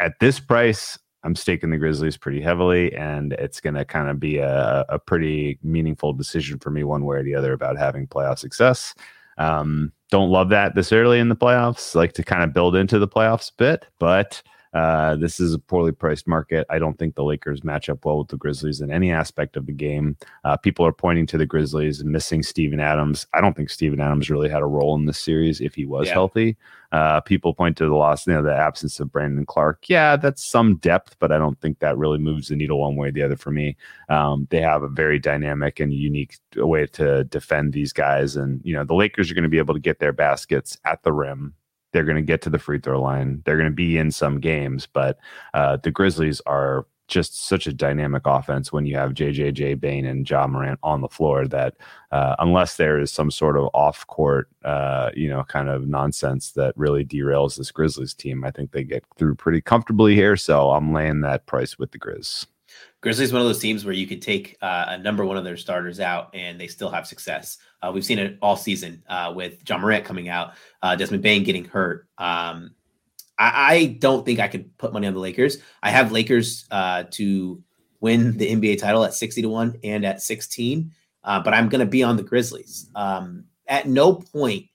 At 0.00 0.18
this 0.20 0.40
price, 0.40 0.98
I'm 1.22 1.36
staking 1.36 1.68
the 1.68 1.76
Grizzlies 1.76 2.16
pretty 2.16 2.40
heavily, 2.40 2.94
and 2.94 3.34
it's 3.34 3.60
going 3.60 3.74
to 3.74 3.84
kind 3.84 4.08
of 4.08 4.18
be 4.18 4.38
a, 4.38 4.86
a 4.88 4.98
pretty 4.98 5.58
meaningful 5.62 6.14
decision 6.14 6.58
for 6.58 6.70
me, 6.70 6.82
one 6.82 7.04
way 7.04 7.18
or 7.18 7.22
the 7.22 7.34
other, 7.34 7.52
about 7.52 7.76
having 7.76 8.06
playoff 8.06 8.38
success. 8.38 8.94
Um, 9.40 9.92
don't 10.10 10.30
love 10.30 10.50
that 10.50 10.74
this 10.74 10.92
early 10.92 11.18
in 11.18 11.28
the 11.28 11.36
playoffs. 11.36 11.94
Like 11.94 12.12
to 12.14 12.22
kind 12.22 12.42
of 12.42 12.52
build 12.52 12.76
into 12.76 12.98
the 12.98 13.08
playoffs 13.08 13.50
a 13.50 13.54
bit, 13.56 13.86
but 13.98 14.42
uh, 14.72 15.16
this 15.16 15.40
is 15.40 15.54
a 15.54 15.58
poorly 15.58 15.92
priced 15.92 16.28
market. 16.28 16.66
I 16.70 16.78
don't 16.78 16.98
think 16.98 17.14
the 17.14 17.24
Lakers 17.24 17.64
match 17.64 17.88
up 17.88 18.04
well 18.04 18.18
with 18.18 18.28
the 18.28 18.36
Grizzlies 18.36 18.80
in 18.80 18.90
any 18.90 19.10
aspect 19.10 19.56
of 19.56 19.66
the 19.66 19.72
game. 19.72 20.16
Uh, 20.44 20.56
people 20.56 20.86
are 20.86 20.92
pointing 20.92 21.26
to 21.26 21.38
the 21.38 21.46
Grizzlies 21.46 22.04
missing 22.04 22.42
Steven 22.42 22.78
Adams. 22.78 23.26
I 23.34 23.40
don't 23.40 23.56
think 23.56 23.70
Steven 23.70 24.00
Adams 24.00 24.30
really 24.30 24.48
had 24.48 24.62
a 24.62 24.66
role 24.66 24.94
in 24.94 25.06
this 25.06 25.18
series 25.18 25.60
if 25.60 25.74
he 25.74 25.86
was 25.86 26.06
yeah. 26.06 26.12
healthy. 26.12 26.56
Uh, 26.92 27.20
people 27.20 27.54
point 27.54 27.76
to 27.76 27.86
the 27.86 27.94
loss, 27.94 28.26
you 28.26 28.32
know, 28.32 28.42
the 28.42 28.54
absence 28.54 28.98
of 28.98 29.12
Brandon 29.12 29.46
Clarke. 29.46 29.88
Yeah, 29.88 30.16
that's 30.16 30.44
some 30.44 30.76
depth, 30.76 31.16
but 31.20 31.30
I 31.30 31.38
don't 31.38 31.60
think 31.60 31.78
that 31.78 31.96
really 31.96 32.18
moves 32.18 32.48
the 32.48 32.56
needle 32.56 32.80
one 32.80 32.96
way 32.96 33.08
or 33.08 33.12
the 33.12 33.22
other 33.22 33.36
for 33.36 33.52
me. 33.52 33.76
Um, 34.08 34.48
they 34.50 34.60
have 34.60 34.82
a 34.82 34.88
very 34.88 35.18
dynamic 35.18 35.78
and 35.78 35.92
unique 35.92 36.38
way 36.56 36.86
to 36.86 37.24
defend 37.24 37.72
these 37.72 37.92
guys, 37.92 38.34
and 38.34 38.60
you 38.64 38.74
know, 38.74 38.84
the 38.84 38.94
Lakers 38.94 39.30
are 39.30 39.34
going 39.34 39.44
to 39.44 39.48
be 39.48 39.58
able 39.58 39.74
to 39.74 39.80
get 39.80 40.00
their 40.00 40.12
baskets 40.12 40.78
at 40.84 41.02
the 41.04 41.12
rim 41.12 41.54
they're 41.92 42.04
going 42.04 42.16
to 42.16 42.22
get 42.22 42.42
to 42.42 42.50
the 42.50 42.58
free 42.58 42.78
throw 42.78 43.00
line. 43.00 43.42
They're 43.44 43.56
going 43.56 43.70
to 43.70 43.74
be 43.74 43.98
in 43.98 44.10
some 44.10 44.40
games, 44.40 44.86
but 44.86 45.18
uh, 45.54 45.76
the 45.76 45.90
Grizzlies 45.90 46.40
are 46.46 46.86
just 47.10 47.44
such 47.46 47.66
a 47.66 47.72
dynamic 47.72 48.22
offense 48.24 48.72
when 48.72 48.86
you 48.86 48.96
have 48.96 49.12
JJJ 49.12 49.80
Bane 49.80 50.06
and 50.06 50.28
Ja 50.28 50.46
Morant 50.46 50.78
on 50.82 51.00
the 51.00 51.08
floor 51.08 51.46
that 51.48 51.76
uh, 52.12 52.36
unless 52.38 52.76
there 52.76 52.98
is 53.00 53.12
some 53.12 53.30
sort 53.30 53.58
of 53.58 53.68
off 53.74 54.06
court, 54.06 54.48
uh, 54.64 55.10
you 55.14 55.28
know, 55.28 55.42
kind 55.42 55.68
of 55.68 55.88
nonsense 55.88 56.52
that 56.52 56.72
really 56.76 57.04
derails 57.04 57.58
this 57.58 57.72
Grizzlies 57.72 58.14
team, 58.14 58.44
I 58.44 58.52
think 58.52 58.70
they 58.70 58.84
get 58.84 59.04
through 59.16 59.34
pretty 59.34 59.60
comfortably 59.60 60.14
here. 60.14 60.36
So 60.36 60.70
I'm 60.70 60.92
laying 60.94 61.20
that 61.22 61.46
price 61.46 61.78
with 61.78 61.90
the 61.90 61.98
Grizz. 61.98 62.46
Grizzlies 63.00 63.28
is 63.28 63.32
one 63.32 63.40
of 63.40 63.48
those 63.48 63.58
teams 63.58 63.84
where 63.84 63.94
you 63.94 64.06
could 64.06 64.20
take 64.20 64.56
uh, 64.60 64.86
a 64.88 64.98
number 64.98 65.24
one 65.24 65.36
of 65.36 65.44
their 65.44 65.56
starters 65.56 66.00
out 66.00 66.30
and 66.34 66.60
they 66.60 66.66
still 66.66 66.90
have 66.90 67.06
success. 67.06 67.58
Uh, 67.82 67.90
we've 67.92 68.04
seen 68.04 68.18
it 68.18 68.38
all 68.42 68.56
season 68.56 69.02
uh, 69.08 69.32
with 69.34 69.64
John 69.64 69.80
Morant 69.80 70.04
coming 70.04 70.28
out, 70.28 70.54
uh, 70.82 70.94
Desmond 70.96 71.22
Bane 71.22 71.42
getting 71.42 71.64
hurt. 71.64 72.06
Um, 72.18 72.72
I, 73.38 73.74
I, 73.74 73.86
don't 73.98 74.26
think 74.26 74.38
I 74.38 74.48
could 74.48 74.76
put 74.76 74.92
money 74.92 75.06
on 75.06 75.14
the 75.14 75.20
Lakers. 75.20 75.58
I 75.82 75.90
have 75.90 76.12
Lakers 76.12 76.66
uh, 76.70 77.04
to 77.12 77.62
win 78.00 78.36
the 78.36 78.54
NBA 78.54 78.78
title 78.78 79.04
at 79.04 79.14
60 79.14 79.42
to 79.42 79.48
1 79.48 79.78
and 79.82 80.04
at 80.04 80.20
16, 80.20 80.92
uh, 81.24 81.40
but 81.40 81.54
I'm 81.54 81.70
going 81.70 81.80
to 81.80 81.90
be 81.90 82.02
on 82.02 82.16
the 82.16 82.22
Grizzlies. 82.22 82.90
Um, 82.94 83.44
at 83.66 83.88
no 83.88 84.14
point 84.14 84.66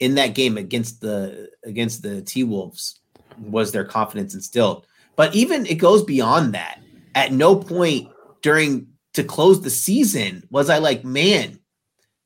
in 0.00 0.14
that 0.16 0.34
game 0.34 0.58
against 0.58 1.00
the 1.00 1.50
against 1.64 2.02
the 2.02 2.20
T 2.22 2.42
Wolves 2.42 3.00
was 3.38 3.70
their 3.70 3.84
confidence 3.84 4.34
instilled. 4.34 4.86
But 5.16 5.34
even 5.34 5.66
it 5.66 5.76
goes 5.76 6.02
beyond 6.02 6.54
that 6.54 6.80
at 7.14 7.32
no 7.32 7.56
point 7.56 8.08
during 8.42 8.88
to 9.14 9.24
close 9.24 9.60
the 9.60 9.70
season 9.70 10.46
was 10.50 10.70
I 10.70 10.78
like, 10.78 11.04
man, 11.04 11.58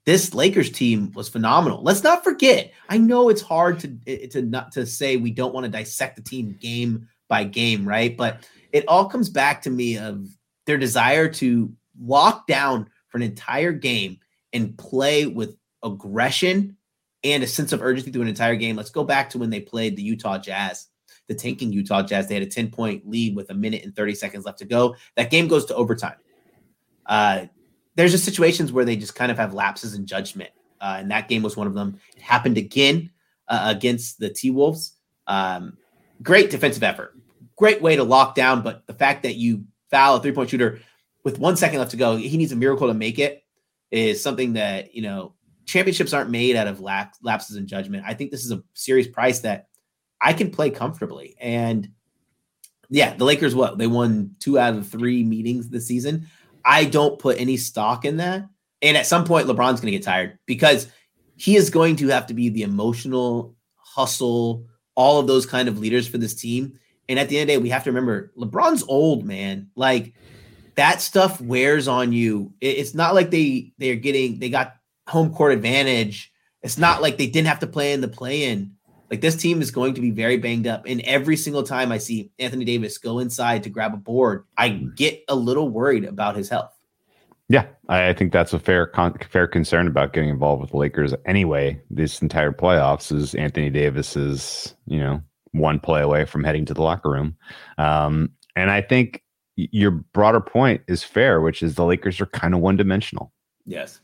this 0.07 0.35
Lakers 0.35 0.71
team 0.71 1.13
was 1.13 1.29
phenomenal. 1.29 1.83
Let's 1.83 2.03
not 2.03 2.25
forget. 2.25 2.73
I 2.89 2.99
know 2.99 3.31
it's 3.31 3.43
hard 3.43 3.81
to 3.81 4.29
to 4.29 4.43
not 4.43 4.73
to 4.73 4.87
say 4.87 5.17
we 5.17 5.31
don't 5.31 5.55
want 5.55 5.65
to 5.65 5.71
dissect 5.71 6.17
the 6.17 6.23
team 6.23 6.57
game 6.61 7.09
by 7.29 7.45
game, 7.45 7.89
right? 7.89 8.15
But 8.15 8.49
it 8.73 8.87
all 8.87 9.07
comes 9.07 9.31
back 9.31 9.63
to 9.63 9.71
me 9.71 9.99
of 9.99 10.29
their 10.67 10.77
desire 10.77 11.29
to 11.29 11.73
lock 11.99 12.47
down 12.47 12.89
for 13.09 13.17
an 13.19 13.23
entire 13.23 13.73
game 13.73 14.19
and 14.53 14.77
play 14.77 15.27
with 15.27 15.57
aggression 15.83 16.77
and 17.23 17.43
a 17.43 17.47
sense 17.47 17.73
of 17.73 17.83
urgency 17.83 18.11
through 18.11 18.23
an 18.23 18.29
entire 18.29 18.57
game. 18.57 18.77
Let's 18.77 18.91
go 18.91 19.05
back 19.05 19.31
to 19.31 19.39
when 19.39 19.51
they 19.51 19.61
played 19.61 19.97
the 19.97 20.03
Utah 20.03 20.39
Jazz 20.39 20.89
the 21.29 21.35
tanking 21.35 21.73
Utah 21.73 22.03
Jazz. 22.03 22.29
They 22.29 22.35
had 22.35 22.43
a 22.43 22.47
10 22.47 22.71
point 22.71 23.09
lead 23.09 23.35
with 23.37 23.51
a 23.51 23.55
minute 23.55 23.85
and 23.85 23.95
30 23.95 24.15
seconds 24.15 24.45
left 24.45 24.59
to 24.59 24.65
go. 24.65 24.97
That 25.17 25.31
game 25.31 25.49
goes 25.49 25.65
to 25.67 25.75
overtime. 25.75 26.17
Uh, 27.07 27.47
there's 27.97 28.13
just 28.13 28.25
situations 28.25 28.73
where 28.73 28.85
they 28.85 28.97
just 28.97 29.15
kind 29.15 29.31
of 29.31 29.39
have 29.39 29.55
lapses 29.55 29.95
in 29.95 30.07
judgment. 30.07 30.51
Uh, 30.81 30.97
and 30.99 31.11
that 31.11 31.29
game 31.29 31.43
was 31.43 31.57
one 31.57 31.67
of 31.67 31.75
them. 31.75 31.99
It 32.17 32.23
happened 32.23 32.59
again 32.59 33.11
uh, 33.49 33.73
against 33.75 34.19
the 34.19 34.31
T 34.31 34.51
Wolves. 34.51 34.97
Um, 35.27 35.79
great 36.23 36.51
defensive 36.51 36.83
effort. 36.83 37.17
Great 37.57 37.81
way 37.81 37.97
to 37.97 38.03
lock 38.03 38.35
down. 38.35 38.63
But 38.63 38.87
the 38.87 38.95
fact 38.95 39.23
that 39.23 39.37
you 39.37 39.65
foul 39.91 40.17
a 40.17 40.21
three 40.21 40.33
point 40.33 40.51
shooter 40.51 40.81
with 41.23 41.39
one 41.39 41.57
second 41.57 41.79
left 41.79 41.93
to 41.93 41.97
go, 41.97 42.17
he 42.17 42.37
needs 42.37 42.53
a 42.53 42.57
miracle 42.57 42.89
to 42.89 42.95
make 42.95 43.19
it, 43.19 43.45
is 43.91 44.21
something 44.21 44.55
that, 44.55 44.95
you 44.95 45.03
know, 45.03 45.35
championships 45.65 46.13
aren't 46.13 46.31
made 46.31 46.57
out 46.57 46.67
of 46.67 46.81
lapses 46.81 47.57
in 47.57 47.67
judgment. 47.67 48.05
I 48.07 48.13
think 48.13 48.31
this 48.31 48.45
is 48.45 48.53
a 48.53 48.63
serious 48.75 49.09
price 49.09 49.41
that 49.41 49.69
I 50.25 50.33
can 50.33 50.51
play 50.51 50.71
comfortably. 50.71 51.37
And 51.39 51.91
yeah, 52.89 53.15
the 53.15 53.25
Lakers, 53.25 53.55
what 53.55 53.77
they 53.79 53.87
won 53.87 54.35
two 54.41 54.59
out 54.59 54.75
of 54.75 54.89
three 54.89 55.23
meetings 55.23 55.69
this 55.69 55.87
season. 55.87 56.27
I 56.65 56.87
don't 56.87 57.19
put 57.19 57.39
any 57.39 57.59
stock 57.59 58.05
in 58.05 58.17
that. 58.17 58.49
And 58.81 58.97
at 58.97 59.07
some 59.07 59.25
point, 59.25 59.47
LeBron's 59.47 59.81
going 59.81 59.93
to 59.93 59.99
get 59.99 60.03
tired 60.03 60.39
because 60.47 60.89
he 61.37 61.57
is 61.57 61.71
going 61.71 61.97
to 61.97 62.09
have 62.09 62.27
to 62.29 62.35
be 62.35 62.49
the 62.49 62.63
emotional 62.63 63.55
hustle, 63.77 64.67
all 64.95 65.21
of 65.21 65.27
those 65.27 65.47
kind 65.47 65.69
of 65.69 65.79
leaders 65.79 66.09
for 66.09 66.19
this 66.19 66.35
team. 66.35 66.79
And 67.09 67.19
at 67.19 67.29
the 67.29 67.39
end 67.39 67.51
of 67.51 67.55
the 67.55 67.59
day, 67.59 67.63
we 67.63 67.69
have 67.69 67.85
to 67.85 67.91
remember 67.91 68.33
LeBron's 68.39 68.85
old, 68.89 69.25
man. 69.25 69.71
Like 69.77 70.15
that 70.77 71.03
stuff 71.03 71.41
wears 71.41 71.87
on 71.87 72.13
you. 72.13 72.55
It's 72.61 72.95
not 72.95 73.15
like 73.15 73.31
they 73.31 73.73
they're 73.79 73.97
getting 73.97 74.39
they 74.39 74.49
got 74.49 74.77
home 75.07 75.35
court 75.35 75.53
advantage. 75.53 76.33
It's 76.63 76.79
not 76.79 77.03
like 77.03 77.19
they 77.19 77.27
didn't 77.27 77.49
have 77.49 77.61
to 77.61 77.67
play 77.67 77.93
in 77.93 78.01
the 78.01 78.09
play 78.09 78.45
in. 78.45 78.74
Like 79.15 79.21
this 79.21 79.37
team 79.37 79.63
is 79.63 79.71
going 79.71 79.95
to 79.95 80.01
be 80.01 80.11
very 80.11 80.39
banged 80.39 80.67
up. 80.67 80.87
And 80.89 81.01
every 81.03 81.37
single 81.37 81.63
time 81.63 81.93
I 81.93 81.99
see 81.99 82.33
Anthony 82.41 82.65
Davis 82.65 82.99
go 82.99 83.21
inside 83.21 83.63
to 83.63 83.71
grab 83.71 83.95
a 83.95 83.97
board, 83.97 84.45
I 84.59 84.71
get 84.71 85.23
a 85.29 85.37
little 85.37 85.69
worried 85.69 86.05
about 86.05 86.35
his 86.35 86.49
health. 86.49 86.73
Yeah, 87.49 87.67
I 87.89 88.13
think 88.13 88.33
that's 88.33 88.53
a 88.53 88.59
fair 88.59 88.89
con- 88.89 89.17
fair 89.31 89.47
concern 89.47 89.87
about 89.87 90.15
getting 90.15 90.31
involved 90.31 90.63
with 90.63 90.73
the 90.73 90.79
Lakers 90.79 91.15
anyway. 91.27 91.81
This 91.91 92.23
entire 92.23 92.51
playoffs 92.51 93.13
is 93.13 93.37
Anthony 93.37 93.71
Davis 93.71 94.17
is 94.17 94.75
you 94.87 94.99
know 94.99 95.23
one 95.53 95.79
play 95.79 96.03
away 96.03 96.25
from 96.25 96.43
heading 96.43 96.65
to 96.65 96.75
the 96.75 96.83
locker 96.83 97.11
room, 97.11 97.37
um, 97.79 98.33
and 98.57 98.69
I 98.69 98.81
think 98.81 99.23
your 99.55 99.93
broader 99.93 100.41
point 100.41 100.83
is 100.89 101.05
fair, 101.05 101.41
which 101.41 101.63
is 101.63 101.77
the 101.77 101.85
Lakers 101.85 102.21
are 102.21 102.27
kind 102.27 102.53
of 102.53 102.59
one 102.59 102.77
dimensional. 102.77 103.31
Yes, 103.65 104.01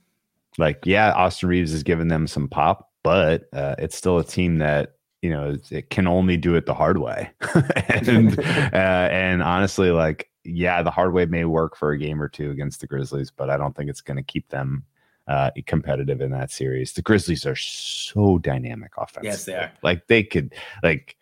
like 0.56 0.86
yeah, 0.86 1.11
Austin 1.14 1.48
Reaves 1.48 1.72
has 1.72 1.82
given 1.82 2.06
them 2.06 2.28
some 2.28 2.46
pop, 2.46 2.90
but 3.02 3.48
uh, 3.52 3.74
it's 3.78 3.96
still 3.96 4.18
a 4.18 4.24
team 4.24 4.58
that 4.58 4.96
you 5.22 5.30
know 5.30 5.56
it 5.70 5.90
can 5.90 6.06
only 6.06 6.36
do 6.36 6.54
it 6.54 6.66
the 6.66 6.74
hard 6.74 6.98
way. 6.98 7.30
And 8.02 8.38
uh, 8.72 9.08
and 9.12 9.42
honestly 9.42 9.90
like 9.90 10.30
yeah 10.44 10.82
the 10.82 10.90
hard 10.90 11.12
way 11.12 11.26
may 11.26 11.44
work 11.44 11.76
for 11.76 11.90
a 11.92 11.98
game 11.98 12.20
or 12.20 12.28
two 12.28 12.50
against 12.50 12.80
the 12.80 12.86
grizzlies 12.86 13.30
but 13.30 13.50
i 13.50 13.58
don't 13.58 13.76
think 13.76 13.90
it's 13.90 14.00
going 14.00 14.16
to 14.16 14.22
keep 14.22 14.48
them 14.48 14.84
uh, 15.28 15.50
competitive 15.66 16.20
in 16.20 16.32
that 16.32 16.50
series. 16.50 16.92
The 16.94 17.02
grizzlies 17.02 17.46
are 17.46 17.54
so 17.54 18.38
dynamic 18.38 18.92
offense 18.96 19.24
yes 19.24 19.44
they 19.44 19.54
are. 19.54 19.70
Like 19.82 20.06
they 20.08 20.24
could 20.24 20.54
like 20.82 21.16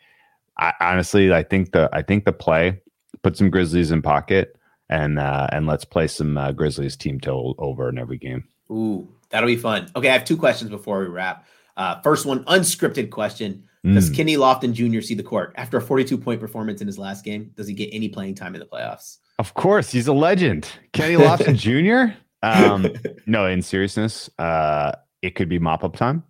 I, 0.56 0.72
honestly 0.80 1.32
i 1.32 1.42
think 1.42 1.72
the 1.72 1.90
i 1.92 2.02
think 2.02 2.24
the 2.24 2.32
play 2.32 2.80
put 3.22 3.36
some 3.36 3.50
grizzlies 3.50 3.90
in 3.90 4.00
pocket 4.02 4.56
and 4.88 5.18
uh 5.18 5.48
and 5.52 5.66
let's 5.66 5.84
play 5.84 6.06
some 6.06 6.38
uh, 6.38 6.52
grizzlies 6.52 6.96
team 6.96 7.20
total 7.20 7.54
over 7.58 7.88
in 7.88 7.98
every 7.98 8.18
game. 8.18 8.44
Ooh 8.70 9.08
that'll 9.30 9.46
be 9.46 9.56
fun. 9.56 9.90
Okay 9.94 10.08
i 10.08 10.12
have 10.12 10.24
two 10.24 10.38
questions 10.38 10.70
before 10.70 11.00
we 11.00 11.06
wrap 11.06 11.44
uh, 11.78 12.00
first 12.02 12.26
one, 12.26 12.44
unscripted 12.44 13.10
question. 13.10 13.64
Mm. 13.86 13.94
Does 13.94 14.10
Kenny 14.10 14.36
Lofton 14.36 14.72
Jr. 14.72 15.00
see 15.00 15.14
the 15.14 15.22
court 15.22 15.54
after 15.56 15.78
a 15.78 15.80
42 15.80 16.18
point 16.18 16.40
performance 16.40 16.80
in 16.80 16.86
his 16.86 16.98
last 16.98 17.24
game? 17.24 17.52
Does 17.56 17.68
he 17.68 17.72
get 17.72 17.88
any 17.92 18.08
playing 18.08 18.34
time 18.34 18.54
in 18.54 18.58
the 18.60 18.66
playoffs? 18.66 19.18
Of 19.38 19.54
course, 19.54 19.90
he's 19.90 20.08
a 20.08 20.12
legend. 20.12 20.68
Kenny 20.92 21.14
Lofton 21.14 21.56
Jr. 22.10 22.14
Um, 22.42 22.88
no, 23.26 23.46
in 23.46 23.62
seriousness, 23.62 24.28
uh, 24.38 24.92
it 25.22 25.36
could 25.36 25.48
be 25.48 25.60
mop 25.60 25.84
up 25.84 25.96
time. 25.96 26.24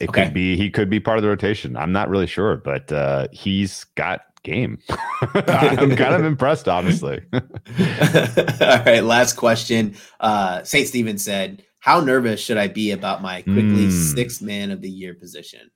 It 0.00 0.08
okay. 0.08 0.24
could 0.24 0.34
be 0.34 0.56
he 0.56 0.70
could 0.70 0.90
be 0.90 0.98
part 0.98 1.18
of 1.18 1.22
the 1.22 1.28
rotation. 1.28 1.76
I'm 1.76 1.92
not 1.92 2.08
really 2.08 2.26
sure, 2.26 2.56
but 2.56 2.90
uh, 2.90 3.28
he's 3.30 3.84
got 3.94 4.22
game. 4.42 4.78
I'm 5.34 5.96
kind 5.96 6.14
of 6.14 6.24
impressed, 6.24 6.68
honestly. 6.68 7.22
All 7.32 7.40
right, 8.58 9.02
last 9.02 9.34
question. 9.34 9.96
Uh, 10.20 10.62
St. 10.62 10.88
Stephen 10.88 11.18
said, 11.18 11.64
how 11.84 12.00
nervous 12.00 12.40
should 12.40 12.56
I 12.56 12.68
be 12.68 12.92
about 12.92 13.20
my 13.20 13.42
Quickley 13.42 13.88
mm. 13.88 14.14
sixth 14.14 14.40
man 14.40 14.70
of 14.70 14.80
the 14.80 14.88
year 14.88 15.12
position? 15.12 15.70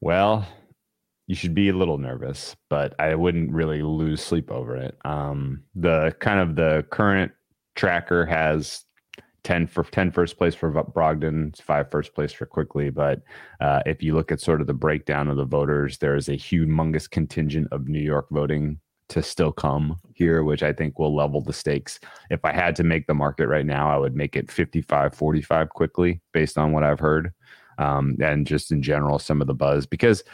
Well, 0.00 0.46
you 1.26 1.34
should 1.34 1.56
be 1.56 1.70
a 1.70 1.76
little 1.76 1.98
nervous, 1.98 2.54
but 2.70 2.94
I 3.00 3.16
wouldn't 3.16 3.50
really 3.50 3.82
lose 3.82 4.22
sleep 4.22 4.48
over 4.48 4.76
it. 4.76 4.96
Um, 5.04 5.64
the 5.74 6.14
kind 6.20 6.38
of 6.38 6.54
the 6.54 6.86
current 6.90 7.32
tracker 7.74 8.24
has 8.26 8.84
10 9.42 9.66
for 9.66 9.82
10 9.82 10.12
first 10.12 10.38
place 10.38 10.54
for 10.54 10.70
Brogdon, 10.70 11.60
five 11.60 11.90
first 11.90 12.14
place 12.14 12.32
for 12.32 12.46
Quickley. 12.46 12.90
But 12.90 13.22
uh, 13.60 13.80
if 13.86 14.04
you 14.04 14.14
look 14.14 14.30
at 14.30 14.40
sort 14.40 14.60
of 14.60 14.68
the 14.68 14.72
breakdown 14.72 15.26
of 15.26 15.36
the 15.36 15.44
voters, 15.44 15.98
there 15.98 16.14
is 16.14 16.28
a 16.28 16.36
humongous 16.36 17.10
contingent 17.10 17.66
of 17.72 17.88
New 17.88 17.98
York 17.98 18.28
voting 18.30 18.78
to 19.08 19.22
still 19.22 19.52
come 19.52 19.96
here, 20.14 20.42
which 20.42 20.62
I 20.62 20.72
think 20.72 20.98
will 20.98 21.14
level 21.14 21.40
the 21.40 21.52
stakes. 21.52 22.00
If 22.30 22.44
I 22.44 22.52
had 22.52 22.74
to 22.76 22.84
make 22.84 23.06
the 23.06 23.14
market 23.14 23.48
right 23.48 23.66
now, 23.66 23.90
I 23.90 23.98
would 23.98 24.16
make 24.16 24.36
it 24.36 24.50
55 24.50 25.14
45 25.14 25.68
Quickley 25.70 26.20
based 26.32 26.58
on 26.58 26.72
what 26.72 26.82
I've 26.82 27.00
heard. 27.00 27.32
Um, 27.78 28.16
and 28.22 28.46
just 28.46 28.72
in 28.72 28.82
general, 28.82 29.18
some 29.18 29.40
of 29.40 29.46
the 29.46 29.54
buzz, 29.54 29.86
because 29.86 30.24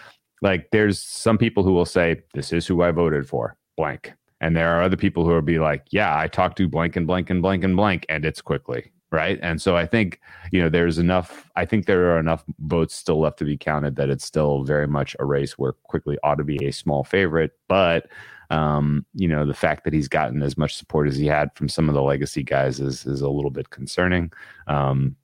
like 0.43 0.71
there's 0.71 1.01
some 1.01 1.39
people 1.39 1.63
who 1.63 1.73
will 1.73 1.85
say, 1.85 2.23
This 2.35 2.53
is 2.53 2.67
who 2.67 2.83
I 2.83 2.91
voted 2.91 3.29
for, 3.29 3.57
blank. 3.77 4.13
And 4.43 4.57
there 4.57 4.77
are 4.77 4.83
other 4.83 4.97
people 4.97 5.25
who 5.25 5.31
will 5.31 5.41
be 5.41 5.61
like, 5.61 5.87
yeah, 5.93 6.19
I 6.19 6.27
talked 6.27 6.59
to 6.59 6.69
blank 6.69 6.97
and 6.97 7.07
blank 7.07 7.31
and 7.31 7.41
blank 7.41 7.63
and 7.63 7.77
blank, 7.77 8.05
and 8.09 8.25
it's 8.25 8.43
Quickley. 8.43 8.91
Right. 9.13 9.39
And 9.43 9.61
so 9.63 9.77
I 9.77 9.87
think, 9.87 10.21
you 10.51 10.61
know, 10.61 10.69
there's 10.69 10.99
enough, 10.99 11.51
I 11.55 11.65
think 11.65 11.87
there 11.87 12.13
are 12.13 12.19
enough 12.19 12.45
votes 12.61 12.95
still 12.95 13.21
left 13.21 13.39
to 13.41 13.45
be 13.45 13.59
counted 13.59 13.95
that 13.97 14.09
it's 14.09 14.25
still 14.25 14.65
very 14.65 14.89
much 14.89 15.15
a 15.21 15.25
race 15.27 15.59
where 15.59 15.75
Quickley 15.85 16.19
ought 16.25 16.37
to 16.37 16.45
be 16.45 16.65
a 16.65 16.73
small 16.73 17.05
favorite. 17.05 17.53
But, 17.69 18.09
um, 18.53 19.05
you 19.15 19.27
know, 19.27 19.47
the 19.47 19.55
fact 19.55 19.85
that 19.85 19.93
he's 19.93 20.09
gotten 20.09 20.43
as 20.43 20.57
much 20.57 20.77
support 20.77 21.09
as 21.09 21.17
he 21.17 21.27
had 21.27 21.51
from 21.55 21.69
some 21.69 21.89
of 21.89 21.95
the 21.95 22.03
legacy 22.03 22.43
guys 22.43 22.81
is, 22.81 23.07
is 23.07 23.21
a 23.21 23.29
little 23.29 23.51
bit 23.51 23.71
concerning. 23.71 24.33
Um, 24.67 25.17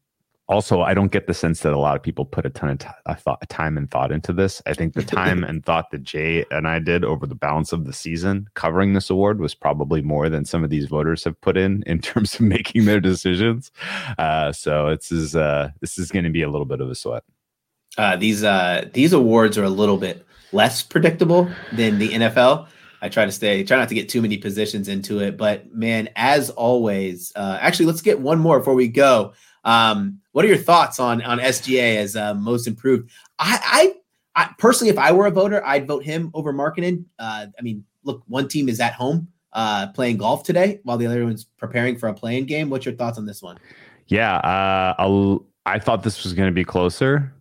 also 0.49 0.81
i 0.81 0.95
don't 0.95 1.13
get 1.13 1.27
the 1.27 1.35
sense 1.35 1.61
that 1.61 1.73
a 1.73 1.79
lot 1.79 1.95
of 1.95 2.03
people 2.03 2.25
put 2.25 2.47
a 2.47 2.51
ton 2.51 2.71
of 2.71 2.79
t- 2.79 2.89
thought, 3.17 3.49
time 3.49 3.77
and 3.77 3.91
thought 3.91 4.11
into 4.11 4.33
this. 4.33 4.63
I 4.67 4.73
think 4.73 4.95
the 4.95 5.03
time 5.03 5.45
and 5.49 5.65
thought 5.65 5.91
that 5.91 6.03
jay 6.03 6.45
and 6.51 6.67
i 6.67 6.79
did 6.79 7.05
over 7.05 7.27
the 7.27 7.35
balance 7.35 7.73
of 7.73 7.85
the 7.85 7.93
season 7.93 8.49
covering 8.55 8.95
this 8.95 9.11
award 9.11 9.41
was 9.41 9.55
probably 9.55 10.03
more 10.03 10.29
than 10.29 10.45
some 10.45 10.65
of 10.65 10.71
these 10.71 10.87
voters 10.87 11.25
have 11.25 11.41
put 11.41 11.57
in 11.57 11.83
in 11.87 12.01
terms 12.01 12.35
of 12.35 12.41
making 12.57 12.87
their 12.87 13.01
decisions. 13.01 13.71
Uh, 14.19 14.53
so 14.53 14.89
it's 14.89 15.13
is 15.13 15.37
uh, 15.37 15.71
this 15.81 15.99
is 15.99 16.11
going 16.11 16.25
to 16.25 16.31
be 16.31 16.43
a 16.43 16.51
little 16.51 16.67
bit 16.67 16.81
of 16.81 16.91
a 16.91 16.95
sweat. 16.95 17.25
Uh, 17.97 18.17
these 18.17 18.43
uh, 18.43 18.89
these 18.93 19.13
awards 19.13 19.59
are 19.59 19.65
a 19.65 19.71
little 19.71 19.99
bit 19.99 20.25
less 20.53 20.83
predictable 20.83 21.51
than 21.73 21.99
the 21.99 22.09
nfl 22.09 22.67
I 23.01 23.09
try 23.09 23.25
to 23.25 23.33
stay, 23.33 23.65
try 23.65 23.77
not 23.77 23.89
to 23.89 23.95
get 23.95 24.09
too 24.09 24.23
many 24.23 24.37
positions 24.39 24.89
into 24.89 25.21
it. 25.21 25.37
But 25.37 25.73
man, 25.73 26.09
as 26.17 26.51
always, 26.51 27.33
uh, 27.37 27.59
actually, 27.61 27.87
let's 27.87 28.03
get 28.03 28.21
one 28.21 28.39
more 28.39 28.59
before 28.59 28.75
we 28.75 28.89
go. 28.89 29.35
Um, 29.65 30.21
what 30.33 30.45
are 30.45 30.49
your 30.49 30.57
thoughts 30.57 30.99
on 30.99 31.23
on 31.23 31.39
SGA 31.39 31.97
as 31.97 32.17
uh, 32.17 32.35
most 32.35 32.67
improved? 32.67 33.11
I, 33.39 33.95
I, 34.35 34.43
I, 34.45 34.55
personally, 34.59 34.91
if 34.91 34.99
I 34.99 35.13
were 35.13 35.27
a 35.27 35.31
voter, 35.31 35.65
I'd 35.65 35.87
vote 35.87 36.05
him 36.05 36.31
over 36.35 36.53
Markkanen. 36.53 37.05
Uh, 37.19 37.47
I 37.59 37.63
mean, 37.63 37.85
look, 38.05 38.23
one 38.27 38.49
team 38.49 38.69
is 38.69 38.81
at 38.81 38.95
home 38.95 39.29
uh, 39.53 39.89
playing 39.89 40.19
golf 40.19 40.43
today, 40.43 40.81
while 40.85 40.97
the 40.97 41.07
other 41.07 41.25
one's 41.25 41.45
preparing 41.45 41.97
for 41.97 42.09
a 42.09 42.15
playing 42.15 42.47
game. 42.47 42.71
What's 42.71 42.87
your 42.87 42.95
thoughts 42.95 43.19
on 43.19 43.27
this 43.27 43.43
one? 43.43 43.59
Yeah, 44.07 44.37
uh, 44.37 44.95
I'll, 44.99 45.47
I 45.67 45.79
thought 45.79 46.03
this 46.03 46.25
was 46.25 46.33
going 46.33 46.49
to 46.49 46.55
be 46.55 46.65
closer. 46.65 47.33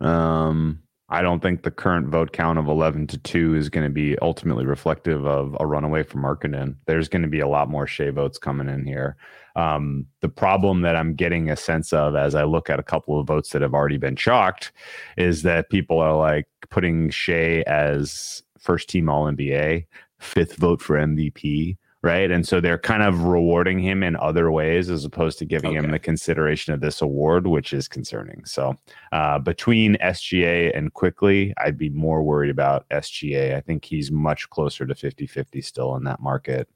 Um, 0.00 0.82
I 1.08 1.22
don't 1.22 1.40
think 1.40 1.62
the 1.62 1.70
current 1.70 2.08
vote 2.08 2.32
count 2.32 2.58
of 2.58 2.66
11 2.66 3.06
to 3.08 3.18
2 3.18 3.54
is 3.54 3.68
going 3.68 3.86
to 3.86 3.92
be 3.92 4.18
ultimately 4.18 4.66
reflective 4.66 5.24
of 5.24 5.56
a 5.60 5.66
runaway 5.66 6.02
from 6.02 6.22
Markkanen. 6.22 6.74
There's 6.86 7.08
going 7.08 7.22
to 7.22 7.28
be 7.28 7.38
a 7.38 7.46
lot 7.46 7.70
more 7.70 7.86
Shai 7.86 8.10
votes 8.10 8.38
coming 8.38 8.68
in 8.68 8.84
here. 8.84 9.16
Um, 9.54 10.06
the 10.20 10.28
problem 10.28 10.82
that 10.82 10.96
I'm 10.96 11.14
getting 11.14 11.48
a 11.48 11.56
sense 11.56 11.92
of 11.92 12.16
as 12.16 12.34
I 12.34 12.42
look 12.42 12.68
at 12.68 12.80
a 12.80 12.84
couple 12.84 13.20
of 13.20 13.26
votes 13.26 13.50
that 13.50 13.62
have 13.62 13.72
already 13.72 13.98
been 13.98 14.16
chalked 14.16 14.72
is 15.16 15.42
that 15.42 15.70
people 15.70 16.00
are 16.00 16.16
like 16.16 16.48
putting 16.70 17.10
Shai 17.10 17.62
as 17.68 18.42
first 18.58 18.88
team 18.88 19.08
All 19.08 19.26
NBA, 19.26 19.86
fifth 20.18 20.56
vote 20.56 20.82
for 20.82 20.96
MVP, 20.96 21.76
right? 22.06 22.30
And 22.30 22.46
so 22.46 22.60
they're 22.60 22.78
kind 22.78 23.02
of 23.02 23.24
rewarding 23.24 23.80
him 23.80 24.04
in 24.04 24.14
other 24.16 24.52
ways 24.52 24.88
as 24.88 25.04
opposed 25.04 25.40
to 25.40 25.44
giving 25.44 25.76
okay. 25.76 25.84
him 25.84 25.90
the 25.90 25.98
consideration 25.98 26.72
of 26.72 26.80
this 26.80 27.02
award, 27.02 27.48
which 27.48 27.72
is 27.72 27.88
concerning. 27.88 28.44
So 28.44 28.76
uh, 29.10 29.40
between 29.40 29.96
SGA 29.96 30.70
and 30.76 30.94
Quickley, 30.94 31.52
I'd 31.58 31.76
be 31.76 31.90
more 31.90 32.22
worried 32.22 32.50
about 32.50 32.88
SGA. 32.90 33.56
I 33.56 33.60
think 33.60 33.84
he's 33.84 34.12
much 34.12 34.48
closer 34.50 34.86
to 34.86 34.94
50 34.94 35.26
50 35.26 35.60
still 35.60 35.96
in 35.96 36.04
that 36.04 36.20
market. 36.20 36.68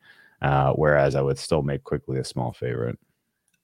Uh, 0.43 0.73
whereas 0.73 1.15
I 1.15 1.21
would 1.21 1.39
still 1.39 1.63
make 1.63 1.85
Quickley 1.85 2.19
a 2.19 2.25
small 2.25 2.53
favorite. 2.53 2.99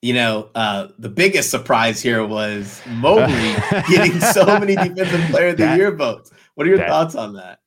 You 0.02 0.14
know, 0.14 0.50
uh, 0.54 0.88
the 0.98 1.08
biggest 1.08 1.50
surprise 1.50 2.00
here 2.00 2.24
was 2.24 2.80
Mobley 2.86 3.54
getting 3.88 4.20
so 4.20 4.44
many 4.60 4.76
defensive 4.76 5.30
player 5.30 5.48
of 5.48 5.56
the 5.56 5.64
that, 5.64 5.78
year 5.78 5.90
votes. 5.90 6.30
What 6.54 6.66
are 6.66 6.70
your 6.70 6.78
that, 6.78 6.88
thoughts 6.88 7.16
on 7.16 7.32
that? 7.32 7.58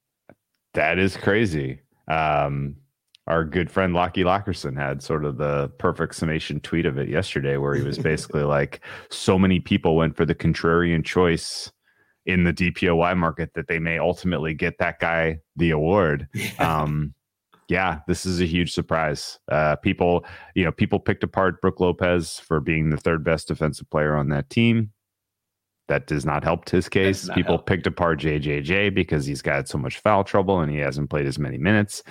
That 0.74 1.00
is 1.00 1.18
crazy. 1.18 1.82
Um, 2.08 2.78
our 3.30 3.46
good 3.46 3.72
friend 3.72 3.94
Lockie 3.94 4.24
Lockerson 4.24 4.76
had 4.76 5.04
sort 5.04 5.24
of 5.24 5.38
the 5.38 5.70
perfect 5.78 6.16
summation 6.16 6.60
tweet 6.60 6.86
of 6.88 6.98
it 6.98 7.08
yesterday, 7.08 7.58
where 7.58 7.76
he 7.76 7.84
was 7.84 7.98
basically 8.12 8.44
like, 8.44 8.82
so 9.10 9.38
many 9.38 9.60
people 9.60 9.96
went 9.96 10.18
for 10.18 10.26
the 10.26 10.36
contrarian 10.36 11.06
choice 11.06 11.72
in 12.26 12.44
the 12.44 12.54
DPOY 12.54 13.16
market 13.16 13.52
that 13.54 13.68
they 13.68 13.80
may 13.80 13.98
ultimately 14.00 14.54
get 14.54 14.78
that 14.80 15.00
guy 15.00 15.40
the 15.56 15.72
award. 15.72 16.28
Yeah. 16.34 16.82
Um, 16.82 17.14
yeah, 17.70 18.00
this 18.08 18.26
is 18.26 18.42
a 18.42 18.46
huge 18.46 18.74
surprise. 18.74 19.38
Uh, 19.48 19.76
people, 19.76 20.26
you 20.56 20.66
know, 20.66 20.72
people 20.72 21.00
picked 21.00 21.24
apart 21.24 21.62
Brook 21.62 21.80
Lopez 21.80 22.40
for 22.40 22.60
being 22.60 22.90
the 22.90 22.98
third 22.98 23.24
best 23.24 23.48
defensive 23.48 23.88
player 23.92 24.16
on 24.16 24.30
that 24.30 24.50
team. 24.50 24.92
That 25.88 26.08
does 26.08 26.26
not 26.26 26.44
help 26.44 26.68
his 26.68 26.90
case. 26.90 27.30
People 27.36 27.58
help. 27.58 27.68
picked 27.68 27.86
apart 27.86 28.20
JJJ 28.20 28.96
because 28.96 29.28
he's 29.28 29.44
got 29.44 29.68
so 29.68 29.78
much 29.78 30.00
foul 30.00 30.24
trouble 30.24 30.60
and 30.60 30.72
he 30.72 30.80
hasn't 30.80 31.12
played 31.12 31.28
as 31.28 31.38
many 31.38 31.60
minutes. 31.60 32.02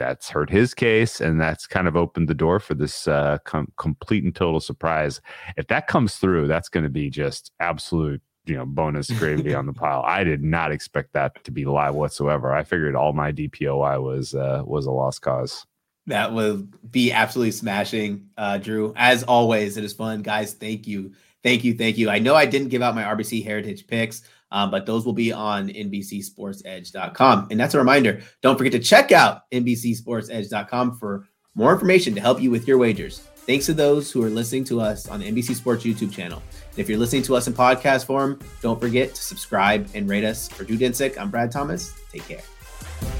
That's 0.00 0.30
hurt 0.30 0.48
his 0.48 0.72
case, 0.72 1.20
and 1.20 1.38
that's 1.38 1.66
kind 1.66 1.86
of 1.86 1.94
opened 1.94 2.26
the 2.26 2.34
door 2.34 2.58
for 2.58 2.72
this 2.72 3.06
uh, 3.06 3.36
com- 3.44 3.70
complete 3.76 4.24
and 4.24 4.34
total 4.34 4.58
surprise. 4.58 5.20
If 5.58 5.66
that 5.66 5.88
comes 5.88 6.14
through, 6.14 6.46
that's 6.46 6.70
going 6.70 6.84
to 6.84 6.90
be 6.90 7.10
just 7.10 7.52
absolute 7.60 8.22
you 8.46 8.56
know 8.56 8.64
bonus 8.64 9.10
gravy 9.10 9.52
on 9.52 9.66
the 9.66 9.72
pile. 9.74 10.02
I 10.06 10.24
did 10.24 10.42
not 10.42 10.72
expect 10.72 11.12
that 11.12 11.44
to 11.44 11.50
be 11.50 11.66
live 11.66 11.94
whatsoever. 11.94 12.50
I 12.50 12.64
figured 12.64 12.96
all 12.96 13.12
my 13.12 13.30
DPOY 13.30 14.02
was 14.02 14.34
uh, 14.34 14.62
was 14.64 14.86
a 14.86 14.90
lost 14.90 15.20
cause. 15.20 15.66
That 16.06 16.32
would 16.32 16.90
be 16.90 17.12
absolutely 17.12 17.52
smashing, 17.52 18.26
uh, 18.38 18.56
Drew. 18.56 18.94
As 18.96 19.22
always, 19.24 19.76
it 19.76 19.84
is 19.84 19.92
fun, 19.92 20.22
guys. 20.22 20.54
Thank 20.54 20.86
you, 20.86 21.12
thank 21.42 21.62
you, 21.62 21.74
thank 21.74 21.98
you. 21.98 22.08
I 22.08 22.20
know 22.20 22.34
I 22.34 22.46
didn't 22.46 22.68
give 22.68 22.80
out 22.80 22.94
my 22.94 23.04
RBC 23.04 23.44
Heritage 23.44 23.86
picks, 23.86 24.22
um, 24.50 24.70
but 24.70 24.86
those 24.86 25.04
will 25.04 25.12
be 25.12 25.32
on 25.32 25.68
NBCSportsEdge.com. 25.68 27.48
And 27.50 27.60
that's 27.60 27.74
a 27.74 27.78
reminder. 27.78 28.22
Don't 28.42 28.56
forget 28.56 28.72
to 28.72 28.78
check 28.78 29.12
out 29.12 29.50
NBCSportsEdge.com 29.52 30.96
for 30.98 31.26
more 31.54 31.72
information 31.72 32.14
to 32.14 32.20
help 32.20 32.40
you 32.40 32.50
with 32.50 32.66
your 32.66 32.78
wagers. 32.78 33.20
Thanks 33.46 33.66
to 33.66 33.74
those 33.74 34.12
who 34.12 34.22
are 34.22 34.30
listening 34.30 34.64
to 34.64 34.80
us 34.80 35.08
on 35.08 35.20
the 35.20 35.30
NBC 35.30 35.54
Sports 35.54 35.84
YouTube 35.84 36.12
channel. 36.12 36.42
And 36.70 36.78
if 36.78 36.88
you're 36.88 36.98
listening 36.98 37.22
to 37.22 37.36
us 37.36 37.48
in 37.48 37.54
podcast 37.54 38.04
form, 38.04 38.38
don't 38.60 38.80
forget 38.80 39.14
to 39.14 39.22
subscribe 39.22 39.88
and 39.94 40.08
rate 40.08 40.24
us. 40.24 40.48
For 40.48 40.64
Drew 40.64 40.76
Dinsick, 40.76 41.18
I'm 41.18 41.30
Brad 41.30 41.50
Thomas. 41.50 41.94
Take 42.12 42.28
care. 42.28 43.19